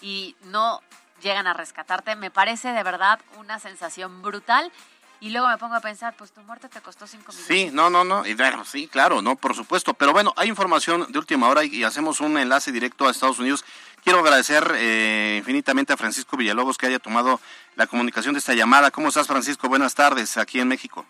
y 0.00 0.36
no 0.44 0.80
llegan 1.22 1.46
a 1.46 1.54
rescatarte, 1.54 2.16
me 2.16 2.30
parece 2.30 2.72
de 2.72 2.82
verdad 2.82 3.20
una 3.38 3.58
sensación 3.58 4.22
brutal. 4.22 4.72
Y 5.20 5.30
luego 5.30 5.46
me 5.46 5.56
pongo 5.56 5.76
a 5.76 5.80
pensar, 5.80 6.16
pues 6.16 6.32
tu 6.32 6.40
muerte 6.40 6.68
te 6.68 6.80
costó 6.80 7.06
cinco 7.06 7.30
minutos. 7.30 7.46
Sí, 7.46 7.70
no, 7.72 7.88
no, 7.88 8.02
no, 8.02 8.24
sí, 8.64 8.88
claro, 8.88 9.22
no, 9.22 9.36
por 9.36 9.54
supuesto. 9.54 9.94
Pero 9.94 10.12
bueno, 10.12 10.34
hay 10.36 10.48
información 10.48 11.06
de 11.12 11.16
última 11.16 11.48
hora 11.48 11.62
y 11.62 11.84
hacemos 11.84 12.20
un 12.20 12.36
enlace 12.38 12.72
directo 12.72 13.06
a 13.06 13.12
Estados 13.12 13.38
Unidos. 13.38 13.64
Quiero 14.02 14.18
agradecer 14.18 14.64
eh, 14.74 15.36
infinitamente 15.38 15.92
a 15.92 15.96
Francisco 15.96 16.36
Villalobos 16.36 16.76
que 16.76 16.86
haya 16.86 16.98
tomado 16.98 17.38
la 17.76 17.86
comunicación 17.86 18.34
de 18.34 18.40
esta 18.40 18.54
llamada. 18.54 18.90
¿Cómo 18.90 19.08
estás, 19.08 19.28
Francisco? 19.28 19.68
Buenas 19.68 19.94
tardes, 19.94 20.36
aquí 20.36 20.58
en 20.58 20.68
México. 20.68 21.06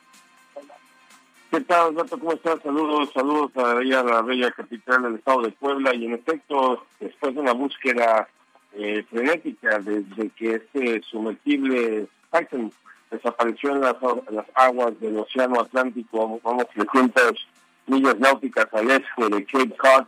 ¿Qué 1.51 1.61
tal, 1.63 1.89
Alberto? 1.89 2.19
¿Cómo 2.19 2.33
estás? 2.33 2.61
Saludos, 2.63 3.11
saludos 3.15 3.51
a 3.57 3.75
la 3.75 4.23
bella 4.23 4.51
capital 4.53 5.03
del 5.03 5.15
estado 5.15 5.43
de 5.43 5.51
Puebla. 5.53 5.95
Y 5.95 6.05
en 6.05 6.15
efecto, 6.15 6.87
después 7.01 7.35
de 7.35 7.41
una 7.41 7.53
búsqueda 7.53 8.29
eh, 8.75 9.05
frenética 9.11 9.79
desde 9.79 10.29
que 10.31 10.55
este 10.57 11.03
sumergible 11.03 12.09
Titan 12.31 12.73
desapareció 13.11 13.71
en 13.71 13.81
las, 13.83 13.97
las 14.31 14.47
aguas 14.55 14.99
del 15.01 15.19
Océano 15.19 15.61
Atlántico, 15.61 16.41
vamos 16.43 16.67
300 16.75 17.47
millas 17.87 18.19
náuticas 18.19 18.67
al 18.73 18.91
este 18.91 19.29
de 19.29 19.45
Cape 19.45 19.77
Cod, 19.77 20.07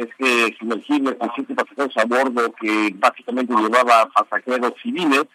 es 0.00 0.14
que 0.16 0.56
sumergible 0.58 1.16
con 1.16 1.30
siete 1.34 1.54
pasajeros 1.54 1.96
a 1.98 2.04
bordo 2.06 2.52
que 2.52 2.94
básicamente 2.94 3.54
llevaba 3.54 4.08
pasajeros 4.08 4.72
civiles 4.82 5.26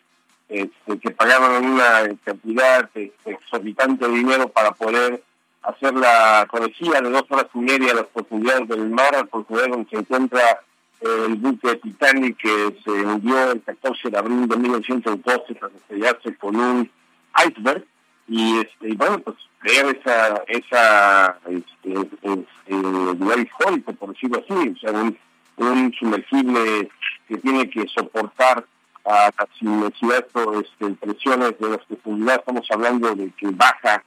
este, 0.49 0.99
que 0.99 1.11
pagaban 1.11 1.65
una 1.65 2.17
cantidad 2.23 2.89
este, 2.95 3.13
exorbitante 3.25 4.07
de 4.07 4.13
dinero 4.13 4.49
para 4.49 4.71
poder 4.71 5.23
hacer 5.61 5.93
la 5.93 6.47
travesía 6.51 7.01
de 7.01 7.09
dos 7.09 7.25
horas 7.29 7.47
y 7.53 7.59
media 7.59 7.91
a 7.91 7.95
las 7.95 8.07
profundidades 8.07 8.67
del 8.67 8.89
mar, 8.89 9.15
al 9.15 9.27
profundidad 9.27 9.69
donde 9.69 9.89
se 9.89 9.97
encuentra 9.97 10.41
eh, 11.01 11.25
el 11.27 11.35
buque 11.35 11.75
Titanic 11.75 12.37
que 12.37 12.77
se 12.83 12.91
hundió 12.91 13.51
el 13.51 13.61
14 13.61 14.09
de 14.09 14.17
abril 14.17 14.47
de 14.47 14.57
1912 14.57 15.55
tras 15.55 15.73
estrellarse 15.73 16.35
con 16.37 16.55
un 16.55 16.91
iceberg 17.47 17.85
y 18.27 18.59
este 18.59 18.89
y 18.89 18.95
bueno 18.95 19.19
pues 19.19 19.37
crear 19.59 19.95
esa 19.95 20.43
esa 20.47 21.39
este, 21.47 22.09
este, 22.21 22.73
lugar 22.73 23.39
histórico 23.39 23.93
por 23.93 24.13
decirlo 24.13 24.43
así 24.43 24.69
o 24.69 24.77
sea 24.77 24.91
un, 24.91 25.17
un 25.57 25.93
sumergible 25.93 26.89
que 27.27 27.37
tiene 27.37 27.69
que 27.69 27.85
soportar 27.87 28.65
a 29.05 29.31
las 29.37 29.61
inmensidades 29.61 30.25
este, 30.63 30.89
presiones 30.95 31.59
de 31.59 31.69
las 31.69 31.85
profundidades 31.85 32.39
estamos 32.39 32.67
hablando 32.71 33.15
de 33.15 33.31
que 33.31 33.47
baja 33.51 34.03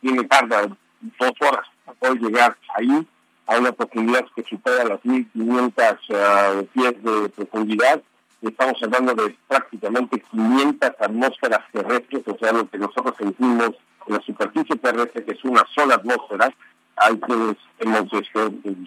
tiene 0.00 0.24
tarda 0.24 0.68
dos 1.00 1.32
horas 1.40 1.66
para 1.84 1.98
poder 1.98 2.20
llegar 2.20 2.56
ahí 2.76 3.06
a 3.46 3.58
una 3.58 3.72
profundidad 3.72 4.26
que 4.34 4.44
supera 4.44 4.84
las 4.84 5.04
1500 5.04 5.84
uh, 6.10 6.64
pies 6.66 7.02
de 7.02 7.28
profundidad 7.30 8.02
estamos 8.42 8.82
hablando 8.82 9.14
de 9.14 9.36
prácticamente 9.48 10.20
500 10.30 10.90
atmósferas 11.00 11.60
terrestres, 11.72 12.22
o 12.26 12.36
sea, 12.38 12.52
lo 12.52 12.68
que 12.68 12.78
nosotros 12.78 13.14
sentimos 13.18 13.70
en 14.06 14.14
la 14.14 14.20
superficie 14.20 14.76
terrestre, 14.76 15.24
que 15.24 15.32
es 15.32 15.44
una 15.44 15.64
sola 15.74 15.96
atmósfera. 15.96 16.52
Hay 16.96 17.18
quienes 17.18 17.56
hemos, 17.78 18.12
este, 18.12 18.40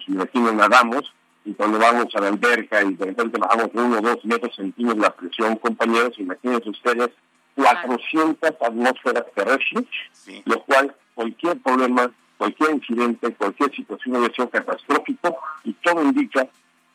imagino, 0.08 0.52
nadamos, 0.52 1.12
y 1.44 1.54
cuando 1.54 1.78
vamos 1.78 2.06
a 2.14 2.20
la 2.20 2.28
alberca 2.28 2.82
y 2.82 2.94
de 2.94 3.06
repente 3.06 3.38
bajamos 3.38 3.72
de 3.72 3.80
uno 3.80 3.98
o 3.98 4.02
dos 4.02 4.24
metros, 4.24 4.54
sentimos 4.54 4.96
la 4.96 5.10
presión, 5.10 5.56
compañeros, 5.56 6.18
imagínense 6.18 6.70
ustedes, 6.70 7.10
400 7.54 8.50
atmósferas 8.60 9.24
terrestres, 9.34 9.86
sí. 10.12 10.42
lo 10.44 10.62
cual 10.64 10.94
cualquier 11.14 11.58
problema, 11.60 12.10
cualquier 12.38 12.70
incidente, 12.72 13.34
cualquier 13.34 13.74
situación 13.74 14.16
hubiera 14.16 14.34
sido 14.34 14.50
catastrófico, 14.50 15.36
y 15.64 15.72
todo 15.74 16.02
indica 16.02 16.46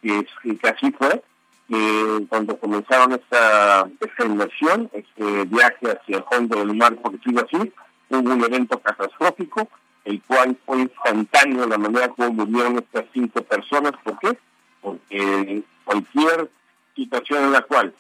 que, 0.02 0.26
que 0.42 0.68
así 0.68 0.92
fue, 0.92 1.22
que 1.68 2.26
cuando 2.30 2.58
comenzaron 2.58 3.14
esta, 3.14 3.88
esta 4.00 4.88
este 4.94 5.46
viaje 5.46 5.92
hacia 5.92 6.18
el 6.18 6.24
fondo 6.24 6.58
del 6.58 6.76
mar, 6.76 6.96
por 6.96 7.14
decirlo 7.14 7.42
así, 7.42 7.74
hubo 8.10 8.34
un 8.34 8.44
evento 8.44 8.80
catastrófico, 8.80 9.68
el 10.04 10.22
cual 10.24 10.58
fue 10.66 10.82
instantáneo 10.82 11.66
la 11.68 11.78
manera 11.78 12.10
como 12.10 12.32
murieron 12.32 12.78
estas 12.78 13.06
cinco 13.14 13.42
personas. 13.42 13.94
¿Por 14.04 14.20
qué? 14.20 14.38
Porque 14.82 15.64
cualquier 15.84 16.50
situación 16.96 17.46
en 17.46 17.52
la 17.52 17.62
cual 17.62 17.94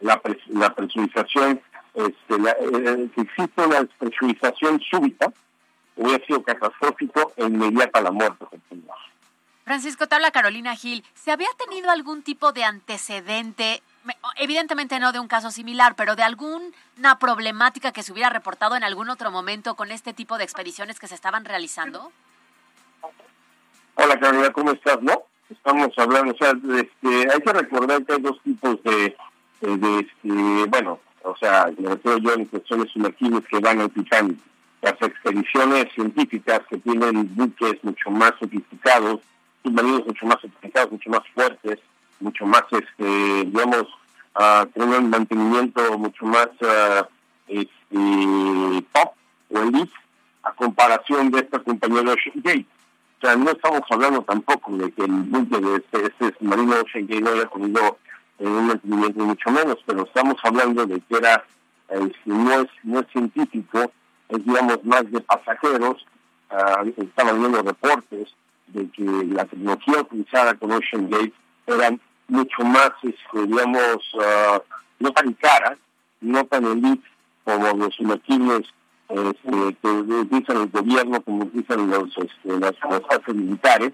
la, 0.00 0.20
pres 0.20 0.38
presurización, 0.74 1.60
este, 1.94 2.38
la, 2.38 2.50
eh, 2.50 3.08
si 3.14 3.20
existe 3.20 3.64
una 3.64 3.84
presurización 3.98 4.80
súbita, 4.80 5.32
hubiera 5.96 6.24
sido 6.26 6.42
catastrófico 6.42 7.32
e 7.36 7.44
inmediata 7.44 8.00
la 8.00 8.10
muerte. 8.10 8.44
Francisco, 9.64 10.06
te 10.06 10.14
habla 10.14 10.30
Carolina 10.30 10.74
Gil. 10.74 11.04
¿Se 11.14 11.30
había 11.30 11.48
tenido 11.64 11.90
algún 11.90 12.22
tipo 12.22 12.52
de 12.52 12.64
antecedente, 12.64 13.82
evidentemente 14.36 14.98
no 14.98 15.12
de 15.12 15.20
un 15.20 15.28
caso 15.28 15.50
similar, 15.50 15.94
pero 15.96 16.16
de 16.16 16.24
alguna 16.24 17.18
problemática 17.20 17.92
que 17.92 18.02
se 18.02 18.12
hubiera 18.12 18.30
reportado 18.30 18.74
en 18.74 18.84
algún 18.84 19.08
otro 19.08 19.30
momento 19.30 19.76
con 19.76 19.92
este 19.92 20.12
tipo 20.12 20.36
de 20.36 20.44
expediciones 20.44 20.98
que 20.98 21.06
se 21.06 21.14
estaban 21.14 21.44
realizando? 21.44 22.10
Hola 23.94 24.18
Carolina, 24.18 24.50
¿cómo 24.50 24.72
estás? 24.72 25.00
No, 25.02 25.22
estamos 25.48 25.90
hablando, 25.96 26.32
o 26.32 26.36
sea, 26.36 26.50
este, 26.50 27.32
hay 27.32 27.40
que 27.40 27.52
recordar 27.52 28.04
que 28.04 28.14
hay 28.14 28.20
dos 28.20 28.40
tipos 28.42 28.82
de, 28.82 29.16
de, 29.60 29.76
de 29.76 29.98
este, 30.00 30.64
bueno, 30.68 30.98
o 31.22 31.36
sea, 31.36 31.68
me 31.78 31.90
refiero 31.90 32.18
yo 32.18 32.34
en 32.34 32.46
cuestiones 32.46 32.90
sumergibles 32.90 33.44
que 33.48 33.60
van 33.60 33.80
al 33.80 33.90
Titanic. 33.90 34.38
Las 34.80 35.00
expediciones 35.00 35.92
científicas 35.94 36.62
que 36.68 36.78
tienen 36.78 37.32
buques 37.36 37.84
mucho 37.84 38.10
más 38.10 38.32
sofisticados, 38.40 39.20
submarinos 39.62 40.06
mucho 40.06 40.26
más 40.26 40.40
sofisticados, 40.40 40.92
mucho 40.92 41.10
más 41.10 41.22
fuertes, 41.34 41.78
mucho 42.20 42.46
más, 42.46 42.62
este, 42.70 43.44
digamos, 43.44 43.86
uh, 44.36 44.66
tienen 44.72 45.04
un 45.04 45.10
mantenimiento 45.10 45.98
mucho 45.98 46.24
más 46.24 46.48
uh, 46.60 47.04
este, 47.48 48.86
pop 48.92 49.14
o 49.50 49.58
elite 49.58 49.92
a 50.42 50.52
comparación 50.52 51.30
de 51.30 51.40
esta 51.40 51.58
compañía 51.58 52.02
de 52.02 52.12
Ocean 52.12 52.42
Gate. 52.42 52.66
O 53.18 53.26
sea, 53.26 53.36
no 53.36 53.50
estamos 53.50 53.82
hablando 53.90 54.22
tampoco 54.22 54.76
de 54.76 54.90
que 54.90 55.04
el 55.04 55.12
buque 55.12 55.60
de 55.60 55.76
este, 55.76 56.06
este 56.06 56.38
submarino 56.38 56.80
Ocean 56.80 57.06
Gate 57.06 57.20
no 57.20 57.30
haya 57.30 57.46
tenido 57.46 57.98
eh, 58.38 58.46
un 58.46 58.66
mantenimiento 58.66 59.24
mucho 59.24 59.50
menos, 59.50 59.78
pero 59.86 60.04
estamos 60.04 60.36
hablando 60.42 60.86
de 60.86 61.00
que 61.00 61.16
era, 61.16 61.44
eh, 61.90 62.12
no, 62.24 62.60
es, 62.60 62.68
no 62.82 63.00
es 63.00 63.06
científico, 63.12 63.92
es 64.28 64.44
digamos 64.44 64.84
más 64.84 65.08
de 65.10 65.20
pasajeros, 65.20 66.04
uh, 66.50 67.02
estaban 67.02 67.38
viendo 67.38 67.62
reportes 67.62 68.34
de 68.68 68.88
que 68.90 69.04
la 69.04 69.44
tecnología 69.44 70.00
utilizada 70.00 70.54
con 70.54 70.72
Ocean 70.72 71.08
Gate 71.10 71.32
era 71.66 71.96
mucho 72.28 72.62
más, 72.64 72.90
este, 73.02 73.46
digamos, 73.46 74.14
uh, 74.14 74.60
no 74.98 75.10
tan 75.12 75.32
cara, 75.34 75.76
no 76.20 76.44
tan 76.44 76.64
elite 76.64 77.06
como 77.44 77.72
los 77.74 77.94
sumergibles 77.94 78.62
este, 79.08 79.76
que 79.82 79.88
utilizan 79.88 80.56
el 80.62 80.68
gobierno, 80.68 81.20
como 81.22 81.44
utilizan 81.44 81.90
los, 81.90 82.08
este, 82.16 82.60
las 82.60 82.78
fuerzas 82.78 83.34
militares, 83.34 83.92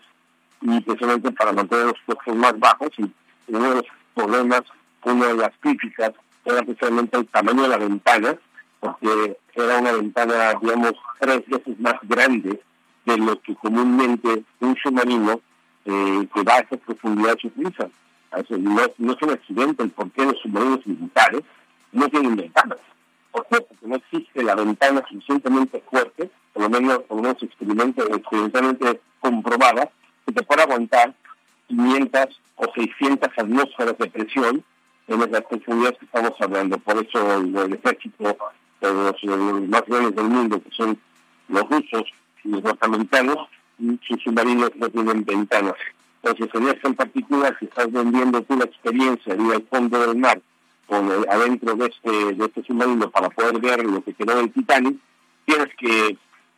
y 0.60 0.80
precisamente 0.80 1.32
para 1.32 1.52
mantener 1.52 1.86
los 1.86 2.00
costos 2.06 2.36
más 2.36 2.58
bajos. 2.58 2.90
Y 2.98 3.10
uno 3.48 3.70
de 3.70 3.74
los 3.76 3.84
problemas, 4.14 4.62
una 5.04 5.26
de 5.26 5.34
las 5.34 5.50
críticas, 5.60 6.12
era 6.44 6.62
precisamente 6.62 7.18
el 7.18 7.26
tamaño 7.26 7.62
de 7.62 7.68
la 7.68 7.76
ventana, 7.78 8.36
porque 8.80 9.38
era 9.54 9.78
una 9.78 9.92
ventana, 9.92 10.54
digamos, 10.60 10.92
tres 11.18 11.44
veces 11.48 11.80
más 11.80 11.94
grande 12.02 12.60
de 13.08 13.16
lo 13.16 13.40
que 13.40 13.54
comúnmente 13.54 14.44
un 14.60 14.76
submarino 14.76 15.40
eh, 15.86 16.28
que 16.34 16.42
va 16.42 16.56
a 16.56 16.60
esas 16.60 16.78
profundidades 16.80 17.42
utiliza. 17.42 17.88
No, 18.50 19.12
es 19.12 19.22
un 19.22 19.30
accidente 19.30 19.82
el 19.82 19.90
por 19.90 20.10
qué 20.10 20.26
los 20.26 20.38
submarinos 20.40 20.86
militares 20.86 21.42
no 21.92 22.08
tienen 22.08 22.36
ventanas. 22.36 22.78
¿Por 23.32 23.46
qué? 23.46 23.62
Porque 23.62 23.86
no 23.86 23.96
existe 23.96 24.42
la 24.42 24.54
ventana 24.54 25.02
suficientemente 25.08 25.82
fuerte, 25.90 26.30
por 26.52 26.64
lo 26.64 26.68
menos, 26.68 26.98
por 27.04 27.16
lo 27.16 27.22
menos 27.22 27.42
experimentalmente 27.42 29.00
comprobada, 29.20 29.90
que 30.26 30.32
te 30.32 30.42
pueda 30.42 30.64
aguantar 30.64 31.14
500 31.68 32.40
o 32.56 32.72
600 32.74 33.30
atmósferas 33.38 33.96
de 33.96 34.06
presión 34.10 34.64
en 35.06 35.32
las 35.32 35.42
profundidades 35.44 35.98
que 35.98 36.04
estamos 36.04 36.34
hablando. 36.40 36.76
Por 36.78 37.02
eso 37.02 37.36
el, 37.36 37.72
ejército 37.72 38.36
de 38.82 38.92
los, 38.92 39.22
los 39.22 39.68
más 39.68 39.84
grandes 39.86 40.14
del 40.14 40.28
mundo, 40.28 40.62
que 40.62 40.70
son 40.72 40.98
los 41.48 41.68
rusos 41.70 42.04
y 42.44 42.48
los 42.48 42.62
norteamericanos, 42.62 43.48
sus 44.06 44.22
submarinos 44.22 44.70
no 44.76 44.88
tienen 44.88 45.24
ventanas. 45.24 45.74
Entonces, 46.22 46.48
en 46.54 46.68
esto 46.68 46.88
en 46.88 46.94
particular, 46.94 47.56
si 47.58 47.66
estás 47.66 47.90
vendiendo 47.92 48.42
tú 48.42 48.56
la 48.56 48.64
experiencia 48.64 49.34
de 49.34 49.42
ir 49.42 49.52
al 49.52 49.66
fondo 49.70 50.06
del 50.06 50.16
mar, 50.16 50.40
con 50.86 51.10
el, 51.10 51.28
adentro 51.28 51.74
de 51.74 51.86
este, 51.86 52.34
de 52.34 52.44
este 52.46 52.64
submarino 52.64 53.10
para 53.10 53.28
poder 53.28 53.60
ver 53.60 53.84
lo 53.84 54.02
que 54.02 54.14
quedó 54.14 54.36
del 54.36 54.50
Titanic, 54.50 54.98
tienes 55.44 55.68
que 55.76 56.16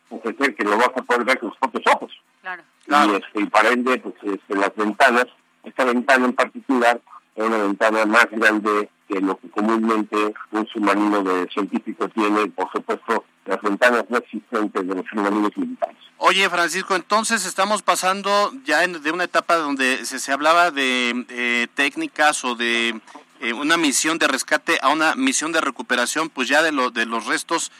ofrecer 0.09 0.55
que 0.55 0.63
lo 0.63 0.77
vas 0.77 0.91
a 0.95 1.01
poder 1.01 1.25
ver 1.25 1.39
con 1.39 1.49
tus 1.49 1.59
propios 1.59 1.95
ojos. 1.95 2.11
Claro. 2.41 2.63
Y, 2.87 3.15
este, 3.15 3.41
y 3.41 3.45
para 3.45 3.69
ende, 3.69 3.97
pues 3.99 4.15
este, 4.23 4.55
las 4.55 4.75
ventanas, 4.75 5.27
esta 5.63 5.85
ventana 5.85 6.25
en 6.25 6.33
particular, 6.33 7.01
en 7.35 7.45
una 7.45 7.57
ventana 7.57 8.05
más 8.05 8.27
grande 8.31 8.89
que 9.07 9.19
lo 9.21 9.37
que 9.37 9.49
comúnmente 9.49 10.33
un 10.51 10.67
submarino 10.67 11.23
de 11.23 11.47
científico 11.49 12.07
tiene, 12.09 12.47
por 12.47 12.71
supuesto, 12.71 13.25
las 13.51 13.61
ventanas 13.61 14.05
no 14.09 14.17
existentes 14.17 14.87
de 14.87 14.95
los 14.95 15.05
submarinos 15.07 15.55
militares. 15.57 15.97
Oye, 16.17 16.49
Francisco, 16.49 16.95
entonces 16.95 17.45
estamos 17.45 17.81
pasando 17.81 18.53
ya 18.63 18.87
de 18.87 19.11
una 19.11 19.25
etapa 19.25 19.55
donde 19.55 20.05
se, 20.05 20.19
se 20.19 20.31
hablaba 20.31 20.71
de 20.71 21.25
eh, 21.29 21.67
técnicas 21.73 22.45
o 22.45 22.55
de 22.55 22.99
eh, 23.41 23.53
una 23.53 23.75
misión 23.75 24.17
de 24.19 24.27
rescate 24.27 24.79
a 24.81 24.89
una 24.89 25.15
misión 25.15 25.51
de 25.51 25.59
recuperación, 25.59 26.29
pues 26.29 26.47
ya 26.47 26.61
de, 26.61 26.71
lo, 26.71 26.91
de 26.91 27.05
los 27.05 27.25
restos 27.25 27.71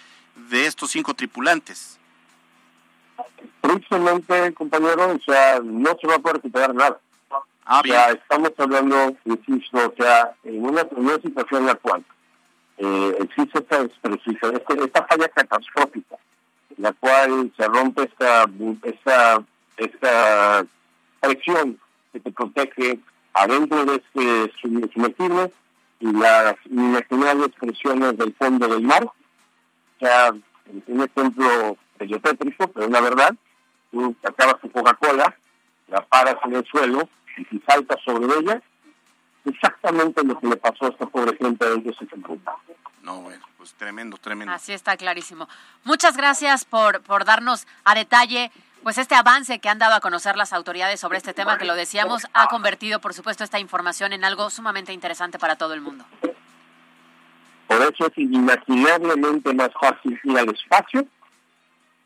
de 0.49 0.65
estos 0.65 0.91
cinco 0.91 1.13
tripulantes. 1.13 1.99
Precisamente, 3.61 4.53
compañero, 4.53 5.13
o 5.13 5.19
sea, 5.23 5.61
no 5.63 5.95
se 6.01 6.07
va 6.07 6.15
a 6.15 6.19
poder 6.19 6.37
recuperar 6.37 6.75
nada. 6.75 6.99
Ah, 7.63 7.79
o 7.79 7.87
sea, 7.87 8.11
estamos 8.11 8.51
hablando, 8.57 9.15
insisto, 9.23 9.77
o 9.77 9.93
sea, 9.95 10.35
en 10.43 10.65
una, 10.65 10.81
en 10.81 11.05
una 11.05 11.15
situación 11.21 11.61
en 11.61 11.67
la 11.67 11.75
cual 11.75 12.03
eh, 12.83 13.17
existe 13.19 13.59
esta, 13.59 13.81
este, 13.81 14.83
esta 14.83 15.05
falla 15.05 15.29
catastrófica, 15.29 16.15
la 16.77 16.91
cual 16.93 17.51
se 17.55 17.67
rompe 17.67 18.03
esta, 18.03 18.45
esta, 18.81 19.43
esta 19.77 20.65
presión 21.19 21.79
que 22.11 22.19
te 22.21 22.31
protege 22.31 22.99
adentro 23.33 23.85
de 23.85 23.95
este 23.97 24.51
sumergible 24.91 25.51
y 25.99 26.11
las 26.11 26.55
inimaginables 26.65 27.49
presiones 27.59 28.17
del 28.17 28.33
fondo 28.33 28.67
del 28.67 28.81
mar. 28.81 29.03
O 29.03 29.13
sea, 29.99 30.33
un 30.87 31.03
ejemplo 31.03 31.77
tétrico, 31.99 32.67
pero 32.69 32.87
es 32.87 32.91
la 32.91 33.01
verdad, 33.01 33.35
tú 33.91 34.15
acabas 34.23 34.59
tu 34.59 34.71
Coca-Cola, 34.71 35.35
la 35.87 36.01
paras 36.01 36.37
en 36.45 36.55
el 36.55 36.65
suelo 36.65 37.07
y 37.37 37.45
si 37.45 37.59
saltas 37.59 38.01
sobre 38.03 38.39
ella, 38.39 38.59
exactamente 39.45 40.23
lo 40.23 40.39
que 40.39 40.47
le 40.47 40.57
pasó 40.57 40.85
a 40.85 40.89
esta 40.89 41.05
pobre 41.05 41.35
gente 41.37 41.65
de 41.65 41.89
ese 41.89 42.07
No, 43.01 43.21
bueno, 43.21 43.43
pues 43.57 43.73
tremendo, 43.73 44.17
tremendo. 44.17 44.53
Así 44.53 44.73
está 44.73 44.97
clarísimo. 44.97 45.47
Muchas 45.83 46.17
gracias 46.17 46.65
por, 46.65 47.01
por 47.01 47.25
darnos 47.25 47.67
a 47.83 47.95
detalle 47.95 48.51
pues 48.83 48.97
este 48.97 49.15
avance 49.15 49.59
que 49.59 49.69
han 49.69 49.79
dado 49.79 49.95
a 49.95 49.99
conocer 49.99 50.35
las 50.35 50.53
autoridades 50.53 50.99
sobre 50.99 51.17
este 51.17 51.33
tema, 51.33 51.57
que 51.57 51.65
lo 51.65 51.75
decíamos, 51.75 52.25
ha 52.33 52.47
convertido, 52.47 52.99
por 52.99 53.13
supuesto, 53.13 53.43
esta 53.43 53.59
información 53.59 54.11
en 54.11 54.23
algo 54.23 54.49
sumamente 54.49 54.91
interesante 54.91 55.37
para 55.37 55.55
todo 55.55 55.73
el 55.73 55.81
mundo. 55.81 56.03
Por 57.67 57.81
eso 57.81 58.07
es 58.07 58.17
inimaginablemente 58.17 59.53
más 59.53 59.69
fácil 59.79 60.19
ir 60.23 60.37
al 60.37 60.49
espacio 60.49 61.05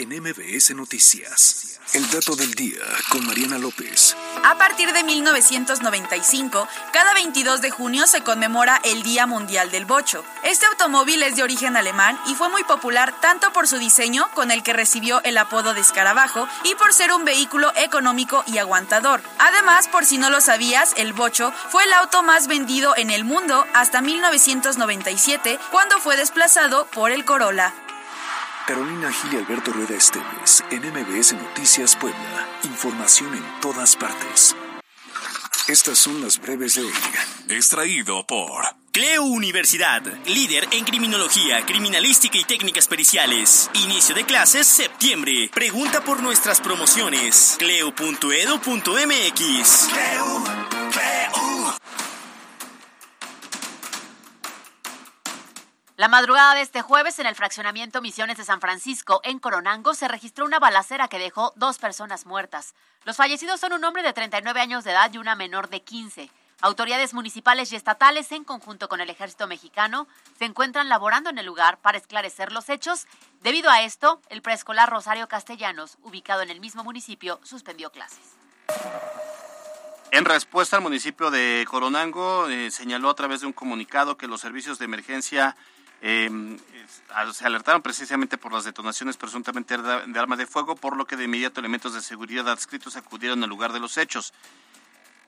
en 0.00 0.08
MBS 0.08 0.74
Noticias. 0.74 1.78
El 1.92 2.08
dato 2.10 2.34
del 2.34 2.54
día 2.54 2.80
con 3.10 3.26
Mariana 3.26 3.58
López. 3.58 4.16
A 4.44 4.56
partir 4.56 4.90
de 4.94 5.04
1995, 5.04 6.66
cada 6.90 7.12
22 7.12 7.60
de 7.60 7.70
junio 7.70 8.06
se 8.06 8.22
conmemora 8.22 8.80
el 8.84 9.02
Día 9.02 9.26
Mundial 9.26 9.70
del 9.70 9.84
Bocho. 9.84 10.24
Este 10.42 10.64
automóvil 10.64 11.22
es 11.22 11.36
de 11.36 11.42
origen 11.42 11.76
alemán 11.76 12.18
y 12.26 12.34
fue 12.34 12.48
muy 12.48 12.64
popular 12.64 13.20
tanto 13.20 13.52
por 13.52 13.68
su 13.68 13.76
diseño, 13.76 14.30
con 14.32 14.50
el 14.50 14.62
que 14.62 14.72
recibió 14.72 15.22
el 15.22 15.36
apodo 15.36 15.74
de 15.74 15.80
escarabajo, 15.80 16.48
y 16.64 16.74
por 16.76 16.94
ser 16.94 17.12
un 17.12 17.26
vehículo 17.26 17.70
económico 17.76 18.42
y 18.46 18.56
aguantador. 18.56 19.20
Además, 19.38 19.88
por 19.88 20.06
si 20.06 20.16
no 20.16 20.30
lo 20.30 20.40
sabías, 20.40 20.94
el 20.96 21.12
Bocho 21.12 21.52
fue 21.68 21.84
el 21.84 21.92
auto 21.92 22.22
más 22.22 22.46
vendido 22.46 22.96
en 22.96 23.10
el 23.10 23.24
mundo 23.24 23.66
hasta 23.74 24.00
1997, 24.00 25.58
cuando 25.70 25.98
fue 25.98 26.16
desplazado 26.16 26.86
por 26.86 27.10
el 27.10 27.26
Corolla. 27.26 27.74
Carolina 28.70 29.10
Gil 29.10 29.32
y 29.32 29.36
Alberto 29.36 29.72
Rueda 29.72 29.96
Esteves, 29.96 30.62
en 30.70 30.78
MBS 30.92 31.32
Noticias 31.32 31.96
Puebla. 31.96 32.48
Información 32.62 33.34
en 33.34 33.42
todas 33.60 33.96
partes. 33.96 34.54
Estas 35.66 35.98
son 35.98 36.20
las 36.22 36.40
breves 36.40 36.76
de 36.76 36.82
hoy. 36.82 36.92
Extraído 37.48 38.24
por 38.28 38.62
Cleo 38.92 39.24
Universidad, 39.24 40.04
líder 40.24 40.68
en 40.70 40.84
criminología, 40.84 41.66
criminalística 41.66 42.38
y 42.38 42.44
técnicas 42.44 42.86
periciales. 42.86 43.68
Inicio 43.74 44.14
de 44.14 44.22
clases 44.22 44.68
septiembre. 44.68 45.50
Pregunta 45.52 46.04
por 46.04 46.22
nuestras 46.22 46.60
promociones. 46.60 47.56
cleo.edu.mx. 47.58 48.68
Cleo, 49.90 50.44
Cleo. 50.92 51.74
La 56.00 56.08
madrugada 56.08 56.54
de 56.54 56.62
este 56.62 56.80
jueves, 56.80 57.18
en 57.18 57.26
el 57.26 57.34
fraccionamiento 57.34 58.00
Misiones 58.00 58.38
de 58.38 58.44
San 58.46 58.62
Francisco, 58.62 59.20
en 59.22 59.38
Coronango, 59.38 59.92
se 59.92 60.08
registró 60.08 60.46
una 60.46 60.58
balacera 60.58 61.08
que 61.08 61.18
dejó 61.18 61.52
dos 61.56 61.76
personas 61.76 62.24
muertas. 62.24 62.74
Los 63.04 63.18
fallecidos 63.18 63.60
son 63.60 63.74
un 63.74 63.84
hombre 63.84 64.02
de 64.02 64.14
39 64.14 64.62
años 64.62 64.82
de 64.82 64.92
edad 64.92 65.12
y 65.12 65.18
una 65.18 65.34
menor 65.34 65.68
de 65.68 65.82
15. 65.82 66.30
Autoridades 66.62 67.12
municipales 67.12 67.70
y 67.70 67.76
estatales, 67.76 68.32
en 68.32 68.44
conjunto 68.44 68.88
con 68.88 69.02
el 69.02 69.10
ejército 69.10 69.46
mexicano, 69.46 70.08
se 70.38 70.46
encuentran 70.46 70.88
laborando 70.88 71.28
en 71.28 71.36
el 71.36 71.44
lugar 71.44 71.76
para 71.76 71.98
esclarecer 71.98 72.50
los 72.50 72.70
hechos. 72.70 73.06
Debido 73.42 73.68
a 73.68 73.82
esto, 73.82 74.22
el 74.30 74.40
preescolar 74.40 74.88
Rosario 74.88 75.28
Castellanos, 75.28 75.98
ubicado 76.02 76.40
en 76.40 76.48
el 76.48 76.60
mismo 76.60 76.82
municipio, 76.82 77.40
suspendió 77.42 77.92
clases. 77.92 78.38
En 80.12 80.24
respuesta, 80.24 80.76
al 80.76 80.82
municipio 80.82 81.30
de 81.30 81.66
Coronango 81.68 82.48
eh, 82.48 82.70
señaló 82.70 83.10
a 83.10 83.14
través 83.14 83.42
de 83.42 83.46
un 83.46 83.52
comunicado 83.52 84.16
que 84.16 84.26
los 84.26 84.40
servicios 84.40 84.78
de 84.78 84.86
emergencia 84.86 85.56
eh, 86.02 86.56
se 87.32 87.44
alertaron 87.44 87.82
precisamente 87.82 88.38
por 88.38 88.52
las 88.52 88.64
detonaciones 88.64 89.16
presuntamente 89.16 89.76
de 89.76 90.18
arma 90.18 90.36
de 90.36 90.46
fuego, 90.46 90.76
por 90.76 90.96
lo 90.96 91.06
que 91.06 91.16
de 91.16 91.24
inmediato 91.24 91.60
elementos 91.60 91.94
de 91.94 92.00
seguridad 92.00 92.48
adscritos 92.48 92.96
acudieron 92.96 93.42
al 93.42 93.50
lugar 93.50 93.72
de 93.72 93.80
los 93.80 93.96
hechos. 93.96 94.32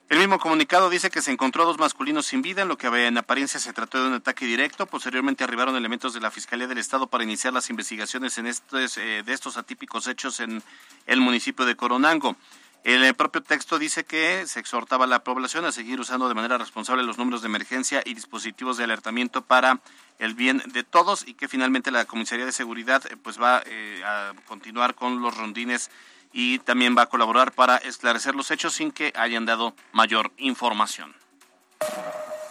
El 0.09 0.19
mismo 0.19 0.37
comunicado 0.37 0.89
dice 0.89 1.09
que 1.09 1.21
se 1.21 1.31
encontró 1.31 1.63
a 1.63 1.65
dos 1.65 1.79
masculinos 1.79 2.25
sin 2.25 2.41
vida, 2.41 2.61
en 2.61 2.67
lo 2.67 2.77
que 2.77 2.87
en 2.87 3.17
apariencia 3.17 3.59
se 3.59 3.73
trató 3.73 4.01
de 4.01 4.09
un 4.09 4.13
ataque 4.13 4.45
directo. 4.45 4.85
Posteriormente 4.85 5.43
arribaron 5.43 5.75
elementos 5.75 6.13
de 6.13 6.19
la 6.19 6.29
Fiscalía 6.29 6.67
del 6.67 6.77
Estado 6.77 7.07
para 7.07 7.23
iniciar 7.23 7.53
las 7.53 7.69
investigaciones 7.69 8.37
en 8.37 8.47
eh, 8.47 9.23
de 9.25 9.33
estos 9.33 9.57
atípicos 9.57 10.07
hechos 10.07 10.39
en 10.39 10.61
el 11.07 11.21
municipio 11.21 11.65
de 11.65 11.75
Coronango. 11.75 12.35
El 12.83 13.15
propio 13.15 13.41
texto 13.41 13.79
dice 13.79 14.03
que 14.03 14.45
se 14.45 14.59
exhortaba 14.59 15.05
a 15.05 15.07
la 15.07 15.23
población 15.23 15.63
a 15.63 15.71
seguir 15.71 16.01
usando 16.01 16.27
de 16.27 16.33
manera 16.33 16.57
responsable 16.57 17.03
los 17.03 17.17
números 17.17 17.41
de 17.41 17.47
emergencia 17.47 18.01
y 18.03 18.13
dispositivos 18.13 18.75
de 18.75 18.83
alertamiento 18.83 19.41
para 19.41 19.79
el 20.19 20.33
bien 20.33 20.61
de 20.65 20.83
todos 20.83 21.25
y 21.25 21.33
que 21.33 21.47
finalmente 21.47 21.91
la 21.91 22.03
Comisaría 22.03 22.45
de 22.45 22.51
Seguridad 22.51 23.01
eh, 23.09 23.15
pues 23.15 23.41
va 23.41 23.63
eh, 23.65 24.03
a 24.05 24.33
continuar 24.47 24.95
con 24.95 25.21
los 25.21 25.37
rondines 25.37 25.91
y 26.33 26.59
también 26.59 26.97
va 26.97 27.03
a 27.03 27.05
colaborar 27.05 27.53
para 27.53 27.77
esclarecer 27.77 28.35
los 28.35 28.51
hechos 28.51 28.73
sin 28.73 28.91
que 28.91 29.13
hayan 29.15 29.45
dado 29.45 29.73
mayor 29.93 30.33
información. 30.37 31.15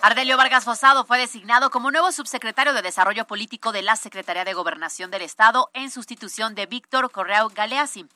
Ardelio 0.01 0.37
Vargas 0.39 0.65
Fosado 0.65 1.05
fue 1.05 1.19
designado 1.19 1.71
como 1.71 1.91
nuevo 1.91 2.11
subsecretario 2.11 2.73
de 2.73 2.83
Desarrollo 2.83 3.27
Político 3.27 3.71
de 3.71 3.83
la 3.83 3.97
Secretaría 3.97 4.45
de 4.45 4.55
Gobernación 4.55 5.11
del 5.11 5.23
Estado 5.23 5.71
en 5.75 5.91
sustitución 5.91 6.55
de 6.55 6.67
Víctor 6.67 7.11
Correao 7.11 7.51
Galeazzi. 7.51 8.07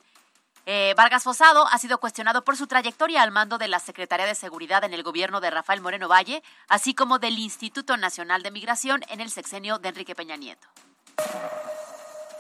Eh, 0.69 0.95
Vargas 0.97 1.23
Fosado 1.23 1.69
ha 1.69 1.79
sido 1.79 1.99
cuestionado 1.99 2.43
por 2.43 2.57
su 2.57 2.67
trayectoria 2.67 3.23
al 3.23 3.31
mando 3.31 3.57
de 3.57 3.69
la 3.69 3.79
Secretaría 3.79 4.27
de 4.27 4.35
Seguridad 4.35 4.83
en 4.83 4.95
el 4.95 5.05
gobierno 5.05 5.41
de 5.41 5.49
Rafael 5.49 5.81
Moreno 5.81 6.09
Valle, 6.09 6.43
así 6.67 6.93
como 6.93 7.21
del 7.21 7.39
Instituto 7.39 7.97
Nacional 7.97 8.43
de 8.43 8.51
Migración 8.51 9.03
en 9.09 9.21
el 9.21 9.31
sexenio 9.31 9.79
de 9.79 9.91
Enrique 9.91 10.17
Peña 10.17 10.37
Nieto. 10.37 10.67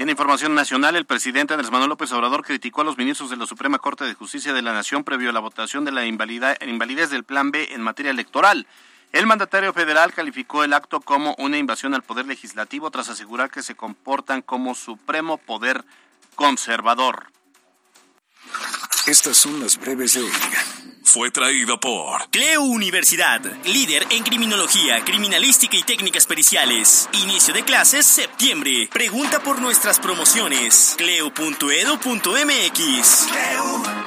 En 0.00 0.10
información 0.10 0.56
nacional, 0.56 0.96
el 0.96 1.06
presidente 1.06 1.54
Andrés 1.54 1.70
Manuel 1.70 1.90
López 1.90 2.10
Obrador 2.10 2.44
criticó 2.44 2.80
a 2.80 2.84
los 2.84 2.98
ministros 2.98 3.30
de 3.30 3.36
la 3.36 3.46
Suprema 3.46 3.78
Corte 3.78 4.04
de 4.04 4.14
Justicia 4.14 4.52
de 4.52 4.60
la 4.60 4.72
Nación 4.72 5.04
previo 5.04 5.30
a 5.30 5.32
la 5.32 5.40
votación 5.40 5.84
de 5.84 5.92
la 5.92 6.04
invalidez 6.04 7.10
del 7.10 7.22
Plan 7.22 7.52
B 7.52 7.68
en 7.74 7.80
materia 7.80 8.10
electoral. 8.10 8.66
El 9.12 9.26
mandatario 9.26 9.72
federal 9.72 10.12
calificó 10.12 10.64
el 10.64 10.72
acto 10.72 11.00
como 11.00 11.36
una 11.38 11.58
invasión 11.58 11.94
al 11.94 12.02
poder 12.02 12.26
legislativo 12.26 12.90
tras 12.90 13.08
asegurar 13.08 13.50
que 13.50 13.62
se 13.62 13.76
comportan 13.76 14.42
como 14.42 14.74
supremo 14.74 15.38
poder 15.38 15.84
conservador. 16.34 17.28
Estas 19.06 19.36
son 19.36 19.60
las 19.60 19.78
breves 19.78 20.14
de 20.14 20.22
hoy. 20.22 20.30
Fue 21.04 21.30
traído 21.30 21.78
por 21.78 22.28
Cleo 22.30 22.62
Universidad, 22.62 23.40
líder 23.64 24.04
en 24.10 24.24
criminología, 24.24 25.04
criminalística 25.04 25.76
y 25.76 25.84
técnicas 25.84 26.26
periciales. 26.26 27.08
Inicio 27.12 27.54
de 27.54 27.62
clases 27.62 28.04
septiembre. 28.04 28.88
Pregunta 28.92 29.38
por 29.38 29.60
nuestras 29.60 30.00
promociones. 30.00 30.96
cleo.edu.mx. 30.98 33.28
Cleo, 33.30 33.82
Cleo. 33.82 34.05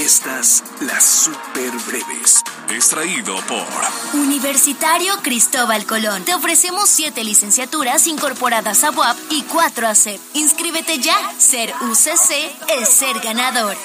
Estas, 0.00 0.64
las 0.80 1.04
super 1.04 1.70
breves. 1.86 2.42
Extraído 2.70 3.36
por 3.46 4.18
Universitario 4.18 5.12
Cristóbal 5.22 5.84
Colón. 5.84 6.24
Te 6.24 6.34
ofrecemos 6.34 6.88
siete 6.88 7.22
licenciaturas 7.22 8.06
incorporadas 8.06 8.82
a 8.82 8.92
UAP 8.92 9.18
y 9.28 9.42
cuatro 9.42 9.86
a 9.86 9.94
CEP. 9.94 10.18
Inscríbete 10.32 11.00
ya. 11.00 11.14
Ser 11.38 11.74
UCC 11.82 12.80
es 12.80 12.88
ser 12.88 13.20
ganador. 13.20 13.76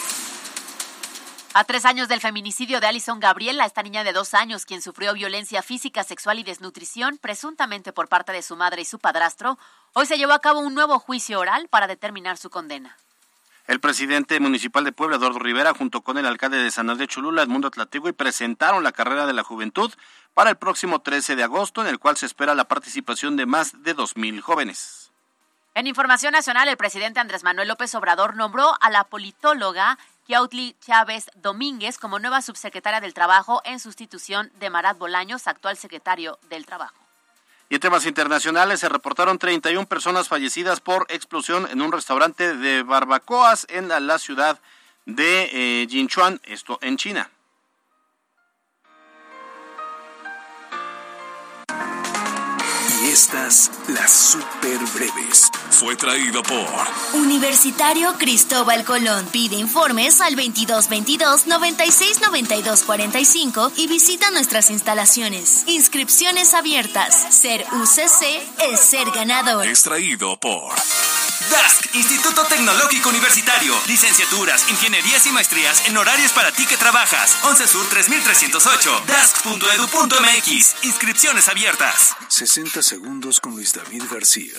A 1.53 1.65
tres 1.65 1.83
años 1.83 2.07
del 2.07 2.21
feminicidio 2.21 2.79
de 2.79 2.87
Alison 2.87 3.19
Gabriela, 3.19 3.65
esta 3.65 3.83
niña 3.83 4.05
de 4.05 4.13
dos 4.13 4.33
años, 4.33 4.65
quien 4.65 4.81
sufrió 4.81 5.13
violencia 5.13 5.61
física, 5.63 6.05
sexual 6.05 6.39
y 6.39 6.43
desnutrición, 6.43 7.17
presuntamente 7.17 7.91
por 7.91 8.07
parte 8.07 8.31
de 8.31 8.41
su 8.41 8.55
madre 8.55 8.83
y 8.83 8.85
su 8.85 8.99
padrastro, 8.99 9.59
hoy 9.91 10.05
se 10.05 10.17
llevó 10.17 10.31
a 10.31 10.39
cabo 10.39 10.61
un 10.61 10.75
nuevo 10.75 10.97
juicio 10.97 11.41
oral 11.41 11.67
para 11.67 11.87
determinar 11.87 12.37
su 12.37 12.49
condena. 12.49 12.95
El 13.67 13.79
presidente 13.79 14.39
municipal 14.39 14.83
de 14.83 14.91
Puebla, 14.91 15.15
Eduardo 15.15 15.39
Rivera, 15.39 15.73
junto 15.73 16.01
con 16.01 16.19
el 16.19 16.27
alcalde 16.27 16.57
de 16.57 16.69
San 16.69 16.87
Andrés 16.89 17.07
Cholula, 17.07 17.41
Edmundo 17.41 17.67
Atlategui, 17.67 18.11
presentaron 18.11 18.83
la 18.83 18.91
carrera 18.91 19.25
de 19.25 19.33
la 19.33 19.43
juventud 19.43 19.91
para 20.35 20.51
el 20.51 20.55
próximo 20.55 20.99
13 20.99 21.35
de 21.35 21.43
agosto, 21.43 21.81
en 21.81 21.87
el 21.87 21.97
cual 21.97 22.15
se 22.15 22.27
espera 22.27 22.53
la 22.53 22.67
participación 22.67 23.35
de 23.37 23.47
más 23.47 23.81
de 23.81 23.95
2.000 23.95 24.39
jóvenes. 24.41 25.11
En 25.73 25.87
información 25.87 26.33
nacional, 26.33 26.69
el 26.69 26.77
presidente 26.77 27.19
Andrés 27.19 27.43
Manuel 27.43 27.67
López 27.67 27.95
Obrador 27.95 28.35
nombró 28.35 28.73
a 28.81 28.91
la 28.91 29.03
politóloga 29.03 29.97
Kiautli 30.27 30.75
Chávez 30.79 31.31
Domínguez 31.35 31.97
como 31.97 32.19
nueva 32.19 32.43
subsecretaria 32.43 33.01
del 33.01 33.15
Trabajo 33.15 33.61
en 33.65 33.79
sustitución 33.79 34.51
de 34.59 34.69
Marat 34.69 34.97
Bolaños, 34.97 35.47
actual 35.47 35.75
secretario 35.75 36.37
del 36.49 36.67
Trabajo. 36.67 37.04
Y 37.69 37.75
en 37.75 37.81
temas 37.81 38.05
internacionales 38.05 38.79
se 38.79 38.89
reportaron 38.89 39.39
31 39.39 39.87
personas 39.87 40.27
fallecidas 40.27 40.81
por 40.81 41.07
explosión 41.09 41.67
en 41.71 41.81
un 41.81 41.91
restaurante 41.91 42.55
de 42.55 42.83
barbacoas 42.83 43.65
en 43.69 43.87
la 43.87 44.19
ciudad 44.19 44.59
de 45.05 45.49
eh, 45.51 45.87
Jinchuan, 45.89 46.39
esto 46.43 46.77
en 46.81 46.97
China. 46.97 47.29
Estas, 53.15 53.71
las 53.87 54.11
super 54.11 54.77
breves. 54.93 55.49
Fue 55.69 55.95
traído 55.95 56.43
por 56.43 56.67
Universitario 57.13 58.13
Cristóbal 58.17 58.83
Colón. 58.83 59.25
Pide 59.31 59.55
informes 59.55 60.19
al 60.19 60.35
2222 60.35 61.47
96 61.47 62.19
92 62.19 62.83
45 62.83 63.71
y 63.77 63.87
visita 63.87 64.31
nuestras 64.31 64.69
instalaciones. 64.69 65.63
Inscripciones 65.65 66.53
abiertas. 66.53 67.33
Ser 67.33 67.65
UCC 67.71 68.73
es 68.73 68.81
ser 68.81 69.09
ganador. 69.11 69.65
Extraído 69.65 70.37
por 70.37 70.73
DASC, 71.49 71.95
Instituto 71.95 72.43
Tecnológico 72.45 73.09
Universitario. 73.09 73.73
Licenciaturas, 73.87 74.69
ingenierías 74.69 75.25
y 75.27 75.31
maestrías 75.31 75.87
en 75.87 75.97
horarios 75.97 76.31
para 76.31 76.51
ti 76.51 76.65
que 76.65 76.77
trabajas. 76.77 77.37
11 77.43 77.67
Sur 77.67 77.85
3308. 77.89 79.03
DASC.edu.mx. 79.07 80.83
Inscripciones 80.83 81.49
abiertas. 81.49 82.15
60 82.29 82.81
segundos 82.81 83.39
con 83.39 83.53
Luis 83.53 83.73
David 83.73 84.03
García. 84.09 84.57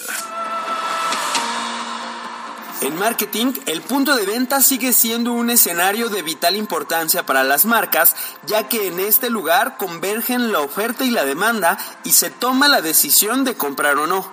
En 2.82 2.94
marketing, 2.96 3.54
el 3.64 3.80
punto 3.80 4.14
de 4.14 4.26
venta 4.26 4.60
sigue 4.60 4.92
siendo 4.92 5.32
un 5.32 5.48
escenario 5.48 6.10
de 6.10 6.20
vital 6.20 6.56
importancia 6.56 7.24
para 7.24 7.42
las 7.42 7.64
marcas, 7.64 8.14
ya 8.44 8.68
que 8.68 8.88
en 8.88 9.00
este 9.00 9.30
lugar 9.30 9.78
convergen 9.78 10.52
la 10.52 10.60
oferta 10.60 11.04
y 11.04 11.10
la 11.10 11.24
demanda 11.24 11.78
y 12.04 12.12
se 12.12 12.30
toma 12.30 12.68
la 12.68 12.82
decisión 12.82 13.44
de 13.44 13.56
comprar 13.56 13.96
o 13.96 14.06
no. 14.06 14.30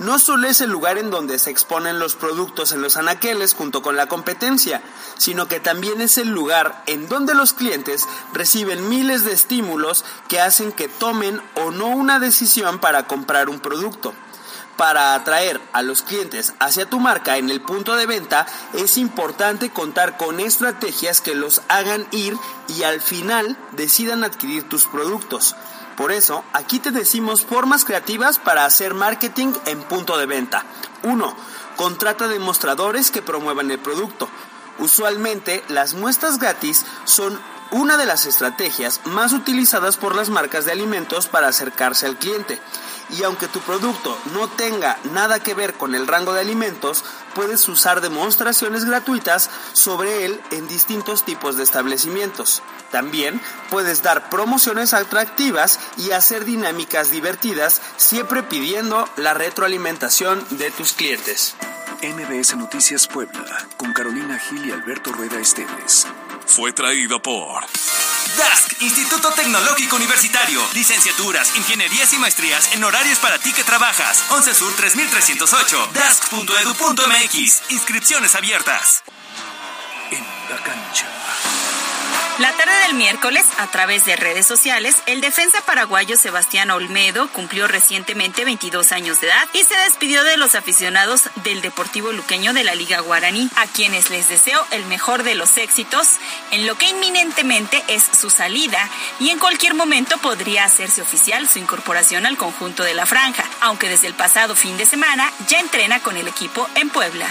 No 0.00 0.18
solo 0.18 0.48
es 0.48 0.60
el 0.60 0.70
lugar 0.70 0.98
en 0.98 1.10
donde 1.10 1.38
se 1.38 1.50
exponen 1.50 2.00
los 2.00 2.16
productos 2.16 2.72
en 2.72 2.82
los 2.82 2.96
anaqueles 2.96 3.54
junto 3.54 3.80
con 3.80 3.96
la 3.96 4.06
competencia, 4.06 4.82
sino 5.16 5.46
que 5.46 5.60
también 5.60 6.00
es 6.00 6.18
el 6.18 6.30
lugar 6.30 6.82
en 6.86 7.08
donde 7.08 7.34
los 7.34 7.52
clientes 7.52 8.04
reciben 8.32 8.88
miles 8.88 9.24
de 9.24 9.32
estímulos 9.32 10.04
que 10.26 10.40
hacen 10.40 10.72
que 10.72 10.88
tomen 10.88 11.40
o 11.54 11.70
no 11.70 11.86
una 11.86 12.18
decisión 12.18 12.80
para 12.80 13.06
comprar 13.06 13.48
un 13.48 13.60
producto. 13.60 14.12
Para 14.76 15.14
atraer 15.14 15.60
a 15.72 15.82
los 15.82 16.02
clientes 16.02 16.54
hacia 16.58 16.90
tu 16.90 16.98
marca 16.98 17.36
en 17.36 17.48
el 17.48 17.60
punto 17.60 17.94
de 17.94 18.06
venta 18.06 18.46
es 18.72 18.98
importante 18.98 19.70
contar 19.70 20.16
con 20.16 20.40
estrategias 20.40 21.20
que 21.20 21.36
los 21.36 21.62
hagan 21.68 22.08
ir 22.10 22.36
y 22.66 22.82
al 22.82 23.00
final 23.00 23.56
decidan 23.72 24.24
adquirir 24.24 24.68
tus 24.68 24.86
productos. 24.86 25.54
Por 25.96 26.10
eso, 26.12 26.44
aquí 26.52 26.80
te 26.80 26.90
decimos 26.90 27.44
formas 27.44 27.84
creativas 27.84 28.38
para 28.38 28.64
hacer 28.64 28.94
marketing 28.94 29.52
en 29.66 29.82
punto 29.82 30.18
de 30.18 30.26
venta. 30.26 30.64
1. 31.02 31.36
Contrata 31.76 32.28
demostradores 32.28 33.10
que 33.10 33.22
promuevan 33.22 33.70
el 33.70 33.78
producto. 33.78 34.28
Usualmente, 34.78 35.62
las 35.68 35.94
muestras 35.94 36.38
gratis 36.38 36.84
son 37.04 37.38
una 37.70 37.96
de 37.96 38.06
las 38.06 38.26
estrategias 38.26 39.00
más 39.04 39.32
utilizadas 39.32 39.96
por 39.96 40.14
las 40.14 40.30
marcas 40.30 40.64
de 40.64 40.72
alimentos 40.72 41.28
para 41.28 41.48
acercarse 41.48 42.06
al 42.06 42.18
cliente. 42.18 42.60
Y 43.10 43.22
aunque 43.22 43.48
tu 43.48 43.60
producto 43.60 44.18
no 44.32 44.48
tenga 44.48 44.98
nada 45.12 45.40
que 45.40 45.54
ver 45.54 45.74
con 45.74 45.94
el 45.94 46.06
rango 46.06 46.32
de 46.32 46.40
alimentos, 46.40 47.04
puedes 47.34 47.68
usar 47.68 48.00
demostraciones 48.00 48.84
gratuitas 48.84 49.50
sobre 49.72 50.24
él 50.24 50.40
en 50.50 50.68
distintos 50.68 51.24
tipos 51.24 51.56
de 51.56 51.64
establecimientos. 51.64 52.62
También 52.90 53.40
puedes 53.70 54.02
dar 54.02 54.30
promociones 54.30 54.94
atractivas 54.94 55.80
y 55.96 56.12
hacer 56.12 56.44
dinámicas 56.44 57.10
divertidas, 57.10 57.80
siempre 57.96 58.42
pidiendo 58.42 59.08
la 59.16 59.34
retroalimentación 59.34 60.44
de 60.50 60.70
tus 60.70 60.92
clientes. 60.92 61.54
MBS 62.02 62.56
Noticias 62.56 63.06
Puebla, 63.06 63.66
con 63.76 63.92
Carolina 63.92 64.38
Gil 64.38 64.66
y 64.66 64.72
Alberto 64.72 65.12
Rueda 65.12 65.40
Esteves. 65.40 66.06
Fue 66.46 66.72
traído 66.72 67.22
por 67.22 67.64
DASC, 68.36 68.82
Instituto 68.82 69.30
Tecnológico 69.32 69.96
Universitario. 69.96 70.60
Licenciaturas, 70.74 71.54
ingenierías 71.56 72.12
y 72.12 72.18
maestrías 72.18 72.72
en 72.72 72.84
horarios 72.84 73.18
para 73.18 73.38
ti 73.38 73.52
que 73.52 73.64
trabajas. 73.64 74.24
11 74.30 74.54
Sur 74.54 74.74
3308. 74.74 75.90
DASC.edu.mx. 75.92 77.62
Inscripciones 77.70 78.34
abiertas. 78.34 79.04
En 80.10 80.24
la 80.50 80.62
cancha. 80.62 81.06
La 82.40 82.50
tarde 82.50 82.72
del 82.88 82.94
miércoles, 82.94 83.46
a 83.58 83.68
través 83.68 84.06
de 84.06 84.16
redes 84.16 84.44
sociales, 84.44 84.96
el 85.06 85.20
defensa 85.20 85.60
paraguayo 85.64 86.16
Sebastián 86.16 86.68
Olmedo 86.72 87.28
cumplió 87.28 87.68
recientemente 87.68 88.44
22 88.44 88.90
años 88.90 89.20
de 89.20 89.28
edad 89.28 89.48
y 89.52 89.62
se 89.62 89.76
despidió 89.76 90.24
de 90.24 90.36
los 90.36 90.56
aficionados 90.56 91.30
del 91.44 91.62
Deportivo 91.62 92.10
Luqueño 92.10 92.52
de 92.52 92.64
la 92.64 92.74
Liga 92.74 92.98
Guaraní, 92.98 93.48
a 93.54 93.68
quienes 93.68 94.10
les 94.10 94.28
deseo 94.28 94.66
el 94.72 94.84
mejor 94.86 95.22
de 95.22 95.36
los 95.36 95.56
éxitos 95.58 96.08
en 96.50 96.66
lo 96.66 96.76
que 96.76 96.88
inminentemente 96.88 97.80
es 97.86 98.02
su 98.02 98.30
salida 98.30 98.90
y 99.20 99.30
en 99.30 99.38
cualquier 99.38 99.74
momento 99.74 100.18
podría 100.18 100.64
hacerse 100.64 101.02
oficial 101.02 101.48
su 101.48 101.60
incorporación 101.60 102.26
al 102.26 102.36
conjunto 102.36 102.82
de 102.82 102.94
la 102.94 103.06
franja, 103.06 103.44
aunque 103.60 103.88
desde 103.88 104.08
el 104.08 104.14
pasado 104.14 104.56
fin 104.56 104.76
de 104.76 104.86
semana 104.86 105.30
ya 105.46 105.60
entrena 105.60 106.00
con 106.00 106.16
el 106.16 106.26
equipo 106.26 106.68
en 106.74 106.90
Puebla. 106.90 107.28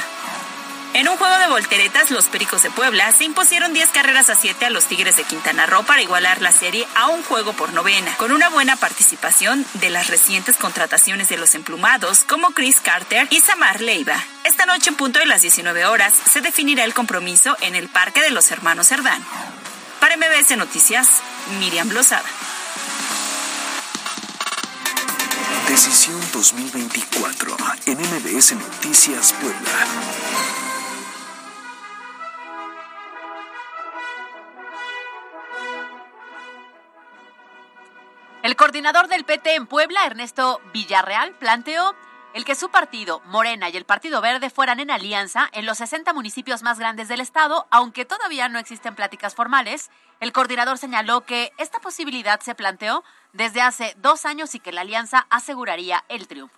En 0.93 1.09
un 1.09 1.17
juego 1.17 1.35
de 1.39 1.47
volteretas, 1.47 2.11
los 2.11 2.25
Pericos 2.25 2.61
de 2.61 2.69
Puebla 2.69 3.11
se 3.11 3.23
impusieron 3.23 3.73
10 3.73 3.89
carreras 3.89 4.29
a 4.29 4.35
7 4.35 4.67
a 4.67 4.69
los 4.69 4.85
Tigres 4.85 5.17
de 5.17 5.23
Quintana 5.23 5.65
Roo 5.65 5.83
para 5.83 6.03
igualar 6.03 6.39
la 6.39 6.51
serie 6.51 6.87
a 6.95 7.07
un 7.07 7.23
juego 7.23 7.53
por 7.53 7.73
novena, 7.73 8.15
con 8.17 8.31
una 8.31 8.49
buena 8.49 8.75
participación 8.75 9.65
de 9.73 9.89
las 9.89 10.07
recientes 10.07 10.55
contrataciones 10.57 11.29
de 11.29 11.37
los 11.37 11.55
emplumados 11.55 12.19
como 12.19 12.51
Chris 12.51 12.79
Carter 12.79 13.27
y 13.31 13.39
Samar 13.39 13.81
Leiva. 13.81 14.23
Esta 14.43 14.67
noche 14.67 14.91
en 14.91 14.95
punto 14.95 15.17
de 15.17 15.25
las 15.25 15.41
19 15.41 15.87
horas 15.87 16.13
se 16.31 16.41
definirá 16.41 16.83
el 16.83 16.93
compromiso 16.93 17.57
en 17.61 17.73
el 17.73 17.89
Parque 17.89 18.21
de 18.21 18.29
los 18.29 18.51
Hermanos 18.51 18.87
Cerdán. 18.87 19.25
Para 19.99 20.15
MBS 20.15 20.55
Noticias, 20.57 21.07
Miriam 21.59 21.89
Blosada. 21.89 22.29
Decisión 25.67 26.21
2024 26.31 27.57
en 27.87 27.97
MBS 27.97 28.51
Noticias 28.51 29.33
Puebla. 29.33 30.72
Coordinador 38.63 39.09
del 39.09 39.25
PT 39.25 39.55
en 39.55 39.67
Puebla, 39.67 40.05
Ernesto 40.05 40.61
Villarreal, 40.71 41.33
planteó 41.33 41.93
el 42.33 42.45
que 42.45 42.55
su 42.55 42.69
partido, 42.69 43.21
Morena 43.25 43.67
y 43.67 43.75
el 43.75 43.83
Partido 43.83 44.21
Verde 44.21 44.49
fueran 44.49 44.79
en 44.79 44.89
alianza 44.89 45.49
en 45.51 45.65
los 45.65 45.79
60 45.79 46.13
municipios 46.13 46.63
más 46.63 46.79
grandes 46.79 47.09
del 47.09 47.19
estado, 47.19 47.67
aunque 47.71 48.05
todavía 48.05 48.47
no 48.47 48.59
existen 48.59 48.95
pláticas 48.95 49.35
formales. 49.35 49.91
El 50.21 50.31
coordinador 50.31 50.77
señaló 50.77 51.25
que 51.25 51.51
esta 51.57 51.79
posibilidad 51.79 52.39
se 52.39 52.55
planteó 52.55 53.03
desde 53.33 53.59
hace 53.59 53.97
dos 53.97 54.23
años 54.23 54.55
y 54.55 54.61
que 54.61 54.71
la 54.71 54.79
alianza 54.79 55.27
aseguraría 55.29 56.05
el 56.07 56.29
triunfo. 56.29 56.57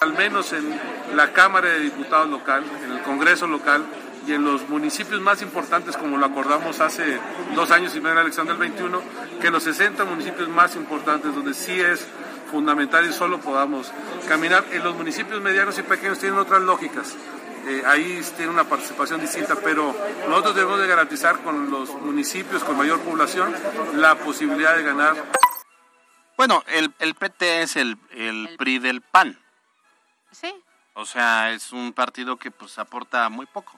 Al 0.00 0.12
menos 0.12 0.52
en 0.52 0.76
la 1.14 1.32
Cámara 1.32 1.68
de 1.68 1.78
Diputados 1.78 2.28
local, 2.28 2.64
en 2.82 2.90
el 2.90 3.02
Congreso 3.02 3.46
local, 3.46 3.86
y 4.26 4.32
en 4.32 4.44
los 4.44 4.68
municipios 4.68 5.20
más 5.20 5.40
importantes, 5.42 5.96
como 5.96 6.16
lo 6.16 6.26
acordamos 6.26 6.80
hace 6.80 7.18
dos 7.54 7.70
años 7.70 7.94
y 7.94 7.98
medio 7.98 8.10
en 8.10 8.16
la 8.16 8.22
elección 8.22 8.46
del 8.46 8.56
21, 8.56 9.00
que 9.40 9.50
los 9.50 9.62
60 9.62 10.04
municipios 10.04 10.48
más 10.48 10.74
importantes, 10.74 11.34
donde 11.34 11.54
sí 11.54 11.80
es 11.80 12.06
fundamental 12.50 13.08
y 13.08 13.12
solo 13.12 13.40
podamos 13.40 13.92
caminar, 14.28 14.64
en 14.72 14.82
los 14.82 14.96
municipios 14.96 15.40
medianos 15.40 15.78
y 15.78 15.82
pequeños 15.82 16.18
tienen 16.18 16.38
otras 16.38 16.62
lógicas. 16.62 17.14
Eh, 17.68 17.82
ahí 17.86 18.20
tiene 18.36 18.52
una 18.52 18.64
participación 18.64 19.20
distinta, 19.20 19.56
pero 19.56 19.94
nosotros 20.28 20.54
debemos 20.54 20.80
de 20.80 20.86
garantizar 20.86 21.40
con 21.42 21.70
los 21.70 21.92
municipios 21.94 22.62
con 22.64 22.76
mayor 22.76 23.00
población 23.00 23.54
la 23.94 24.14
posibilidad 24.16 24.76
de 24.76 24.82
ganar. 24.82 25.16
Bueno, 26.36 26.62
el, 26.68 26.92
el 26.98 27.14
PT 27.14 27.62
es 27.62 27.76
el, 27.76 27.96
el 28.10 28.56
PRI 28.56 28.78
del 28.78 29.00
PAN. 29.00 29.38
Sí. 30.30 30.52
O 30.94 31.04
sea, 31.04 31.52
es 31.52 31.72
un 31.72 31.92
partido 31.92 32.36
que 32.36 32.50
pues 32.50 32.78
aporta 32.78 33.28
muy 33.28 33.46
poco. 33.46 33.75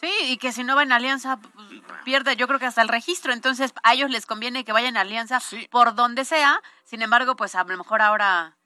Sí, 0.00 0.10
y 0.24 0.36
que 0.36 0.52
si 0.52 0.64
no 0.64 0.76
va 0.76 0.82
en 0.82 0.92
alianza, 0.92 1.38
pues, 1.38 1.66
pierde 2.04 2.36
yo 2.36 2.46
creo 2.46 2.58
que 2.58 2.66
hasta 2.66 2.82
el 2.82 2.88
registro. 2.88 3.32
Entonces 3.32 3.72
a 3.82 3.94
ellos 3.94 4.10
les 4.10 4.26
conviene 4.26 4.64
que 4.64 4.72
vayan 4.72 4.90
en 4.90 4.98
alianza 4.98 5.40
por 5.70 5.94
donde 5.94 6.24
sea. 6.24 6.60
Sin 6.84 7.02
embargo, 7.02 7.36
pues 7.36 7.54
a 7.54 7.64
lo 7.64 7.76
mejor 7.76 8.02
ahora 8.02 8.56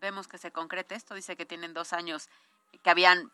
vemos 0.00 0.28
que 0.28 0.38
se 0.38 0.50
concrete 0.50 0.94
esto. 0.94 1.14
Dice 1.14 1.36
que 1.36 1.46
tienen 1.46 1.74
dos 1.74 1.92
años 1.92 2.28
que 2.82 2.90
habían 2.90 3.30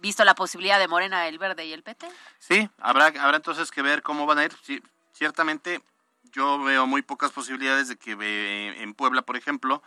visto 0.00 0.24
la 0.24 0.34
posibilidad 0.34 0.78
de 0.78 0.88
Morena, 0.88 1.26
el 1.28 1.38
Verde 1.38 1.64
y 1.64 1.72
el 1.72 1.82
PT. 1.82 2.08
Sí, 2.38 2.68
habrá, 2.78 3.06
habrá 3.06 3.36
entonces 3.36 3.70
que 3.70 3.82
ver 3.82 4.02
cómo 4.02 4.26
van 4.26 4.38
a 4.38 4.44
ir. 4.44 4.52
Sí, 4.62 4.82
ciertamente 5.12 5.82
yo 6.32 6.62
veo 6.62 6.86
muy 6.86 7.02
pocas 7.02 7.30
posibilidades 7.30 7.88
de 7.88 7.96
que 7.96 8.16
eh, 8.20 8.82
en 8.82 8.94
Puebla, 8.94 9.22
por 9.22 9.36
ejemplo, 9.36 9.82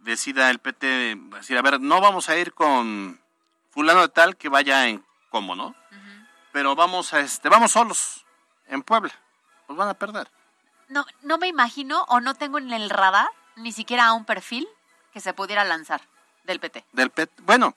decida 0.00 0.50
el 0.50 0.58
PT 0.58 1.16
decir, 1.36 1.56
a 1.56 1.62
ver, 1.62 1.80
no 1.80 2.00
vamos 2.00 2.28
a 2.28 2.36
ir 2.36 2.52
con 2.52 3.20
fulano 3.70 4.02
de 4.02 4.08
tal 4.08 4.36
que 4.36 4.48
vaya 4.48 4.88
en 4.88 5.04
cómo, 5.30 5.54
¿no? 5.54 5.74
Pero 6.52 6.74
vamos 6.76 7.12
a 7.14 7.20
este, 7.20 7.48
vamos 7.48 7.72
solos 7.72 8.24
en 8.68 8.82
Puebla. 8.82 9.12
Pues 9.66 9.76
van 9.76 9.88
a 9.88 9.94
perder. 9.94 10.30
No, 10.88 11.06
no 11.22 11.38
me 11.38 11.48
imagino 11.48 12.04
o 12.08 12.20
no 12.20 12.34
tengo 12.34 12.58
en 12.58 12.72
el 12.72 12.90
radar 12.90 13.28
ni 13.56 13.72
siquiera 13.72 14.06
a 14.06 14.12
un 14.12 14.24
perfil 14.24 14.68
que 15.12 15.20
se 15.20 15.32
pudiera 15.32 15.64
lanzar 15.64 16.02
del 16.44 16.60
PT. 16.60 16.84
Del 16.92 17.10
PT. 17.10 17.42
Bueno, 17.42 17.74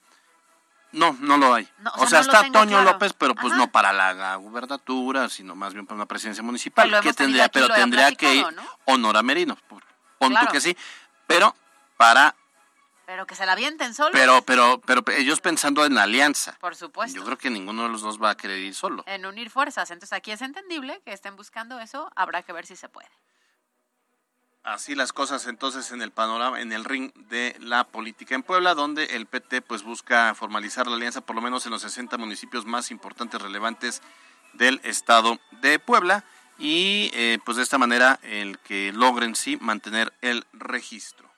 no, 0.92 1.16
no 1.20 1.36
lo 1.36 1.54
hay. 1.54 1.68
o, 1.96 2.06
sea, 2.06 2.20
está 2.20 2.50
Toño 2.50 2.82
López, 2.82 3.12
pero 3.12 3.34
pues 3.34 3.54
no 3.54 3.70
para 3.70 3.92
la 3.92 4.36
gubernatura, 4.36 5.28
sino 5.28 5.54
más 5.54 5.74
bien 5.74 5.86
para 5.86 5.96
una 5.96 6.06
presidencia 6.06 6.42
municipal. 6.42 7.00
que 7.00 7.12
tendría, 7.12 7.48
pero 7.48 7.68
tendría 7.68 8.12
que 8.12 8.36
ir 8.36 8.46
Honora 8.84 9.22
Merino. 9.22 9.56
Pon 10.18 10.34
que 10.50 10.60
sí. 10.60 10.76
Pero 11.26 11.54
para 11.96 12.34
pero 13.06 13.26
que 13.26 13.36
se 13.36 13.46
la 13.46 13.52
avienten 13.52 13.94
solo. 13.94 14.10
Pero, 14.12 14.42
pero, 14.42 14.80
pero 14.80 15.02
ellos 15.12 15.40
pensando 15.40 15.84
en 15.86 15.96
alianza. 15.96 16.58
Por 16.60 16.74
supuesto. 16.74 17.16
Yo 17.16 17.24
creo 17.24 17.38
que 17.38 17.50
ninguno 17.50 17.84
de 17.84 17.88
los 17.88 18.02
dos 18.02 18.20
va 18.20 18.30
a 18.30 18.36
querer 18.36 18.58
ir 18.58 18.74
solo. 18.74 19.04
En 19.06 19.24
unir 19.24 19.48
fuerzas. 19.48 19.90
Entonces 19.92 20.12
aquí 20.12 20.32
es 20.32 20.42
entendible 20.42 21.00
que 21.04 21.12
estén 21.12 21.36
buscando 21.36 21.78
eso. 21.78 22.10
Habrá 22.16 22.42
que 22.42 22.52
ver 22.52 22.66
si 22.66 22.74
se 22.74 22.88
puede. 22.88 23.08
Así 24.64 24.96
las 24.96 25.12
cosas 25.12 25.46
entonces 25.46 25.92
en 25.92 26.02
el 26.02 26.10
panorama, 26.10 26.60
en 26.60 26.72
el 26.72 26.84
ring 26.84 27.12
de 27.14 27.56
la 27.60 27.84
política 27.84 28.34
en 28.34 28.42
Puebla, 28.42 28.74
donde 28.74 29.04
el 29.04 29.26
PT 29.26 29.62
pues 29.62 29.84
busca 29.84 30.34
formalizar 30.34 30.88
la 30.88 30.96
alianza 30.96 31.20
por 31.20 31.36
lo 31.36 31.42
menos 31.42 31.64
en 31.66 31.70
los 31.70 31.82
60 31.82 32.18
municipios 32.18 32.66
más 32.66 32.90
importantes, 32.90 33.40
relevantes 33.40 34.02
del 34.54 34.80
estado 34.82 35.38
de 35.62 35.78
Puebla 35.78 36.24
y 36.58 37.12
eh, 37.14 37.38
pues 37.44 37.58
de 37.58 37.62
esta 37.62 37.78
manera 37.78 38.18
el 38.24 38.58
que 38.58 38.92
logren 38.92 39.36
sí 39.36 39.56
mantener 39.60 40.12
el 40.20 40.44
registro. 40.52 41.30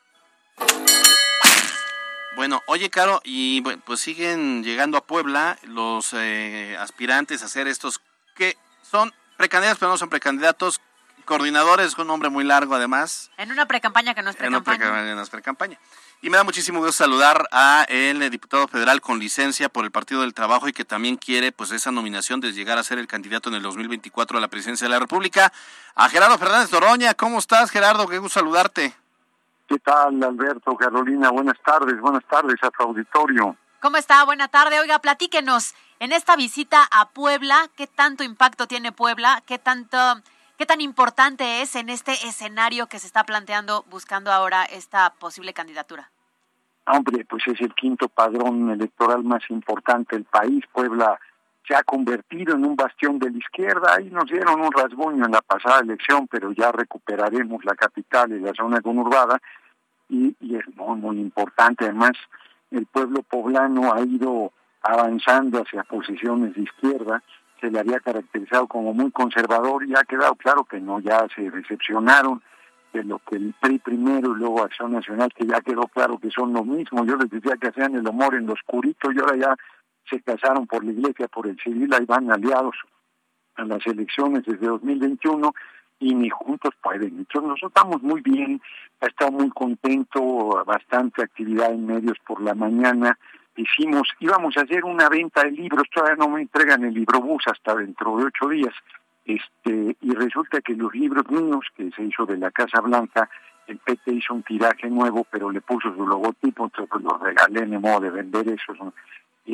Bueno, 2.39 2.63
oye, 2.67 2.89
Caro, 2.89 3.21
y 3.25 3.63
pues 3.63 3.99
siguen 3.99 4.63
llegando 4.63 4.97
a 4.97 5.05
Puebla 5.05 5.59
los 5.65 6.13
eh, 6.13 6.77
aspirantes 6.79 7.43
a 7.43 7.47
hacer 7.47 7.67
estos 7.67 8.01
que 8.37 8.57
son 8.89 9.13
precandidatos, 9.37 9.81
pero 9.81 9.91
no 9.91 9.99
son 9.99 10.09
precandidatos, 10.09 10.81
coordinadores, 11.25 11.97
con 11.97 12.03
un 12.03 12.11
nombre 12.11 12.29
muy 12.29 12.45
largo 12.45 12.77
además. 12.77 13.33
En 13.39 13.51
una 13.51 13.67
precampaña 13.67 14.15
que 14.15 14.23
no 14.23 14.31
es 14.31 14.37
precampaña. 14.37 15.01
En 15.01 15.19
una 15.19 15.25
pre-campaña. 15.25 15.81
Y 16.23 16.31
me 16.31 16.37
da 16.37 16.45
muchísimo 16.45 16.79
gusto 16.79 16.93
saludar 16.93 17.49
a 17.51 17.85
el 17.89 18.31
diputado 18.31 18.69
federal 18.69 19.01
con 19.01 19.19
licencia 19.19 19.69
por 19.69 19.85
el 19.85 19.91
Partido 19.91 20.21
del 20.21 20.33
Trabajo 20.33 20.69
y 20.69 20.73
que 20.73 20.85
también 20.85 21.17
quiere 21.17 21.51
pues 21.51 21.73
esa 21.73 21.91
nominación 21.91 22.39
de 22.39 22.53
llegar 22.53 22.79
a 22.79 22.85
ser 22.85 23.01
el 23.01 23.09
candidato 23.09 23.49
en 23.49 23.57
el 23.57 23.63
2024 23.63 24.39
a 24.39 24.41
la 24.41 24.47
presidencia 24.47 24.85
de 24.85 24.93
la 24.93 25.01
República, 25.01 25.53
a 25.97 26.09
Gerardo 26.09 26.39
Fernández 26.39 26.71
Doroña. 26.71 27.15
¿Cómo 27.15 27.41
estás, 27.41 27.73
Gerardo? 27.73 28.07
Qué 28.07 28.19
gusto 28.19 28.39
saludarte. 28.39 28.95
¿Qué 29.69 29.79
tal, 29.81 30.25
Alberto, 30.25 30.75
Carolina? 30.77 31.31
Buenas 31.31 31.59
tardes, 31.63 32.01
buenas 32.01 32.25
tardes 32.25 32.57
a 32.63 32.71
tu 32.71 32.85
auditorio. 32.85 33.55
¿Cómo 33.83 33.99
está? 33.99 34.25
Buena 34.25 34.49
tarde. 34.49 34.81
Oiga, 34.81 34.99
platíquenos, 34.99 35.75
en 36.01 36.13
esta 36.13 36.37
visita 36.37 36.89
a 36.91 37.11
Puebla, 37.11 37.69
¿qué 37.77 37.87
tanto 37.87 38.25
impacto 38.25 38.67
tiene 38.67 38.93
Puebla? 38.93 39.43
¿Qué 39.45 39.59
tanto, 39.59 39.99
qué 40.57 40.65
tan 40.65 40.81
importante 40.81 41.61
es 41.61 41.77
en 41.77 41.91
este 41.91 42.13
escenario 42.13 42.87
que 42.87 42.99
se 42.99 43.07
está 43.07 43.25
planteando 43.25 43.85
buscando 43.91 44.33
ahora 44.33 44.65
esta 44.65 45.13
posible 45.19 45.53
candidatura? 45.53 46.11
Hombre, 46.87 47.27
pues 47.27 47.43
es 47.47 47.61
el 47.61 47.75
quinto 47.75 48.09
padrón 48.09 48.71
electoral 48.71 49.23
más 49.23 49.43
importante 49.51 50.17
del 50.17 50.25
país. 50.25 50.65
Puebla 50.73 51.21
se 51.67 51.75
ha 51.75 51.83
convertido 51.83 52.55
en 52.55 52.65
un 52.65 52.77
bastión 52.77 53.19
de 53.19 53.31
la 53.31 53.39
izquierda. 53.39 53.95
Ahí 53.97 54.11
nos 54.11 54.27
dieron 54.27 54.61
un 54.61 54.73
rasguño 54.73 55.27
en 55.27 55.33
la 55.33 55.43
pasada 55.43 55.81
elección, 55.81 56.27
pero 56.27 56.53
ya 56.53 56.73
recuperaremos 56.73 57.65
la 57.65 57.75
capital 57.75 58.33
y 58.33 58.41
la 58.41 58.53
zona 58.55 58.81
conurbada. 58.81 59.39
Y, 60.09 60.35
y 60.41 60.57
es 60.57 60.65
muy, 60.77 61.21
importante. 61.21 61.85
Además, 61.85 62.13
el 62.71 62.87
pueblo 62.87 63.23
poblano 63.23 63.93
ha 63.93 64.01
ido 64.01 64.53
avanzando 64.83 65.63
hacia 65.63 65.83
posiciones 65.85 66.55
de 66.55 66.63
izquierda. 66.63 67.23
Se 67.61 67.71
le 67.71 67.81
había 67.81 68.01
caracterizado 68.01 68.67
como 68.67 68.95
muy 68.95 69.11
conservador 69.11 69.85
y 69.85 69.95
ha 69.95 70.05
quedado 70.05 70.35
claro 70.37 70.65
que 70.65 70.81
no, 70.81 71.01
ya 71.01 71.27
se 71.35 71.51
decepcionaron 71.51 72.43
de 72.93 73.05
lo 73.05 73.19
que 73.19 73.37
el 73.37 73.55
PRI 73.61 73.79
primero 73.81 74.33
y 74.33 74.39
luego 74.39 74.63
Acción 74.63 74.93
Nacional, 74.93 75.31
que 75.35 75.47
ya 75.47 75.61
quedó 75.61 75.83
claro 75.89 76.19
que 76.19 76.31
son 76.31 76.53
lo 76.53 76.65
mismo. 76.65 77.05
Yo 77.05 77.17
les 77.17 77.29
decía 77.29 77.57
que 77.61 77.69
hacían 77.69 77.95
el 77.95 78.09
humor 78.09 78.35
en 78.35 78.47
lo 78.47 78.55
oscurito 78.55 79.13
y 79.13 79.19
ahora 79.19 79.37
ya 79.37 79.57
se 80.09 80.21
casaron 80.23 80.67
por 80.67 80.85
la 80.85 80.93
iglesia, 80.93 81.29
por 81.29 81.47
el 81.47 81.59
civil, 81.59 81.93
ahí 81.95 82.05
van 82.05 82.31
aliados 82.31 82.77
a 83.57 83.65
las 83.65 83.87
elecciones 83.87 84.45
desde 84.45 84.67
2021 84.67 85.53
y 86.01 86.15
ni 86.15 86.31
juntos 86.31 86.75
pueden. 86.83 87.19
Entonces 87.19 87.49
nosotros 87.49 87.73
estamos 87.75 88.03
muy 88.03 88.21
bien, 88.21 88.61
ha 89.01 89.07
estado 89.07 89.33
muy 89.33 89.51
contento, 89.51 90.65
bastante 90.65 91.23
actividad 91.23 91.73
en 91.73 91.87
medios 91.87 92.17
por 92.27 92.41
la 92.41 92.55
mañana. 92.55 93.19
Hicimos, 93.57 94.09
íbamos 94.21 94.57
a 94.57 94.63
hacer 94.63 94.85
una 94.85 95.09
venta 95.09 95.43
de 95.43 95.51
libros, 95.51 95.89
todavía 95.93 96.17
no 96.17 96.29
me 96.29 96.43
entregan 96.43 96.85
el 96.85 96.95
libro 96.95 97.21
bus 97.21 97.43
hasta 97.47 97.75
dentro 97.75 98.17
de 98.17 98.25
ocho 98.27 98.49
días. 98.49 98.75
Este, 99.25 99.97
y 100.01 100.15
resulta 100.15 100.61
que 100.61 100.75
los 100.75 100.95
libros 100.95 101.29
míos, 101.31 101.67
que 101.77 101.91
se 101.91 102.05
hizo 102.05 102.25
de 102.25 102.39
la 102.39 102.51
Casa 102.51 102.81
Blanca, 102.81 103.29
el 103.67 103.79
PT 103.79 104.13
hizo 104.13 104.33
un 104.33 104.43
tiraje 104.43 104.89
nuevo, 104.89 105.27
pero 105.31 105.51
le 105.51 105.61
puso 105.61 105.95
su 105.95 106.07
logotipo, 106.07 106.65
entonces 106.65 106.89
pues 106.91 107.05
los 107.05 107.21
regalé 107.21 107.61
en 107.61 107.81
modo 107.81 108.01
de 108.01 108.11
vender 108.11 108.49
esos 108.49 108.79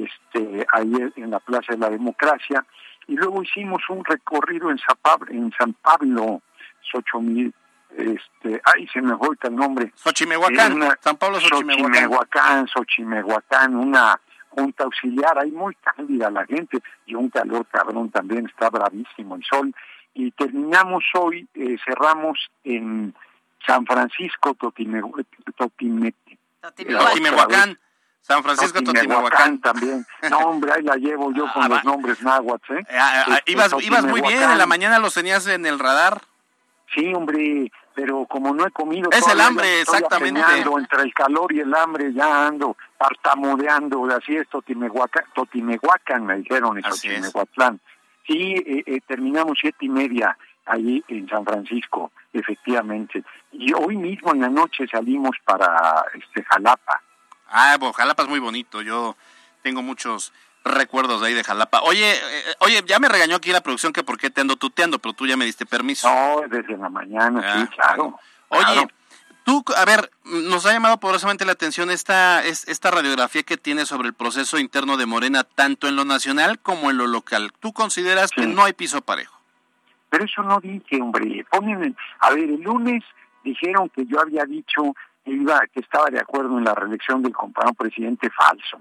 este, 0.03 0.67
ayer 0.73 1.13
en 1.17 1.31
la 1.31 1.41
Plaza 1.41 1.73
de 1.73 1.79
la 1.79 1.91
Democracia, 1.91 2.65
y 3.07 3.17
luego 3.17 3.43
hicimos 3.43 3.83
un 3.89 4.05
recorrido 4.05 4.71
en 4.71 4.79
San 4.79 4.97
Pablo, 5.01 5.27
en 5.31 5.53
San 5.59 5.73
Pablo 5.75 6.43
Xochimil, 6.91 7.53
este, 7.97 8.61
ay, 8.65 8.89
se 8.89 9.01
me 9.01 9.17
fue 9.17 9.37
el 9.41 9.55
nombre. 9.55 9.93
Xochimehuacán, 9.95 10.81
San 11.01 11.17
Pablo 11.17 11.39
Xochimehuacán. 11.41 12.67
Xochimehuacán, 12.67 13.77
una 13.77 14.21
junta 14.51 14.85
auxiliar, 14.85 15.39
ahí 15.39 15.53
muy 15.53 15.77
cándida 15.77 16.31
la 16.31 16.45
gente, 16.47 16.81
y 17.07 17.15
un 17.15 17.29
calor 17.29 17.67
cabrón 17.67 18.11
también, 18.11 18.47
está 18.47 18.71
bravísimo 18.71 19.37
el 19.37 19.45
sol, 19.45 19.73
y 20.15 20.31
terminamos 20.33 21.05
hoy, 21.15 21.47
eh, 21.55 21.77
cerramos 21.85 22.51
en 22.65 23.15
San 23.67 23.87
Francisco, 23.87 24.55
Totimehuacán. 24.55 25.27
Totimehuacán. 25.57 27.79
San 28.25 28.43
Francisco 28.43 28.81
Totimehuacán 28.83 29.61
también. 29.61 30.07
No, 30.31 30.39
hombre, 30.39 30.73
ahí 30.73 30.83
la 30.83 30.97
llevo 30.97 31.31
yo 31.35 31.45
con 31.53 31.65
ah, 31.65 31.69
los 31.69 31.85
nombres 31.85 32.23
náhuatl, 32.23 32.73
¿eh? 32.73 32.87
eh 32.89 32.97
ah, 32.99 33.25
ah, 33.27 33.35
este, 33.37 33.53
ibas, 33.53 33.75
ibas 33.83 34.05
muy 34.05 34.23
bien, 34.23 34.43
en 34.43 34.57
la 34.57 34.67
mañana 34.67 34.99
los 34.99 35.13
tenías 35.13 35.47
en 35.47 35.67
el 35.67 35.79
radar. 35.79 36.23
Sí, 36.95 37.13
hombre, 37.13 37.71
pero 37.95 38.25
como 38.25 38.55
no 38.55 38.67
he 38.67 38.71
comido... 38.71 39.11
Es 39.11 39.27
el 39.29 39.41
hambre, 39.41 39.83
exactamente. 39.83 40.41
Entre 40.41 41.03
el 41.03 41.13
calor 41.13 41.53
y 41.53 41.61
el 41.61 41.75
hambre 41.75 42.15
ya 42.15 42.47
ando 42.47 42.79
tartamudeando, 42.97 44.07
así 44.07 44.37
es 44.37 44.49
Totimehuacán, 44.49 45.25
Totimehuacán 45.35 46.25
me 46.25 46.37
dijeron, 46.37 46.79
en 46.79 46.85
Totimehuatlán. 46.85 47.79
Sí, 48.27 48.55
eh, 48.55 48.85
eh, 48.87 49.01
terminamos 49.07 49.59
siete 49.61 49.85
y 49.85 49.91
media 49.91 50.39
allí 50.65 51.05
en 51.09 51.29
San 51.29 51.45
Francisco, 51.45 52.11
efectivamente. 52.33 53.23
Y 53.53 53.75
hoy 53.75 53.99
mismo 53.99 54.33
en 54.33 54.41
la 54.41 54.49
noche 54.49 54.87
salimos 54.91 55.37
para 55.45 56.07
este 56.15 56.43
Jalapa 56.45 57.03
Ah, 57.49 57.77
pues 57.79 57.95
Jalapa 57.97 58.23
es 58.23 58.29
muy 58.29 58.41
bonito. 58.41 58.83
Yo 58.83 59.17
tengo 59.63 59.83
muchos 59.83 60.33
recuerdos 60.65 61.21
de 61.21 61.29
ahí 61.29 61.35
de 61.35 61.45
Jalapa. 61.45 61.83
Oye, 61.83 62.11
eh, 62.13 62.55
oye, 62.61 62.83
ya 62.87 62.99
me 62.99 63.09
regañó 63.09 63.37
aquí 63.37 63.53
la 63.53 63.61
producción 63.63 63.93
que 63.93 64.03
por 64.03 64.19
qué 64.19 64.31
te 64.31 64.41
ando 64.41 64.57
tuteando, 64.57 64.99
pero 64.99 65.13
tú 65.13 65.27
ya 65.27 65.37
me 65.37 65.45
diste 65.45 65.67
permiso. 65.67 66.09
No, 66.09 66.43
desde 66.49 66.77
la 66.77 66.89
mañana, 66.89 67.41
sí, 67.41 67.61
ah, 67.63 67.71
claro. 67.75 68.19
Oye, 68.49 68.89
Tú, 69.45 69.63
a 69.77 69.85
ver, 69.85 70.11
nos 70.25 70.65
ha 70.65 70.73
llamado 70.73 70.99
poderosamente 70.99 71.45
la 71.45 71.53
atención 71.53 71.91
esta, 71.91 72.43
esta 72.47 72.91
radiografía 72.91 73.43
que 73.43 73.59
tiene 73.59 73.85
sobre 73.85 74.09
el 74.09 74.15
proceso 74.15 74.59
interno 74.59 74.97
de 74.97 75.05
Morena, 75.05 75.45
tanto 75.45 75.87
en 75.87 75.97
lo 75.97 76.07
nacional 76.07 76.59
como 76.59 76.91
en 76.91 76.97
lo 76.97 77.07
local. 77.07 77.53
¿Tú 77.61 77.75
consideras 77.75 78.31
que 78.31 78.47
no 78.47 78.65
hay 78.65 78.73
piso 78.73 79.03
parejo? 79.03 79.39
Pero 80.09 80.25
eso 80.25 80.43
no 80.43 80.61
dije, 80.61 80.99
hombre. 80.99 81.45
Ponen, 81.51 81.95
a 82.21 82.31
ver, 82.31 82.45
el 82.45 82.63
lunes 82.63 83.05
dijeron 83.43 83.91
que 83.91 84.07
yo 84.07 84.19
había 84.19 84.45
dicho 84.47 84.95
que 85.25 85.31
iba, 85.33 85.61
que 85.73 85.81
estaba 85.81 86.11
de 86.11 86.21
acuerdo 86.21 86.59
en 86.59 86.65
la 86.65 86.75
reelección 86.75 87.23
del 87.23 87.33
compañero 87.33 87.75
presidente 87.75 88.31
falso. 88.31 88.81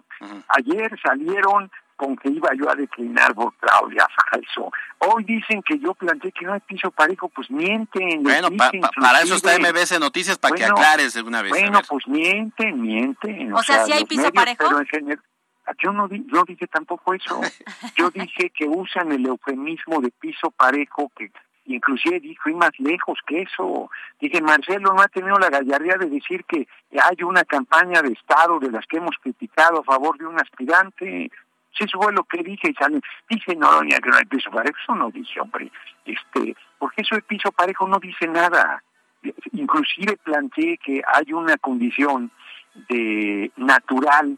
Ayer 0.49 0.91
salieron 1.01 1.71
con 1.95 2.17
que 2.17 2.29
iba 2.29 2.49
yo 2.55 2.69
a 2.69 2.75
declinar 2.75 3.33
por 3.33 3.55
Claudia 3.55 4.07
falso. 4.29 4.71
Hoy 4.99 5.23
dicen 5.23 5.61
que 5.61 5.79
yo 5.79 5.93
planteé 5.93 6.31
que 6.31 6.45
no 6.45 6.53
hay 6.53 6.59
piso 6.61 6.91
parejo, 6.91 7.29
pues 7.29 7.49
mienten. 7.49 8.23
Bueno, 8.23 8.49
para 8.99 9.21
eso 9.21 9.35
está 9.35 9.57
MBC 9.57 9.99
Noticias, 9.99 10.37
para 10.37 10.55
que 10.55 10.65
aclares 10.65 11.13
de 11.13 11.21
una 11.21 11.41
vez. 11.41 11.51
Bueno, 11.51 11.79
pues 11.87 12.07
mienten, 12.07 12.81
mienten. 12.81 13.53
O, 13.53 13.63
sea, 13.63 13.85
si 13.85 13.93
hay 13.93 14.05
piso 14.05 14.31
parejo. 14.31 14.65
yo 15.81 15.93
no, 15.93 16.09
yo 16.09 16.43
dije 16.45 16.67
tampoco 16.67 17.13
eso. 17.13 17.39
Yo 17.95 18.09
dije 18.09 18.49
que 18.49 18.65
usan 18.65 19.11
el 19.11 19.25
eufemismo 19.25 20.01
de 20.01 20.11
piso 20.11 20.51
parejo, 20.51 21.11
que 21.15 21.31
inclusive 21.65 22.21
y 22.23 22.53
más 22.53 22.71
lejos 22.79 23.19
que 23.25 23.41
eso. 23.41 23.89
Dije, 24.19 24.41
Marcelo 24.41 24.93
no 24.93 25.01
ha 25.01 25.07
tenido 25.07 25.37
la 25.37 25.49
gallardía 25.49 25.95
de 25.97 26.09
decir 26.09 26.43
que 26.45 26.67
hay 26.91 27.23
una 27.23 27.43
campaña 27.43 28.01
de 28.01 28.13
Estado 28.13 28.59
de 28.59 28.71
las 28.71 28.85
que 28.85 28.97
hemos 28.97 29.15
criticado 29.21 29.79
a 29.79 29.83
favor 29.83 30.17
de 30.17 30.25
un 30.25 30.39
aspirante. 30.39 31.31
Si 31.77 31.83
eso 31.83 31.99
fue 31.99 32.13
lo 32.13 32.23
que 32.23 32.43
dije 32.43 32.69
y 32.69 32.73
sale, 32.73 32.99
dice 33.29 33.55
Noroña 33.55 33.99
que 33.99 34.09
no 34.09 34.17
hay 34.17 34.25
piso 34.25 34.51
parejo, 34.51 34.77
eso 34.81 34.95
no 34.95 35.09
dice, 35.09 35.39
hombre, 35.39 35.71
este, 36.05 36.55
porque 36.77 37.01
eso 37.01 37.15
de 37.15 37.21
piso 37.21 37.51
parejo 37.51 37.87
no 37.87 37.99
dice 37.99 38.27
nada. 38.27 38.83
Inclusive 39.53 40.17
planteé 40.17 40.77
que 40.77 41.01
hay 41.07 41.33
una 41.33 41.57
condición 41.57 42.29
de 42.89 43.51
natural 43.55 44.37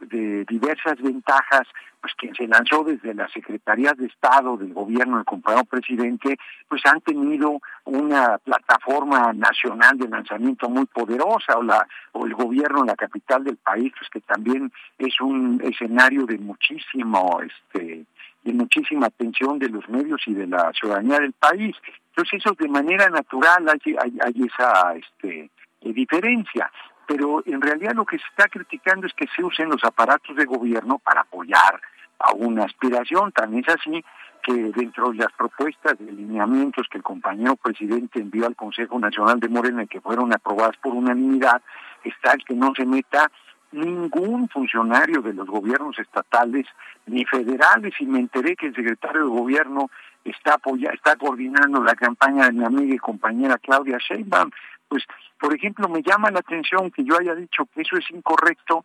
de, 0.00 0.44
diversas 0.48 1.00
ventajas, 1.00 1.66
pues 2.00 2.12
quien 2.14 2.34
se 2.34 2.46
lanzó 2.46 2.84
desde 2.84 3.14
la 3.14 3.28
Secretaría 3.28 3.92
de 3.92 4.06
Estado 4.06 4.56
del 4.56 4.72
gobierno 4.72 5.16
del 5.16 5.24
compañero 5.24 5.64
presidente, 5.64 6.36
pues 6.68 6.82
han 6.84 7.00
tenido 7.00 7.60
una 7.84 8.38
plataforma 8.38 9.32
nacional 9.32 9.96
de 9.98 10.08
lanzamiento 10.08 10.68
muy 10.68 10.86
poderosa, 10.86 11.56
o, 11.56 11.62
la, 11.62 11.86
o 12.12 12.26
el 12.26 12.34
gobierno 12.34 12.80
en 12.80 12.88
la 12.88 12.96
capital 12.96 13.44
del 13.44 13.56
país, 13.56 13.92
pues 13.96 14.10
que 14.10 14.20
también 14.20 14.72
es 14.98 15.20
un 15.20 15.60
escenario 15.64 16.26
de 16.26 16.38
muchísimo, 16.38 17.40
este, 17.40 18.04
de 18.42 18.52
muchísima 18.52 19.06
atención 19.06 19.58
de 19.58 19.68
los 19.68 19.88
medios 19.88 20.20
y 20.26 20.34
de 20.34 20.46
la 20.48 20.72
ciudadanía 20.72 21.20
del 21.20 21.32
país. 21.32 21.76
Entonces 22.10 22.40
eso 22.40 22.54
de 22.58 22.68
manera 22.68 23.08
natural 23.08 23.68
hay 23.68 24.44
esa 24.44 24.94
este, 24.96 25.50
diferencia 25.80 26.70
pero 27.12 27.42
en 27.44 27.60
realidad 27.60 27.92
lo 27.94 28.06
que 28.06 28.16
se 28.16 28.24
está 28.30 28.48
criticando 28.48 29.06
es 29.06 29.12
que 29.12 29.26
se 29.36 29.44
usen 29.44 29.68
los 29.68 29.84
aparatos 29.84 30.34
de 30.34 30.46
gobierno 30.46 30.98
para 30.98 31.20
apoyar 31.20 31.78
a 32.18 32.32
una 32.32 32.64
aspiración. 32.64 33.32
También 33.32 33.64
es 33.66 33.74
así 33.74 34.02
que 34.42 34.54
dentro 34.74 35.10
de 35.10 35.18
las 35.18 35.32
propuestas 35.32 35.98
de 35.98 36.10
lineamientos 36.10 36.86
que 36.90 36.96
el 36.96 37.04
compañero 37.04 37.56
presidente 37.56 38.18
envió 38.18 38.46
al 38.46 38.56
Consejo 38.56 38.98
Nacional 38.98 39.40
de 39.40 39.50
Morena 39.50 39.82
y 39.82 39.88
que 39.88 40.00
fueron 40.00 40.32
aprobadas 40.32 40.78
por 40.78 40.94
unanimidad, 40.94 41.60
está 42.02 42.32
el 42.32 42.44
que 42.46 42.54
no 42.54 42.72
se 42.74 42.86
meta 42.86 43.30
ningún 43.72 44.48
funcionario 44.48 45.20
de 45.20 45.34
los 45.34 45.46
gobiernos 45.46 45.98
estatales 45.98 46.66
ni 47.04 47.26
federales 47.26 47.92
y 48.00 48.06
me 48.06 48.20
enteré 48.20 48.56
que 48.56 48.68
el 48.68 48.74
secretario 48.74 49.24
de 49.24 49.28
gobierno 49.28 49.90
está 50.24 50.54
apoya, 50.54 50.90
está 50.92 51.16
coordinando 51.16 51.82
la 51.82 51.94
campaña 51.94 52.46
de 52.46 52.52
mi 52.52 52.64
amiga 52.64 52.94
y 52.94 52.98
compañera 52.98 53.58
Claudia 53.58 53.98
Sheinbaum 53.98 54.50
pues, 54.92 55.04
por 55.40 55.54
ejemplo, 55.54 55.88
me 55.88 56.02
llama 56.02 56.30
la 56.30 56.40
atención 56.40 56.90
que 56.90 57.02
yo 57.02 57.18
haya 57.18 57.34
dicho 57.34 57.64
que 57.74 57.80
eso 57.80 57.96
es 57.96 58.04
incorrecto 58.10 58.84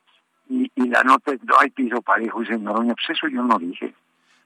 y, 0.49 0.72
la 0.88 1.03
nota 1.03 1.34
no 1.43 1.55
hay 1.60 1.70
piso 1.70 2.01
parejo, 2.01 2.39
dice 2.39 2.58
Noroña, 2.58 2.95
pues 2.95 3.10
eso 3.10 3.28
yo 3.28 3.43
no 3.43 3.60
dije. 3.60 3.93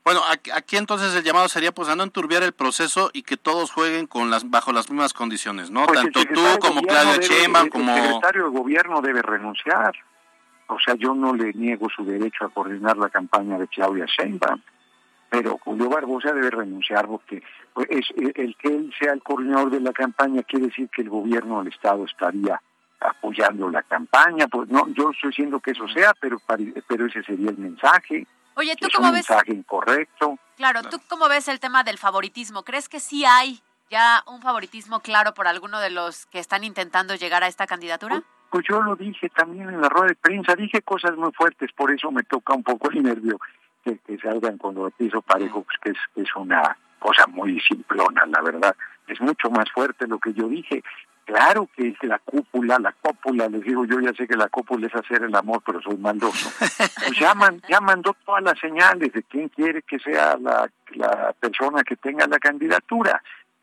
Bueno, 0.03 0.21
aquí 0.55 0.77
entonces 0.77 1.13
el 1.13 1.23
llamado 1.23 1.47
sería 1.49 1.71
pues 1.71 1.87
a 1.87 1.95
no 1.95 2.01
enturbiar 2.01 2.41
el 2.41 2.53
proceso 2.53 3.11
y 3.13 3.21
que 3.21 3.37
todos 3.37 3.69
jueguen 3.69 4.07
con 4.07 4.31
las 4.31 4.49
bajo 4.49 4.71
las 4.71 4.89
mismas 4.89 5.13
condiciones, 5.13 5.69
¿no? 5.69 5.85
Pues 5.85 6.01
Tanto 6.01 6.25
tú 6.25 6.41
como 6.59 6.81
Claudia 6.81 7.17
Sheinbaum 7.17 7.69
como... 7.69 7.95
El 7.95 8.01
secretario 8.01 8.45
de 8.45 8.49
gobierno 8.49 9.01
debe 9.01 9.21
renunciar. 9.21 9.93
O 10.65 10.79
sea, 10.79 10.95
yo 10.95 11.13
no 11.13 11.35
le 11.35 11.53
niego 11.53 11.87
su 11.95 12.03
derecho 12.03 12.45
a 12.45 12.49
coordinar 12.49 12.97
la 12.97 13.09
campaña 13.09 13.59
de 13.59 13.67
Claudia 13.67 14.07
Sheinbaum 14.07 14.59
pero 15.31 15.57
Julio 15.59 15.89
Barbosa 15.89 16.33
debe 16.33 16.51
renunciar 16.51 17.07
porque 17.07 17.41
pues, 17.73 17.87
es, 17.89 18.05
el 18.35 18.53
que 18.57 18.67
él 18.67 18.93
sea 18.99 19.13
el 19.13 19.23
coordinador 19.23 19.71
de 19.71 19.79
la 19.79 19.93
campaña 19.93 20.43
quiere 20.43 20.65
decir 20.65 20.89
que 20.89 21.03
el 21.03 21.09
gobierno 21.09 21.63
del 21.63 21.71
Estado 21.73 22.03
estaría 22.03 22.61
apoyando 22.99 23.69
la 23.69 23.81
campaña. 23.81 24.47
Pues 24.49 24.67
no, 24.67 24.89
yo 24.89 25.11
estoy 25.11 25.29
diciendo 25.29 25.61
que 25.61 25.71
eso 25.71 25.87
sea, 25.87 26.13
pero 26.19 26.37
pero 26.85 27.05
ese 27.05 27.23
sería 27.23 27.49
el 27.49 27.57
mensaje. 27.57 28.27
Oye, 28.55 28.75
¿tú 28.75 28.87
es 28.87 28.93
cómo 28.93 29.07
un 29.07 29.13
ves? 29.13 29.29
mensaje 29.29 29.53
incorrecto. 29.53 30.37
Claro, 30.57 30.81
¿tú 30.83 30.99
cómo 31.07 31.29
ves 31.29 31.47
el 31.47 31.61
tema 31.61 31.85
del 31.85 31.97
favoritismo? 31.97 32.63
¿Crees 32.63 32.89
que 32.89 32.99
sí 32.99 33.23
hay 33.23 33.61
ya 33.89 34.23
un 34.27 34.41
favoritismo 34.41 34.99
claro 34.99 35.33
por 35.33 35.47
alguno 35.47 35.79
de 35.79 35.91
los 35.91 36.25
que 36.25 36.39
están 36.39 36.65
intentando 36.65 37.15
llegar 37.15 37.41
a 37.45 37.47
esta 37.47 37.67
candidatura? 37.67 38.15
Pues, 38.15 38.25
pues 38.49 38.65
yo 38.69 38.81
lo 38.81 38.97
dije 38.97 39.29
también 39.29 39.69
en 39.69 39.79
la 39.79 39.87
rueda 39.87 40.07
de 40.07 40.15
prensa, 40.15 40.55
dije 40.55 40.81
cosas 40.81 41.15
muy 41.15 41.31
fuertes, 41.31 41.71
por 41.71 41.89
eso 41.89 42.11
me 42.11 42.23
toca 42.23 42.53
un 42.53 42.63
poco 42.63 42.91
el 42.91 43.01
nervio 43.01 43.39
que, 43.83 43.99
salgan 44.19 44.57
con 44.57 44.75
los 44.75 44.93
piso 44.93 45.21
parejo, 45.21 45.63
pues 45.63 45.77
que 45.81 45.91
es, 45.91 46.23
es 46.23 46.35
una 46.35 46.77
cosa 46.99 47.25
muy 47.27 47.59
simplona, 47.61 48.25
la 48.25 48.41
verdad. 48.41 48.75
Es 49.07 49.19
mucho 49.21 49.49
más 49.49 49.69
fuerte 49.71 50.07
lo 50.07 50.19
que 50.19 50.33
yo 50.33 50.47
dije. 50.47 50.83
Claro 51.25 51.69
que 51.75 51.89
es 51.89 52.03
la 52.03 52.19
cúpula, 52.19 52.77
la 52.79 52.93
cópula, 52.93 53.47
les 53.47 53.61
digo 53.61 53.85
yo 53.85 53.99
ya 53.99 54.13
sé 54.13 54.27
que 54.27 54.35
la 54.35 54.49
cúpula 54.49 54.87
es 54.87 54.95
hacer 54.95 55.23
el 55.23 55.35
amor, 55.35 55.61
pero 55.65 55.81
soy 55.81 55.97
maldoso. 55.97 56.49
Pues 56.57 57.19
ya, 57.19 57.33
ya 57.69 57.79
mandó 57.79 58.15
todas 58.25 58.43
las 58.43 58.59
señales 58.59 59.13
de 59.13 59.23
quién 59.23 59.49
quiere 59.49 59.81
que 59.81 59.99
sea 59.99 60.37
la, 60.37 60.69
la 60.95 61.33
persona 61.39 61.83
que 61.83 61.95
tenga 61.95 62.27
la 62.27 62.39
candidatura 62.39 63.21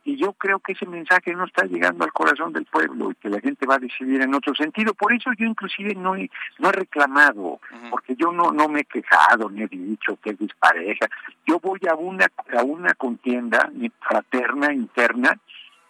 y 0.08 0.16
yo 0.16 0.32
creo 0.32 0.58
que 0.58 0.72
ese 0.72 0.86
mensaje 0.86 1.34
no 1.34 1.44
está 1.44 1.66
llegando 1.66 2.02
al 2.02 2.14
corazón 2.14 2.54
del 2.54 2.64
pueblo 2.64 3.10
y 3.10 3.14
que 3.16 3.28
la 3.28 3.40
gente 3.40 3.66
va 3.66 3.74
a 3.74 3.78
decidir 3.78 4.22
en 4.22 4.34
otro 4.34 4.54
sentido. 4.54 4.94
Por 4.94 5.12
eso 5.12 5.30
yo 5.36 5.44
inclusive 5.44 5.94
no 5.94 6.16
he, 6.16 6.30
no 6.58 6.70
he 6.70 6.72
reclamado, 6.72 7.60
porque 7.90 8.16
yo 8.16 8.32
no, 8.32 8.50
no 8.50 8.70
me 8.70 8.80
he 8.80 8.84
quejado 8.86 9.50
ni 9.50 9.64
he 9.64 9.68
dicho 9.68 10.18
que 10.22 10.30
es 10.30 10.38
dispareja. 10.38 11.08
Yo 11.46 11.60
voy 11.60 11.80
a 11.86 11.94
una, 11.94 12.26
a 12.58 12.62
una 12.62 12.94
contienda 12.94 13.70
fraterna, 14.00 14.72
interna, 14.72 15.38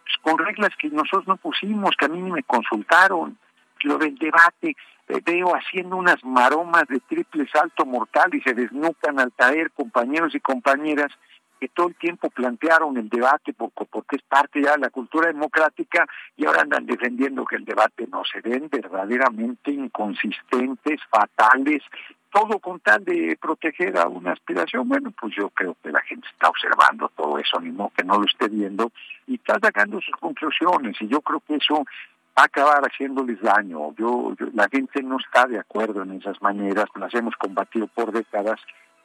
pues, 0.02 0.16
con 0.20 0.36
reglas 0.36 0.70
que 0.76 0.88
nosotros 0.88 1.28
no 1.28 1.36
pusimos, 1.36 1.94
que 1.96 2.06
a 2.06 2.08
mí 2.08 2.20
ni 2.20 2.32
me 2.32 2.42
consultaron. 2.42 3.38
Lo 3.84 3.98
del 3.98 4.16
debate, 4.16 4.74
eh, 5.06 5.20
veo 5.24 5.54
haciendo 5.54 5.94
unas 5.94 6.24
maromas 6.24 6.88
de 6.88 6.98
triple 6.98 7.46
salto 7.52 7.86
mortal 7.86 8.34
y 8.34 8.40
se 8.40 8.52
desnucan 8.52 9.20
al 9.20 9.32
caer 9.32 9.70
compañeros 9.70 10.34
y 10.34 10.40
compañeras 10.40 11.12
que 11.58 11.68
todo 11.68 11.88
el 11.88 11.94
tiempo 11.96 12.30
plantearon 12.30 12.96
el 12.96 13.08
debate 13.08 13.52
porque 13.52 14.16
es 14.16 14.22
parte 14.22 14.62
ya 14.62 14.72
de 14.72 14.78
la 14.78 14.90
cultura 14.90 15.28
democrática 15.28 16.06
y 16.36 16.46
ahora 16.46 16.62
andan 16.62 16.86
defendiendo 16.86 17.44
que 17.44 17.56
el 17.56 17.64
debate 17.64 18.06
no 18.10 18.22
se 18.24 18.40
ven 18.40 18.68
verdaderamente 18.70 19.70
inconsistentes, 19.70 21.00
fatales, 21.10 21.82
todo 22.30 22.58
con 22.58 22.80
tal 22.80 23.04
de 23.04 23.38
proteger 23.40 23.98
a 23.98 24.06
una 24.06 24.32
aspiración. 24.32 24.88
Bueno, 24.88 25.12
pues 25.18 25.34
yo 25.34 25.50
creo 25.50 25.76
que 25.82 25.90
la 25.90 26.00
gente 26.02 26.26
está 26.30 26.48
observando 26.48 27.10
todo 27.16 27.38
eso, 27.38 27.60
ni 27.60 27.70
modo 27.70 27.92
que 27.96 28.04
no 28.04 28.18
lo 28.18 28.26
esté 28.26 28.48
viendo 28.48 28.92
y 29.26 29.36
está 29.36 29.58
sacando 29.60 30.00
sus 30.00 30.14
conclusiones 30.16 30.96
y 31.00 31.08
yo 31.08 31.20
creo 31.20 31.40
que 31.40 31.56
eso 31.56 31.84
va 32.38 32.42
a 32.42 32.44
acabar 32.44 32.82
haciéndoles 32.84 33.40
daño. 33.40 33.94
yo, 33.96 34.34
la 34.54 34.68
gente 34.68 35.02
no 35.02 35.18
está 35.18 35.46
de 35.46 35.58
acuerdo 35.58 36.02
en 36.02 36.12
esas 36.12 36.40
maneras, 36.42 36.86
las 36.94 37.12
hemos 37.14 37.34
combatido 37.36 37.86
por 37.88 38.12
décadas 38.12 38.60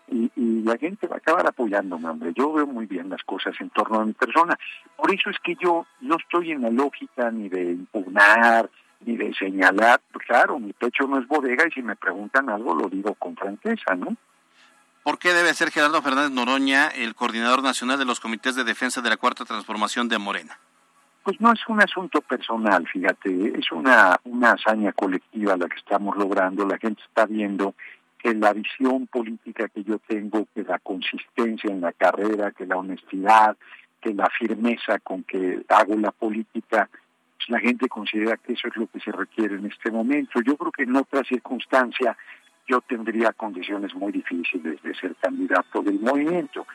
y, 0.07 0.31
la 0.63 0.77
gente 0.77 1.07
va 1.07 1.15
a 1.15 1.17
acabar 1.17 1.45
apoyándome, 1.45 2.07
hombre. 2.07 2.31
Yo 2.35 2.53
veo 2.53 2.65
muy 2.65 2.85
bien 2.85 3.09
las 3.09 3.21
cosas 3.23 3.53
en 3.59 3.69
torno 3.69 3.99
a 3.99 4.05
mi 4.05 4.13
persona. 4.13 4.57
Por 4.95 5.13
eso 5.13 5.29
es 5.29 5.37
que 5.43 5.55
yo 5.61 5.85
no 6.01 6.15
estoy 6.15 6.51
en 6.51 6.61
la 6.61 6.69
lógica 6.69 7.29
ni 7.31 7.49
de 7.49 7.71
impugnar, 7.71 8.69
ni 9.01 9.17
de 9.17 9.33
señalar. 9.33 10.01
Claro, 10.25 10.59
mi 10.59 10.71
pecho 10.73 11.05
no 11.07 11.19
es 11.19 11.27
bodega 11.27 11.67
y 11.67 11.71
si 11.71 11.81
me 11.81 11.95
preguntan 11.95 12.49
algo 12.49 12.73
lo 12.73 12.87
digo 12.87 13.13
con 13.15 13.35
franqueza, 13.35 13.95
¿no? 13.95 14.15
¿Por 15.03 15.19
qué 15.19 15.33
debe 15.33 15.53
ser 15.53 15.69
Gerardo 15.69 16.01
Fernández 16.01 16.31
Noroña 16.31 16.87
el 16.87 17.13
coordinador 17.13 17.61
nacional 17.61 17.99
de 17.99 18.05
los 18.05 18.21
comités 18.21 18.55
de 18.55 18.63
defensa 18.63 19.01
de 19.01 19.09
la 19.09 19.17
Cuarta 19.17 19.43
Transformación 19.43 20.07
de 20.07 20.17
Morena? 20.17 20.57
Pues 21.23 21.39
no 21.41 21.51
es 21.51 21.59
un 21.67 21.81
asunto 21.81 22.21
personal, 22.21 22.87
fíjate, 22.87 23.57
es 23.57 23.71
una, 23.71 24.17
una 24.23 24.51
hazaña 24.51 24.93
colectiva 24.93 25.57
la 25.57 25.67
que 25.67 25.77
estamos 25.77 26.17
logrando, 26.17 26.65
la 26.65 26.77
gente 26.77 27.01
está 27.05 27.25
viendo 27.25 27.75
que 28.23 28.33
la 28.33 28.53
visión 28.53 29.07
política 29.07 29.67
que 29.67 29.83
yo 29.83 29.99
tengo, 29.99 30.47
que 30.55 30.63
la 30.63 30.79
consistencia 30.79 31.69
en 31.69 31.81
la 31.81 31.91
carrera, 31.91 32.51
que 32.51 32.65
la 32.65 32.77
honestidad, 32.77 33.57
que 33.99 34.13
la 34.13 34.29
firmeza 34.29 34.99
con 34.99 35.23
que 35.23 35.65
hago 35.67 35.95
la 35.97 36.11
política, 36.11 36.89
pues 37.35 37.49
la 37.49 37.59
gente 37.59 37.89
considera 37.89 38.37
que 38.37 38.53
eso 38.53 38.69
es 38.69 38.77
lo 38.77 38.87
que 38.87 39.01
se 39.01 39.11
requiere 39.11 39.55
en 39.55 39.65
este 39.65 39.91
momento. 39.91 40.39
Yo 40.41 40.55
creo 40.55 40.71
que 40.71 40.83
en 40.83 40.95
otra 40.95 41.21
circunstancia 41.25 42.17
yo 42.65 42.79
tendría 42.79 43.33
condiciones 43.33 43.93
muy 43.93 44.13
difíciles 44.13 44.81
de 44.81 44.95
ser 44.95 45.15
candidato 45.17 45.81
del 45.81 45.99
movimiento. 45.99 46.65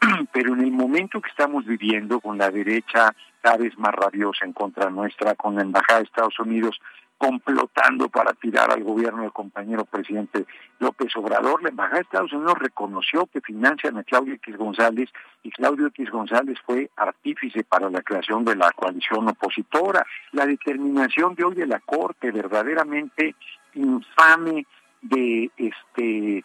pero 0.32 0.54
en 0.54 0.60
el 0.60 0.72
momento 0.72 1.20
que 1.20 1.30
estamos 1.30 1.64
viviendo 1.64 2.20
con 2.20 2.38
la 2.38 2.50
derecha 2.50 3.14
cada 3.40 3.58
vez 3.58 3.76
más 3.78 3.94
rabiosa 3.94 4.44
en 4.44 4.52
contra 4.52 4.90
nuestra, 4.90 5.34
con 5.34 5.54
la 5.54 5.62
Embajada 5.62 5.98
de 5.98 6.06
Estados 6.06 6.38
Unidos 6.40 6.80
complotando 7.18 8.08
para 8.08 8.32
tirar 8.34 8.70
al 8.70 8.82
gobierno 8.82 9.22
del 9.22 9.32
compañero 9.32 9.84
presidente 9.84 10.46
López 10.78 11.14
Obrador. 11.16 11.62
La 11.62 11.70
Embajada 11.70 11.96
de 11.96 12.02
Estados 12.02 12.32
Unidos 12.32 12.58
reconoció 12.58 13.26
que 13.26 13.40
financian 13.40 13.96
a 13.98 14.04
Claudio 14.04 14.34
X 14.34 14.56
González 14.56 15.10
y 15.42 15.50
Claudio 15.50 15.86
X 15.88 16.10
González 16.10 16.58
fue 16.66 16.90
artífice 16.96 17.64
para 17.64 17.88
la 17.90 18.02
creación 18.02 18.44
de 18.44 18.56
la 18.56 18.70
coalición 18.72 19.28
opositora. 19.28 20.04
La 20.32 20.46
determinación 20.46 21.34
de 21.34 21.44
hoy 21.44 21.54
de 21.54 21.66
la 21.66 21.80
Corte 21.80 22.30
verdaderamente 22.30 23.34
infame 23.74 24.66
de 25.02 25.50
este 25.56 26.44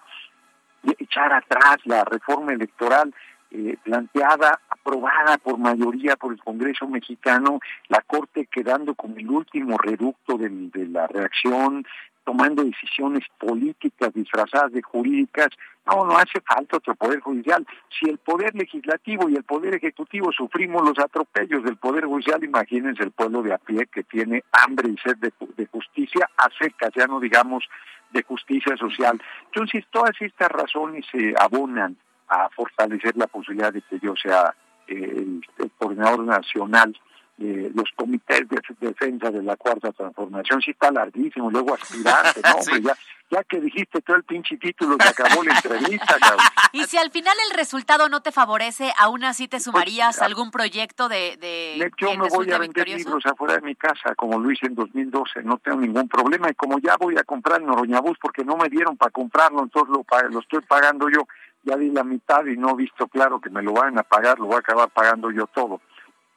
echar 0.98 1.34
atrás 1.34 1.78
la 1.86 2.06
reforma 2.06 2.54
electoral 2.54 3.14
eh, 3.52 3.78
planteada, 3.84 4.60
aprobada 4.70 5.38
por 5.40 5.58
mayoría 5.58 6.16
por 6.16 6.32
el 6.34 6.40
Congreso 6.40 6.88
mexicano, 6.88 7.60
la 7.88 8.02
Corte 8.02 8.46
quedando 8.46 8.94
como 8.94 9.18
el 9.18 9.30
último 9.30 9.78
reducto 9.78 10.38
de, 10.38 10.52
la 10.88 11.08
reacción, 11.08 11.84
tomando 12.24 12.64
decisiones 12.64 13.26
políticas 13.40 14.14
disfrazadas 14.14 14.72
de 14.72 14.84
jurídicas. 14.84 15.48
No, 15.88 16.06
no 16.06 16.16
hace 16.18 16.42
falta 16.42 16.78
otro 16.78 16.94
poder 16.94 17.22
judicial. 17.22 17.66
Si 18.00 18.08
el 18.08 18.20
poder 18.20 18.54
legislativo 18.54 19.28
y 19.28 19.36
el 19.36 19.44
poder 19.44 19.74
ejecutivo 19.74 20.32
sufrimos 20.32 20.84
los 20.84 21.00
atropellos 21.00 21.64
del 21.64 21.78
poder 21.78 22.06
judicial, 22.06 22.44
imagínense 22.44 23.02
el 23.02 23.12
pueblo 23.12 23.42
de 23.42 23.54
a 23.54 23.58
pie 23.58 23.88
que 23.88 24.04
tiene 24.04 24.44
hambre 24.52 24.90
y 24.90 24.98
sed 24.98 25.18
de, 25.18 25.66
justicia 25.66 26.30
a 26.38 26.50
secas, 26.62 26.92
ya 26.96 27.08
no 27.08 27.20
digamos 27.20 27.64
de 28.12 28.22
justicia 28.22 28.78
social. 28.78 29.20
Entonces, 29.46 29.86
todas 29.90 30.14
estas 30.22 30.50
razones 30.50 31.06
se 31.12 31.34
abonan 31.40 31.98
a 32.30 32.50
fortalecer 32.50 33.18
la 33.18 33.28
posibilidad 33.28 33.74
de 33.74 33.82
que 33.82 34.00
yo 34.00 34.16
sea 34.16 34.54
eh, 34.88 35.26
el, 35.58 35.72
coordinador 35.78 36.24
nacional 36.24 36.96
de 37.38 37.72
los 37.74 37.90
comités 37.96 38.48
de 38.50 38.60
defensa 38.82 39.32
de 39.32 39.42
la 39.42 39.56
cuarta 39.56 39.92
transformación. 39.92 40.62
Sí 40.62 40.72
está 40.72 40.92
larguísimo, 40.92 41.50
luego 41.50 41.74
aspirante, 41.74 42.42
¿no? 42.44 42.52
Hombre, 42.60 42.82
ya, 42.82 42.98
ya 43.32 43.44
que 43.44 43.62
dijiste 43.62 44.02
todo 44.02 44.18
el 44.18 44.24
pinche 44.24 44.58
título, 44.58 44.98
se 45.00 45.08
acabó 45.08 45.44
la 45.44 45.56
entrevista, 45.56 46.18
cabrón. 46.20 46.46
Y 46.72 46.84
si 46.84 46.98
al 46.98 47.10
final 47.10 47.36
el 47.50 47.58
resultado 47.58 48.10
no 48.10 48.22
te 48.22 48.32
favorece, 48.32 48.94
¿aún 48.98 49.24
así 49.24 49.48
te 49.48 49.60
sumarías 49.60 50.22
a 50.22 50.26
algún 50.26 50.52
proyecto 50.52 51.10
de, 51.10 51.36
de 51.38 51.92
Yo 51.98 52.16
me 52.16 52.28
voy 52.28 52.52
a 52.52 52.60
vender 52.60 52.88
libros 52.88 53.26
afuera 53.26 53.56
de 53.56 53.62
mi 53.62 53.74
casa, 53.74 54.14
como 54.16 54.38
lo 54.38 54.52
hice 54.52 54.68
en 54.68 54.76
2012, 54.76 55.44
no 55.44 55.58
tengo 55.58 55.80
ningún 55.80 56.08
problema. 56.08 56.50
Y 56.52 56.54
como 56.54 56.78
ya 56.78 56.96
voy 56.98 57.18
a 57.18 57.24
comprar 57.24 57.62
Noroñabús 57.62 58.18
porque 58.22 58.44
no 58.44 58.56
me 58.56 58.70
dieron 58.70 58.98
para 58.98 59.10
comprarlo, 59.12 59.64
entonces 59.64 59.90
lo, 59.90 60.06
lo 60.30 60.40
estoy 60.40 60.62
pagando 60.62 61.10
yo 61.10 61.26
ya 61.64 61.78
di 61.78 61.92
la 61.92 62.04
mitad 62.04 62.46
y 62.46 62.58
no 62.58 62.72
he 62.72 62.76
visto 62.76 63.08
claro 63.08 63.40
que 63.40 63.50
me 63.50 63.62
lo 63.62 63.74
van 63.74 63.98
a 63.98 64.04
pagar, 64.04 64.40
lo 64.40 64.46
voy 64.46 64.56
a 64.56 64.60
acabar 64.60 64.90
pagando 64.90 65.32
yo 65.32 65.48
todo. 65.48 65.82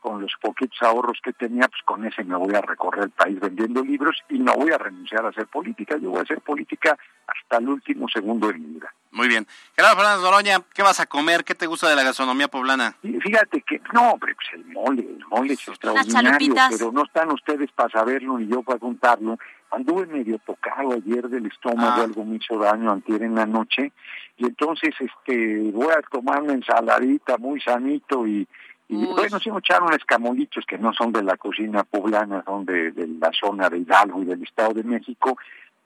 Con 0.00 0.20
los 0.20 0.32
poquitos 0.40 0.82
ahorros 0.82 1.20
que 1.22 1.32
tenía, 1.32 1.68
pues 1.68 1.80
con 1.84 2.04
ese 2.04 2.24
me 2.24 2.34
voy 2.34 2.52
a 2.56 2.60
recorrer 2.60 3.04
el 3.04 3.10
país 3.10 3.38
vendiendo 3.38 3.84
libros 3.84 4.18
y 4.28 4.38
no 4.40 4.52
voy 4.54 4.72
a 4.72 4.78
renunciar 4.78 5.24
a 5.24 5.28
hacer 5.28 5.46
política. 5.46 5.96
Yo 5.96 6.10
voy 6.10 6.18
a 6.18 6.22
hacer 6.22 6.40
política 6.40 6.98
hasta 7.24 7.58
el 7.58 7.68
último 7.68 8.08
segundo 8.08 8.48
de 8.48 8.54
mi 8.54 8.66
vida. 8.66 8.92
Muy 9.12 9.28
bien. 9.28 9.46
Gerardo 9.76 9.96
Fernández 9.96 10.22
Doroña, 10.22 10.58
¿qué 10.74 10.82
vas 10.82 10.98
a 10.98 11.06
comer? 11.06 11.44
¿Qué 11.44 11.54
te 11.54 11.66
gusta 11.68 11.88
de 11.88 11.94
la 11.94 12.02
gastronomía 12.02 12.48
poblana? 12.48 12.96
Fíjate 13.00 13.62
que, 13.62 13.80
no, 13.92 14.12
hombre, 14.12 14.34
pues 14.34 14.48
el 14.54 14.64
mole, 14.72 15.02
el 15.02 15.24
mole 15.26 15.52
es 15.52 15.68
extraordinario, 15.68 16.54
pero 16.70 16.90
no 16.90 17.04
están 17.04 17.30
ustedes 17.30 17.70
para 17.70 17.90
saberlo 17.90 18.38
ni 18.38 18.48
yo 18.48 18.62
para 18.62 18.80
contarlo. 18.80 19.38
Anduve 19.72 20.06
medio 20.06 20.38
tocado 20.38 20.92
ayer 20.92 21.28
del 21.28 21.46
estómago, 21.46 22.00
Ah. 22.02 22.04
algo 22.04 22.24
me 22.24 22.36
hizo 22.36 22.58
daño 22.58 22.92
antier 22.92 23.22
en 23.22 23.34
la 23.34 23.46
noche, 23.46 23.92
y 24.36 24.44
entonces 24.46 24.94
este 25.00 25.70
voy 25.72 25.88
a 25.92 26.02
tomar 26.02 26.42
una 26.42 26.52
ensaladita 26.52 27.38
muy 27.38 27.60
sanito 27.60 28.26
y, 28.26 28.46
y 28.88 29.06
bueno, 29.06 29.38
sí 29.40 29.50
me 29.50 29.58
echaron 29.60 29.92
escamolitos 29.94 30.66
que 30.66 30.76
no 30.76 30.92
son 30.92 31.12
de 31.12 31.22
la 31.22 31.36
cocina 31.38 31.84
poblana, 31.84 32.42
son 32.44 32.64
de, 32.66 32.90
de 32.92 33.06
la 33.08 33.30
zona 33.32 33.70
de 33.70 33.78
Hidalgo 33.78 34.22
y 34.22 34.26
del 34.26 34.42
Estado 34.42 34.74
de 34.74 34.84
México, 34.84 35.38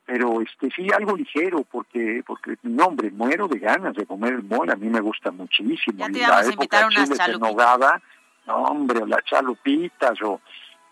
pero 0.04 0.40
este 0.40 0.68
sí 0.74 0.88
algo 0.92 1.16
ligero 1.16 1.64
porque 1.70 2.22
porque 2.26 2.56
no 2.62 2.86
hombre 2.86 3.10
muero 3.12 3.46
de 3.48 3.58
ganas 3.60 3.94
de 3.94 4.06
comer 4.06 4.34
el 4.34 4.42
mole 4.44 4.72
a 4.72 4.76
mí 4.76 4.88
me 4.88 5.00
gusta 5.00 5.30
muchísimo 5.30 5.98
Ya 5.98 6.06
te 6.08 6.18
y 6.18 6.22
la 6.22 6.38
a 6.38 6.44
época 6.44 6.78
unas 6.78 6.94
chiles 6.94 7.10
en 7.10 7.16
chalupitas. 7.16 7.50
nogada 7.50 8.02
no 8.46 8.56
hombre 8.64 9.00
las 9.06 9.24
chalupitas 9.24 10.20
o 10.22 10.40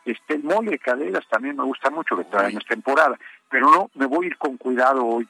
este 0.04 0.34
el 0.34 0.44
mole 0.44 0.72
de 0.72 0.78
caderas 0.78 1.26
también 1.28 1.56
me 1.56 1.64
gusta 1.64 1.90
mucho 1.90 2.16
que 2.16 2.24
todavía 2.24 2.52
no 2.52 2.58
es 2.58 2.66
temporada 2.66 3.18
pero 3.50 3.70
no 3.70 3.90
me 3.94 4.06
voy 4.06 4.26
a 4.26 4.28
ir 4.28 4.38
con 4.38 4.56
cuidado 4.56 5.04
hoy 5.04 5.28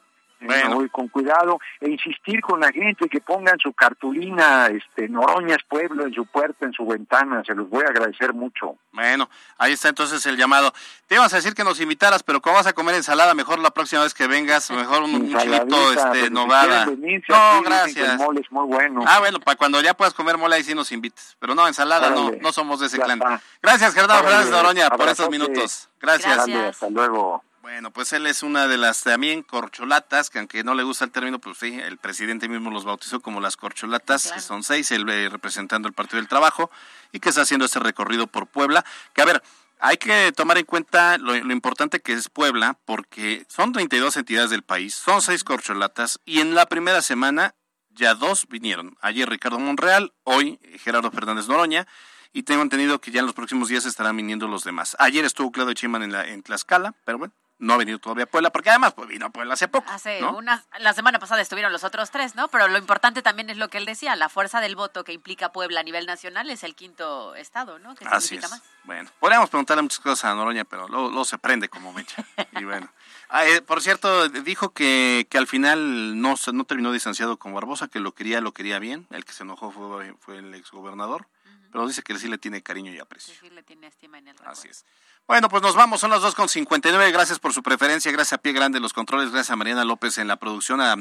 Voy 0.75 0.89
con 0.91 1.09
cuidado 1.09 1.59
e 1.81 1.91
insistir 1.91 2.41
con 2.41 2.61
la 2.61 2.71
gente 2.73 3.09
que 3.09 3.21
pongan 3.21 3.59
su 3.59 3.73
cartulina 3.73 4.67
este 4.69 5.09
Noroñas 5.09 5.59
Pueblo 5.69 6.05
en 6.05 6.13
su 6.15 6.27
puerta 6.27 6.67
en 6.67 6.73
su 6.73 6.87
ventana 6.87 7.43
se 7.45 7.55
los 7.55 7.69
voy 7.69 7.85
a 7.85 7.89
agradecer 7.89 8.33
mucho 8.35 8.77
Bueno, 8.93 9.29
ahí 9.59 9.73
está 9.73 9.89
entonces 9.89 10.25
el 10.27 10.37
llamado. 10.37 10.73
Te 11.07 11.17
ibas 11.17 11.33
a 11.33 11.37
decir 11.37 11.55
que 11.55 11.65
nos 11.65 11.81
invitaras, 11.81 12.23
pero 12.23 12.41
¿cómo 12.41 12.57
vas 12.57 12.67
a 12.67 12.73
comer 12.73 12.95
ensalada? 12.95 13.35
Mejor 13.35 13.59
la 13.59 13.71
próxima 13.71 14.03
vez 14.03 14.15
que 14.15 14.27
vengas, 14.27 14.71
mejor 14.71 15.03
un, 15.03 15.15
un 15.15 15.29
chilito 15.39 15.67
pero 15.69 15.91
este, 15.93 16.29
si 16.29 16.91
venirse 16.91 17.33
No, 17.33 17.37
aquí, 17.37 17.65
gracias. 17.65 18.09
el 18.13 18.19
mole 18.19 18.41
es 18.41 18.51
muy 18.53 18.67
bueno 18.67 19.03
Ah, 19.07 19.19
bueno, 19.21 19.41
para 19.41 19.57
cuando 19.57 19.81
ya 19.81 19.95
puedas 19.95 20.15
comer 20.15 20.39
mole 20.39 20.57
ahí 20.57 20.65
sí 20.65 20.75
nos 20.75 20.91
invites. 20.93 21.37
Pero 21.39 21.55
no, 21.55 21.67
ensalada 21.69 22.11
no, 22.11 22.27
Órale. 22.27 22.41
no 22.43 22.53
somos 22.53 22.81
de 22.81 22.87
ese 22.87 22.99
clan. 22.99 23.19
está. 23.19 23.41
Gracias, 23.63 23.95
Gerardo 23.95 24.15
Fernández 24.23 24.51
Noroña, 24.51 24.91
por 24.91 25.09
estos 25.09 25.31
minutos. 25.31 25.89
Gracias. 26.01 26.39
Hasta 26.49 26.91
luego 26.91 27.43
Bueno, 27.65 27.91
pues 27.91 28.13
él 28.13 28.27
es 28.27 28.43
una 28.43 28.69
de 28.69 28.77
las 28.77 29.05
también 29.05 29.43
corcholatas, 29.43 30.29
que 30.29 30.39
aunque 30.39 30.63
no 30.63 30.75
le 30.75 30.83
gusta 30.83 31.07
el 31.07 31.11
término, 31.11 31.39
pues 31.39 31.57
sí, 31.57 31.81
el 31.81 31.97
presidente 31.97 32.47
mismo 32.47 32.71
los 32.71 32.85
bautizó 32.85 33.21
como 33.21 33.41
las 33.41 33.57
corcholatas, 33.57 34.33
que 34.33 34.43
son 34.43 34.63
seis, 34.63 34.91
él 34.91 35.09
eh, 35.09 35.31
representando 35.31 35.89
el 35.89 35.95
Partido 35.95 36.19
del 36.19 36.29
Trabajo, 36.29 36.71
y 37.11 37.21
que 37.21 37.31
está 37.31 37.41
haciendo 37.41 37.65
este 37.65 37.79
recorrido 37.79 38.27
por 38.27 38.49
Puebla. 38.49 38.85
Que 39.15 39.23
a 39.23 39.25
ver, 39.25 39.43
hay 39.81 39.97
que 39.97 40.31
tomar 40.37 40.59
en 40.59 40.67
cuenta 40.67 41.17
lo, 41.17 41.35
lo 41.35 41.53
importante 41.55 42.01
que 42.01 42.13
es 42.13 42.29
Puebla, 42.29 42.77
porque 42.85 43.47
son 43.49 43.73
32 43.73 44.19
entidades 44.19 44.51
del 44.51 44.63
país, 44.63 44.95
son 44.95 45.23
seis 45.23 45.43
corcholatas, 45.43 46.21
y 46.27 46.41
en 46.41 46.55
la 46.55 46.67
primera 46.67 47.01
semana 47.01 47.55
ya 47.89 48.15
dos 48.15 48.47
vinieron. 48.47 48.99
Ayer 49.01 49.27
Ricardo 49.27 49.59
Monreal, 49.59 50.13
hoy 50.25 50.61
Gerardo 50.81 51.11
Fernández 51.11 51.49
Noroña, 51.49 51.87
y 52.35 52.43
tengo 52.43 52.61
entendido 52.61 53.01
que 53.01 53.11
ya 53.11 53.21
en 53.21 53.27
los 53.27 53.35
próximos 53.35 53.71
días 53.71 53.87
estarán 53.87 54.19
viniendo 54.19 54.49
los 54.49 54.65
demás. 54.65 54.99
Ayer 54.99 55.25
estuvo 55.25 55.51
Claudio 55.51 55.73
Chiman 55.73 56.03
en, 56.03 56.13
la, 56.13 56.27
en 56.27 56.43
Tlaxcala, 56.43 56.95
pero 57.07 57.17
bueno, 57.17 57.33
no 57.59 57.75
ha 57.75 57.77
venido 57.77 57.99
todavía 57.99 58.25
a 58.25 58.27
Puebla, 58.27 58.51
porque 58.51 58.71
además 58.71 58.93
pues, 58.95 59.09
vino 59.09 59.27
a 59.27 59.31
Puebla 59.31 59.55
hace 59.55 59.69
poco. 59.69 59.89
Hace 59.91 60.21
¿no? 60.21 60.37
una, 60.37 60.63
la 60.81 60.93
semana 60.93 61.19
pasada 61.19 61.41
estuvieron 61.41 61.73
los 61.73 61.85
otros 61.85 62.11
tres, 62.11 62.35
¿no? 62.35 62.49
Pero 62.49 62.69
lo 62.69 62.79
importante 62.79 63.23
también 63.23 63.49
es 63.51 63.57
lo 63.57 63.69
que 63.69 63.79
él 63.79 63.87
decía, 63.87 64.17
la 64.17 64.29
fuerza 64.29 64.61
del 64.61 64.77
voto 64.77 65.05
que 65.05 65.13
implica 65.13 65.53
Puebla 65.53 65.81
a 65.81 65.83
nivel 65.83 66.05
nacional 66.07 66.51
es 66.51 66.65
el 66.65 66.75
quinto 66.75 67.35
estado, 67.37 67.79
¿no? 67.79 67.95
Que 67.95 68.05
Así 68.07 68.29
significa 68.29 68.47
es. 68.57 68.61
más. 68.61 68.71
Bueno, 68.85 69.11
podríamos 69.21 69.49
preguntarle 69.51 69.83
muchas 69.83 70.01
cosas 70.01 70.25
a 70.31 70.35
Noroña, 70.35 70.65
pero 70.65 70.89
luego, 70.89 71.09
luego 71.09 71.25
se 71.25 71.39
prende 71.39 71.69
como 71.69 71.93
mecha. 71.93 72.25
Y 72.61 72.65
bueno. 72.65 72.89
Ah, 73.31 73.47
eh, 73.47 73.63
por 73.63 73.81
cierto, 73.81 74.29
dijo 74.29 74.71
que, 74.75 75.27
que 75.31 75.39
al 75.39 75.47
final 75.47 76.21
no, 76.21 76.37
se- 76.37 76.53
no 76.53 76.65
terminó 76.65 76.93
distanciado 76.93 77.37
con 77.39 77.55
Barbosa, 77.55 77.89
que 77.89 77.99
lo 77.99 78.13
quería, 78.13 78.41
lo 78.41 78.53
quería 78.53 78.79
bien. 78.79 79.07
El 79.11 79.25
que 79.25 79.33
se 79.33 79.43
enojó 79.45 79.71
fue, 79.73 80.15
fue 80.21 80.39
el 80.39 80.55
exgobernador. 80.55 81.27
Pero 81.75 81.89
dice 81.89 82.03
que 82.05 82.17
sí 82.17 82.29
le 82.29 82.39
tiene 82.39 82.63
cariño 82.63 82.93
y 82.93 83.01
aprecio. 83.01 83.35
Sí, 83.41 83.51
le 83.51 83.65
tiene 83.65 83.89
estima 83.89 84.19
en 84.19 84.29
el 84.29 84.37
Así 84.47 84.69
es. 84.69 84.85
Bueno, 85.27 85.49
pues 85.49 85.61
nos 85.61 85.75
vamos, 85.75 86.01
son 86.01 86.11
las 86.13 86.23
2.59. 86.23 87.11
Gracias 87.11 87.41
por 87.41 87.53
su 87.53 87.65
preferencia, 87.65 88.13
gracias 88.13 88.35
a 88.35 88.39
Pie 88.39 88.53
Grande 88.53 88.77
en 88.79 88.83
los 88.85 88.93
controles, 88.93 89.31
gracias 89.33 89.51
a 89.51 89.57
Mariana 89.57 89.85
López 89.85 90.19
en 90.19 90.29
la 90.29 90.37
producción, 90.37 90.81
a 90.81 90.95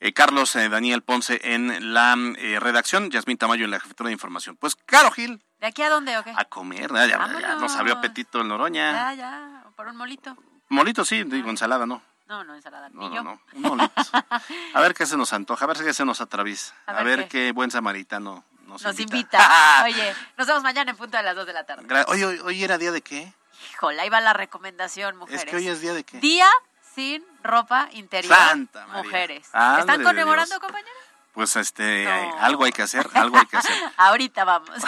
eh, 0.00 0.12
Carlos 0.12 0.54
eh, 0.56 0.68
Daniel 0.68 1.00
Ponce 1.00 1.40
en 1.42 1.94
la 1.94 2.14
eh, 2.36 2.60
redacción, 2.60 3.10
Yasmín 3.10 3.38
Tamayo 3.38 3.64
en 3.64 3.70
la 3.70 3.80
jefatura 3.80 4.08
de 4.08 4.12
información. 4.12 4.56
Pues, 4.56 4.76
Caro 4.76 5.10
Gil, 5.12 5.42
¿De 5.60 5.66
aquí 5.66 5.80
a 5.80 5.88
dónde 5.88 6.18
o 6.18 6.22
qué? 6.22 6.34
a 6.36 6.44
comer, 6.44 6.90
ya, 6.92 7.06
ya- 7.06 7.40
ya 7.40 7.54
nos 7.54 7.74
abrió 7.76 7.94
apetito 7.94 8.42
el 8.42 8.48
Noroña. 8.48 8.92
Ya, 8.92 9.14
ya, 9.14 9.64
por 9.76 9.86
un 9.86 9.96
molito. 9.96 10.36
Molito 10.68 11.06
sí, 11.06 11.24
digo 11.24 11.48
ensalada, 11.48 11.86
no. 11.86 12.02
No, 12.26 12.44
no, 12.44 12.54
ensalada. 12.54 12.90
No, 12.90 13.08
no, 13.22 13.40
un 13.54 13.62
molito. 13.62 13.92
A 14.74 14.80
ver 14.82 14.92
qué 14.92 15.06
se 15.06 15.16
nos 15.16 15.32
antoja, 15.32 15.64
a 15.64 15.68
ver 15.68 15.78
qué 15.78 15.94
se 15.94 16.04
nos 16.04 16.20
atraviesa, 16.20 16.74
A 16.84 16.90
a 16.90 17.02
ver 17.02 17.04
ver, 17.20 17.28
qué. 17.28 17.46
qué 17.46 17.52
buen 17.52 17.70
samaritano 17.70 18.44
nos, 18.68 18.82
Nos 18.82 19.00
invita. 19.00 19.38
invita. 19.38 19.82
Oye, 19.84 20.14
nos 20.36 20.46
vemos 20.46 20.62
mañana 20.62 20.90
en 20.90 20.96
punto 20.96 21.16
de 21.16 21.22
las 21.22 21.34
2 21.34 21.46
de 21.46 21.52
la 21.52 21.64
tarde. 21.64 21.86
Gra- 21.88 22.04
Oye, 22.08 22.24
hoy, 22.24 22.38
hoy 22.44 22.64
era 22.64 22.78
día 22.78 22.92
de 22.92 23.02
qué? 23.02 23.32
Híjole, 23.72 24.00
ahí 24.00 24.08
va 24.08 24.20
la 24.20 24.32
recomendación, 24.34 25.16
mujeres. 25.16 25.42
Es 25.44 25.50
que 25.50 25.56
hoy 25.56 25.68
es 25.68 25.80
día 25.80 25.92
de 25.94 26.04
qué? 26.04 26.18
Día 26.20 26.48
sin 26.94 27.24
ropa 27.42 27.88
interior. 27.92 28.34
Santa 28.36 28.86
María. 28.86 29.02
Mujeres. 29.02 29.48
Ándale 29.52 29.80
¿Están 29.80 30.02
conmemorando, 30.04 30.60
compañeros? 30.60 30.92
Pues 31.32 31.54
este, 31.56 32.08
algo 32.40 32.64
hay 32.64 32.72
que 32.72 32.82
hacer, 32.82 33.08
algo 33.14 33.38
hay 33.38 33.46
que 33.46 33.56
hacer. 33.58 33.76
Ahorita 33.96 34.44
vamos. 34.44 34.70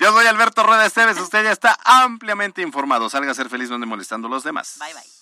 Yo 0.00 0.12
soy 0.12 0.26
Alberto 0.26 0.62
Rueda 0.62 0.84
Esteves, 0.84 1.18
usted 1.18 1.44
ya 1.44 1.52
está 1.52 1.78
ampliamente 1.84 2.60
informado. 2.60 3.08
Salga 3.08 3.30
a 3.30 3.34
ser 3.34 3.48
feliz, 3.48 3.70
no 3.70 3.76
ande 3.76 3.86
molestando 3.86 4.28
a 4.28 4.30
los 4.30 4.44
demás. 4.44 4.76
Bye, 4.78 4.92
bye. 4.92 5.21